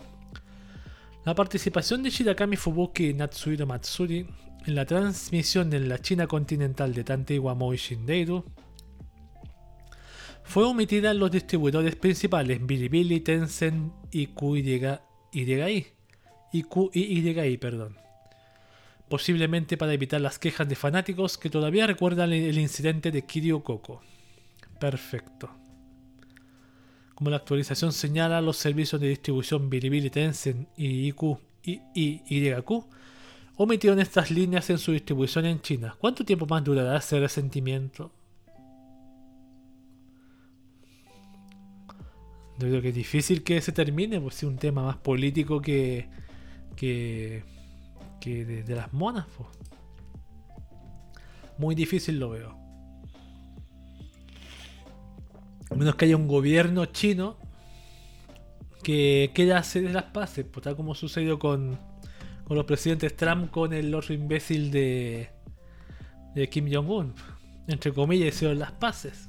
[1.24, 4.27] La participación de Shirakami Fubuki y Natsuhiro Matsuri
[4.66, 8.44] en la transmisión en la China continental de Tantei Wamoi Shindeiru
[10.43, 14.28] fue omitida en los distribuidores principales Bilibili, Tencent y
[15.32, 15.86] QYI,
[16.53, 17.97] y perdón.
[19.09, 24.03] Posiblemente para evitar las quejas de fanáticos que todavía recuerdan el incidente de Kiryu Koko.
[24.81, 25.51] Perfecto.
[27.15, 32.85] Como la actualización señala, los servicios de distribución Bilibili, Tencent y IQ y YQ
[33.57, 35.97] omitieron estas líneas en su distribución en China.
[35.98, 38.11] ¿Cuánto tiempo más durará ese resentimiento?
[42.58, 46.08] Yo creo que es difícil que se termine, pues es un tema más político que,
[46.74, 47.44] que,
[48.20, 49.26] que de, las monas.
[49.36, 49.48] Pues.
[51.58, 52.56] Muy difícil lo veo.
[55.70, 57.36] A menos que haya un gobierno chino
[58.82, 61.78] que quiera hacer las paces, pues, tal como sucedió con,
[62.44, 65.28] con los presidentes Trump con el otro imbécil de,
[66.34, 67.12] de Kim Jong-un.
[67.68, 69.28] Entre comillas, hicieron las paces.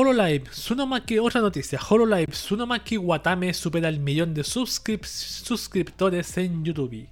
[0.00, 1.80] HoloLive, Sunomaki, otra noticia.
[1.80, 7.08] HoloLive, Sunomaki Watame supera el millón de suscriptores en YouTube.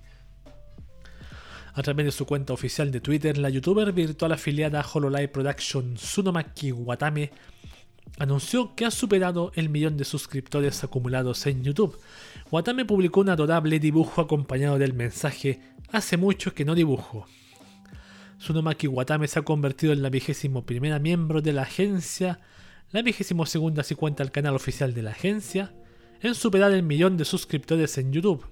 [1.74, 5.98] A través de su cuenta oficial de Twitter, la youtuber virtual afiliada a Hololive Production
[5.98, 7.32] Sunomaki Watame
[8.20, 11.98] anunció que ha superado el millón de suscriptores acumulados en YouTube.
[12.52, 15.58] Watame publicó un adorable dibujo acompañado del mensaje
[15.90, 17.26] Hace mucho que no dibujo.
[18.38, 22.38] Sunomaki Watame se ha convertido en la vigésimo primera miembro de la agencia,
[22.92, 25.74] la vigésimo segunda si cuenta el canal oficial de la agencia,
[26.20, 28.46] en superar el millón de suscriptores en YouTube.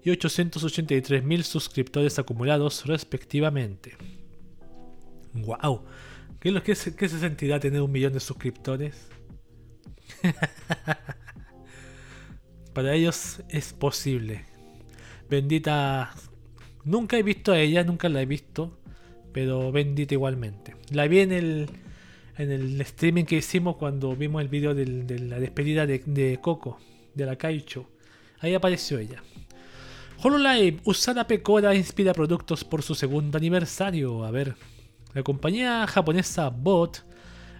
[0.05, 3.97] y 883.000 suscriptores acumulados respectivamente.
[5.33, 5.85] ¡Wow!
[6.41, 9.09] ¿Qué, qué se sentirá tener un millón de suscriptores?
[12.73, 14.45] Para ellos es posible.
[15.29, 16.15] Bendita
[16.85, 18.79] Nunca he visto a ella, nunca la he visto,
[19.33, 20.77] pero bendita igualmente.
[20.91, 21.71] La vi en el,
[22.37, 26.79] en el streaming que hicimos cuando vimos el video de la despedida de, Coco,
[27.15, 27.89] de la Kaicho.
[28.41, 29.23] Ahí apareció ella.
[30.23, 34.25] HoloLive, Usada Pecora inspira productos por su segundo aniversario.
[34.25, 34.55] A ver,
[35.15, 37.03] la compañía japonesa Bot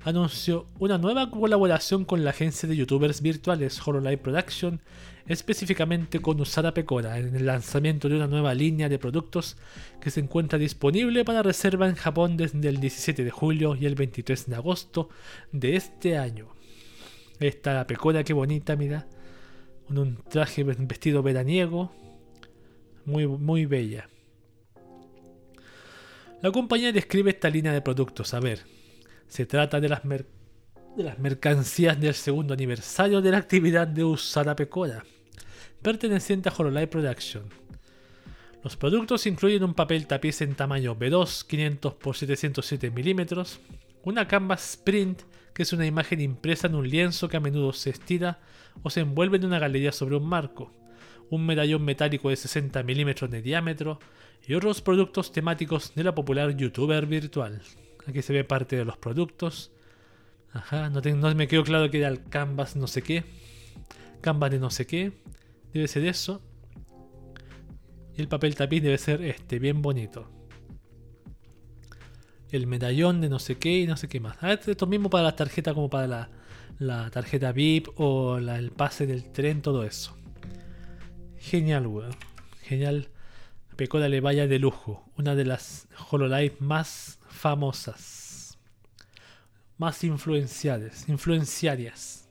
[0.05, 4.81] anunció una nueva colaboración con la agencia de youtubers virtuales HoloLive Production
[5.27, 9.57] específicamente con Usada Pecora, en el lanzamiento de una nueva línea de productos
[9.99, 13.95] que se encuentra disponible para reserva en Japón desde el 17 de julio y el
[13.95, 15.09] 23 de agosto
[15.51, 16.49] de este año.
[17.41, 19.07] Esta Pecora, qué bonita, mira,
[19.87, 21.91] con un traje vestido veraniego,
[23.07, 24.11] muy, muy bella.
[26.43, 28.35] La compañía describe esta línea de productos.
[28.35, 28.61] A ver,
[29.35, 30.03] se trata de las,
[31.19, 35.03] mercancías del segundo aniversario de la actividad de Usada Pecora
[35.83, 37.43] perteneciente a Hololive Production.
[38.63, 44.81] Los productos incluyen un papel tapiz en tamaño B2 500 x 707 mm, una canvas
[44.85, 48.39] print que es una imagen impresa en un lienzo que a menudo se estira
[48.85, 50.71] o se envuelve en una galería sobre un marco,
[51.29, 53.99] un medallón metálico de 60 mm de diámetro
[54.47, 57.61] y otros productos temáticos de la popular youtuber virtual.
[58.07, 59.73] Aquí se ve parte de los productos.
[60.53, 61.01] Ajá, no,
[61.35, 63.25] me quedó claro que era el canvas no sé qué.
[64.21, 65.13] Canvas de no sé qué.
[65.73, 66.41] Debe ser eso.
[68.17, 70.31] Y el papel tapiz debe ser este, bien bonito.
[72.53, 74.37] El medallón de no sé qué y no sé qué más.
[74.41, 76.31] Ah, esto mismo para la tarjeta como para
[76.79, 80.17] la tarjeta VIP o el pase del tren, todo eso.
[81.39, 82.15] Genial, weón.
[82.63, 83.09] Genial.
[83.77, 85.05] Pecola le vaya de lujo.
[85.19, 88.57] Una de las HoloLive más famosas.
[89.77, 91.07] Más influenciadas.
[91.11, 92.27] Influenciarias.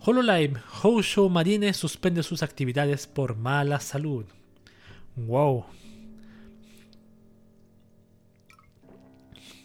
[0.00, 0.62] HoloLive,
[1.02, 4.24] Show Marine suspende sus actividades por mala salud.
[5.14, 5.66] Wow.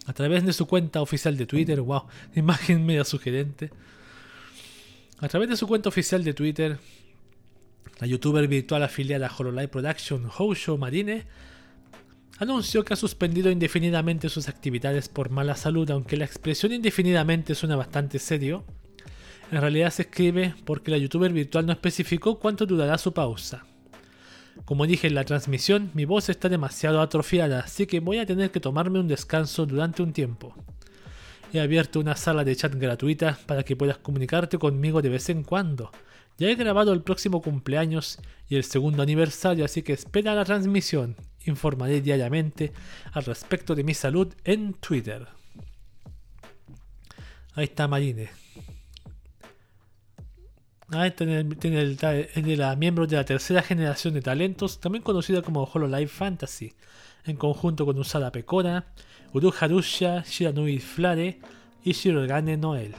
[0.04, 2.02] A través de su cuenta oficial de Twitter, wow,
[2.34, 3.70] imagen media sugerente.
[5.20, 6.78] A través de su cuenta oficial de Twitter,
[7.98, 11.24] la youtuber virtual afiliada a HoloLive Production, Show Marine,
[12.38, 17.76] anunció que ha suspendido indefinidamente sus actividades por mala salud, aunque la expresión indefinidamente suena
[17.76, 18.64] bastante serio.
[19.50, 23.64] En realidad se escribe porque la youtuber virtual no especificó cuánto durará su pausa.
[24.64, 28.50] Como dije en la transmisión, mi voz está demasiado atrofiada, así que voy a tener
[28.50, 30.54] que tomarme un descanso durante un tiempo.
[31.52, 35.44] He abierto una sala de chat gratuita para que puedas comunicarte conmigo de vez en
[35.44, 35.90] cuando.
[36.38, 41.16] Ya he grabado el próximo cumpleaños y el segundo aniversario, así que espera la transmisión.
[41.46, 42.72] Informaré diariamente
[43.12, 45.26] al respecto de mi salud en Twitter.
[47.54, 48.30] Ahí está Marine.
[50.88, 56.08] Ahí tiene, tiene la miembro de la tercera generación de talentos, también conocida como HoloLive
[56.08, 56.74] Fantasy,
[57.24, 58.86] en conjunto con Usada Pecora,
[59.32, 61.40] Uru Harusha, Shiranui Flare
[61.82, 62.94] y Shirogane Noel.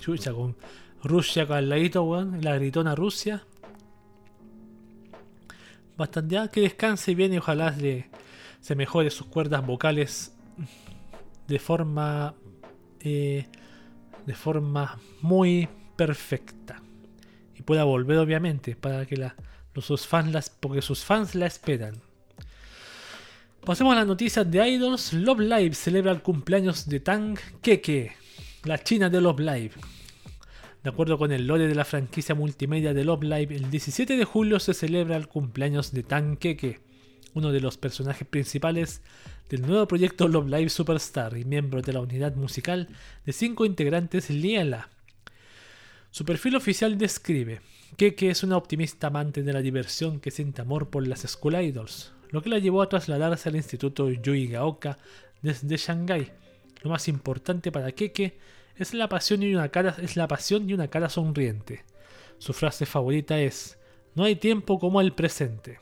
[0.00, 0.56] Chucha, con
[1.04, 2.24] Rusia con el ladito.
[2.40, 3.44] La gritona Rusia.
[5.96, 7.74] Bastante ya que descanse bien y ojalá
[8.60, 10.36] se mejore sus cuerdas vocales
[11.46, 12.34] de forma.
[13.00, 13.46] Eh,
[14.26, 16.82] de forma muy perfecta.
[17.54, 19.36] Y pueda volver, obviamente, para que la,
[19.74, 20.50] los, sus fans las.
[20.50, 22.00] porque sus fans la esperan.
[23.64, 25.12] Pasemos a las noticias de Idols.
[25.12, 28.12] Love Live celebra el cumpleaños de Tang Keke,
[28.64, 29.72] la china de Love Live.
[30.84, 34.24] De acuerdo con el lore de la franquicia multimedia de Love Live, el 17 de
[34.26, 36.80] julio se celebra el cumpleaños de Tan Keke,
[37.32, 39.00] uno de los personajes principales
[39.48, 42.88] del nuevo proyecto Love Live Superstar y miembro de la unidad musical
[43.24, 44.90] de cinco integrantes Liela.
[46.10, 47.62] Su perfil oficial describe:
[47.96, 52.12] Keke es una optimista amante de la diversión que siente amor por las School Idols,
[52.30, 54.98] lo que la llevó a trasladarse al instituto Yui Gaoka
[55.40, 56.30] desde Shanghái.
[56.82, 58.36] Lo más importante para Keke
[58.76, 61.84] es la pasión y una cara, es la pasión y una cara sonriente.
[62.38, 63.78] Su frase favorita es:
[64.14, 65.78] No hay tiempo como el presente.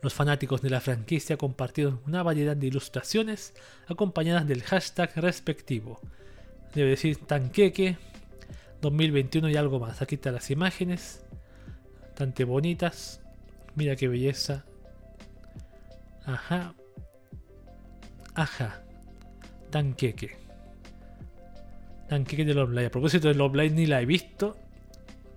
[0.00, 3.54] Los fanáticos de la franquicia compartieron una variedad de ilustraciones
[3.88, 6.00] acompañadas del hashtag respectivo.
[6.72, 7.96] Debe decir Tanqueque
[8.80, 10.00] 2021 y algo más.
[10.00, 11.24] Aquí están las imágenes.
[12.02, 13.20] Bastante bonitas.
[13.74, 14.64] Mira qué belleza.
[16.24, 16.74] Ajá.
[18.34, 18.84] Ajá.
[19.70, 20.47] Tanqueque.
[22.08, 22.86] Tanque de Love Live.
[22.86, 24.56] A propósito de Love ni la he visto.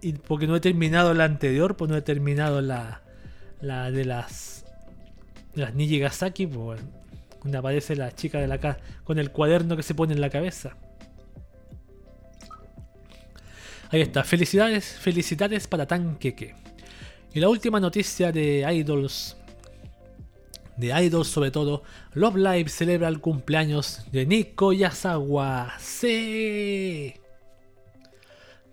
[0.02, 3.02] Y porque no he terminado la anterior, pues no he terminado la,
[3.61, 4.65] la de las
[5.53, 6.81] de las Nijigasaki, pues
[7.43, 10.30] donde aparece la chica de la casa con el cuaderno que se pone en la
[10.30, 10.77] cabeza.
[13.89, 16.56] Ahí está, felicidades, felicidades para Tankeke.
[17.34, 19.38] Y la última noticia de Idols
[20.82, 21.84] de Idols sobre todo,
[22.14, 25.76] Love Live celebra el cumpleaños de Nico Yasawa.
[25.80, 27.14] ¡Sí!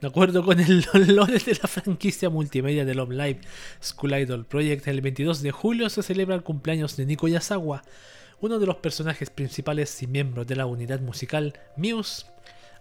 [0.01, 3.41] De acuerdo con el lore de la franquicia multimedia de Love Live
[3.83, 7.83] School Idol Project, el 22 de julio se celebra el cumpleaños de Nico Yasawa,
[8.41, 12.25] uno de los personajes principales y miembros de la unidad musical Muse,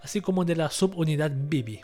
[0.02, 1.82] así como de la subunidad Bibi.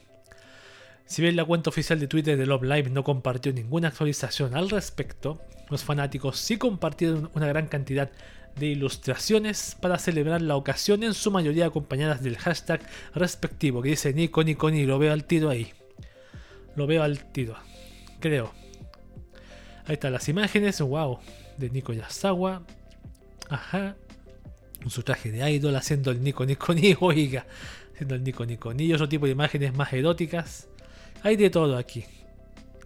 [1.06, 4.70] Si bien la cuenta oficial de Twitter de Love Live no compartió ninguna actualización al
[4.70, 8.12] respecto, los fanáticos sí compartieron una gran cantidad
[8.56, 12.82] de ilustraciones para celebrar la ocasión, en su mayoría acompañadas del hashtag
[13.16, 14.86] respectivo que dice Nico Nico Ni.
[14.86, 15.72] Lo veo al tiro ahí.
[16.76, 17.56] Lo veo al tiro.
[18.20, 18.54] Creo.
[19.86, 20.80] Ahí están las imágenes.
[20.82, 21.20] Wow.
[21.58, 22.64] De Nico Yasawa.
[23.50, 23.96] Ajá.
[24.82, 26.96] Con su traje de idol haciendo el Nico Nico Ni.
[27.00, 27.46] Oiga.
[27.94, 28.86] Haciendo el Nico Nico Ni.
[28.86, 30.68] Y otro tipo de imágenes más eróticas.
[31.24, 32.04] Hay de todo aquí.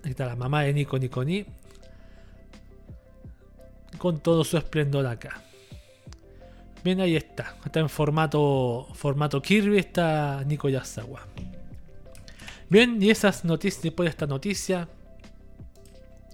[0.04, 1.46] Ahí está la mamá de Nico Nico Ni
[3.98, 5.42] con todo su esplendor acá.
[6.84, 7.58] Bien, ahí está.
[7.66, 11.26] Está en formato, formato Kirby, está Nico Yasawa.
[12.70, 14.88] Bien, y esas noticias, después de esta noticia,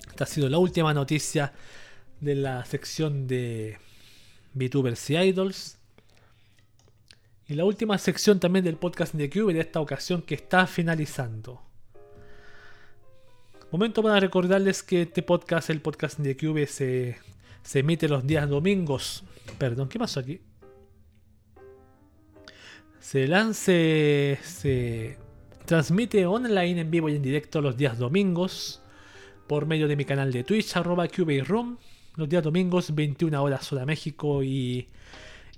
[0.10, 1.54] esta ha sido la última noticia
[2.20, 3.78] de la sección de
[4.54, 5.78] VTubers y Idols.
[7.48, 11.73] Y la última sección también del podcast de Cube de esta ocasión que está finalizando.
[13.74, 17.18] Momento para recordarles que este podcast, el podcast de Cube, se
[17.74, 19.24] emite los días domingos.
[19.58, 20.42] Perdón, ¿qué pasó aquí?
[23.00, 25.18] Se lance, se
[25.66, 28.80] transmite online en vivo y en directo los días domingos
[29.48, 31.08] por medio de mi canal de Twitch, arroba
[31.44, 31.80] Room.
[32.16, 34.88] Los días domingos, 21 horas hora México y,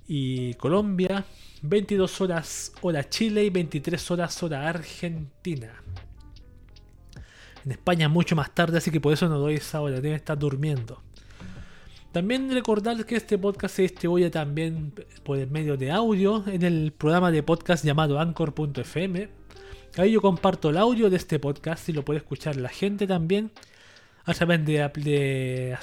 [0.08, 1.22] y Colombia,
[1.60, 5.82] 22 horas hora Chile y 23 horas hora Argentina.
[7.66, 10.38] En España mucho más tarde, así que por eso no doy esa hora, debe estar
[10.38, 11.02] durmiendo.
[12.12, 14.94] También recordar que este podcast se distribuye también
[15.24, 19.28] por el medio de audio en el programa de podcast llamado Anchor.fm.
[19.96, 23.50] Ahí yo comparto el audio de este podcast y lo puede escuchar la gente también
[24.24, 25.76] a través de,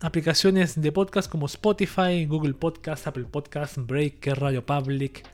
[0.00, 5.24] aplicaciones de podcast como Spotify, Google Podcast, Apple Podcast, Breaker, Radio Public,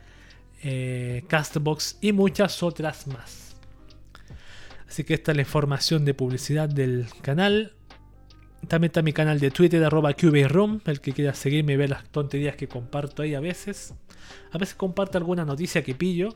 [0.63, 3.50] eh, Castbox y muchas otras más.
[4.91, 7.75] Así que esta es la información de publicidad del canal.
[8.67, 10.13] También está mi canal de Twitter, arroba
[10.49, 13.95] Room, el que quiera seguirme y ver las tonterías que comparto ahí a veces.
[14.51, 16.31] A veces comparto alguna noticia que pillo.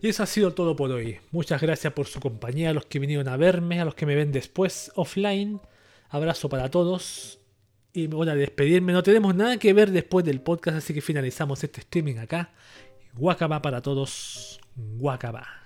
[0.00, 1.18] Y eso ha sido todo por hoy.
[1.32, 4.14] Muchas gracias por su compañía, a los que vinieron a verme, a los que me
[4.14, 5.60] ven después offline.
[6.08, 7.40] Abrazo para todos.
[7.92, 8.92] Y voy a despedirme.
[8.92, 12.52] No tenemos nada que ver después del podcast, así que finalizamos este streaming acá.
[13.14, 14.60] Guacaba para todos.
[14.76, 15.63] Guacaba.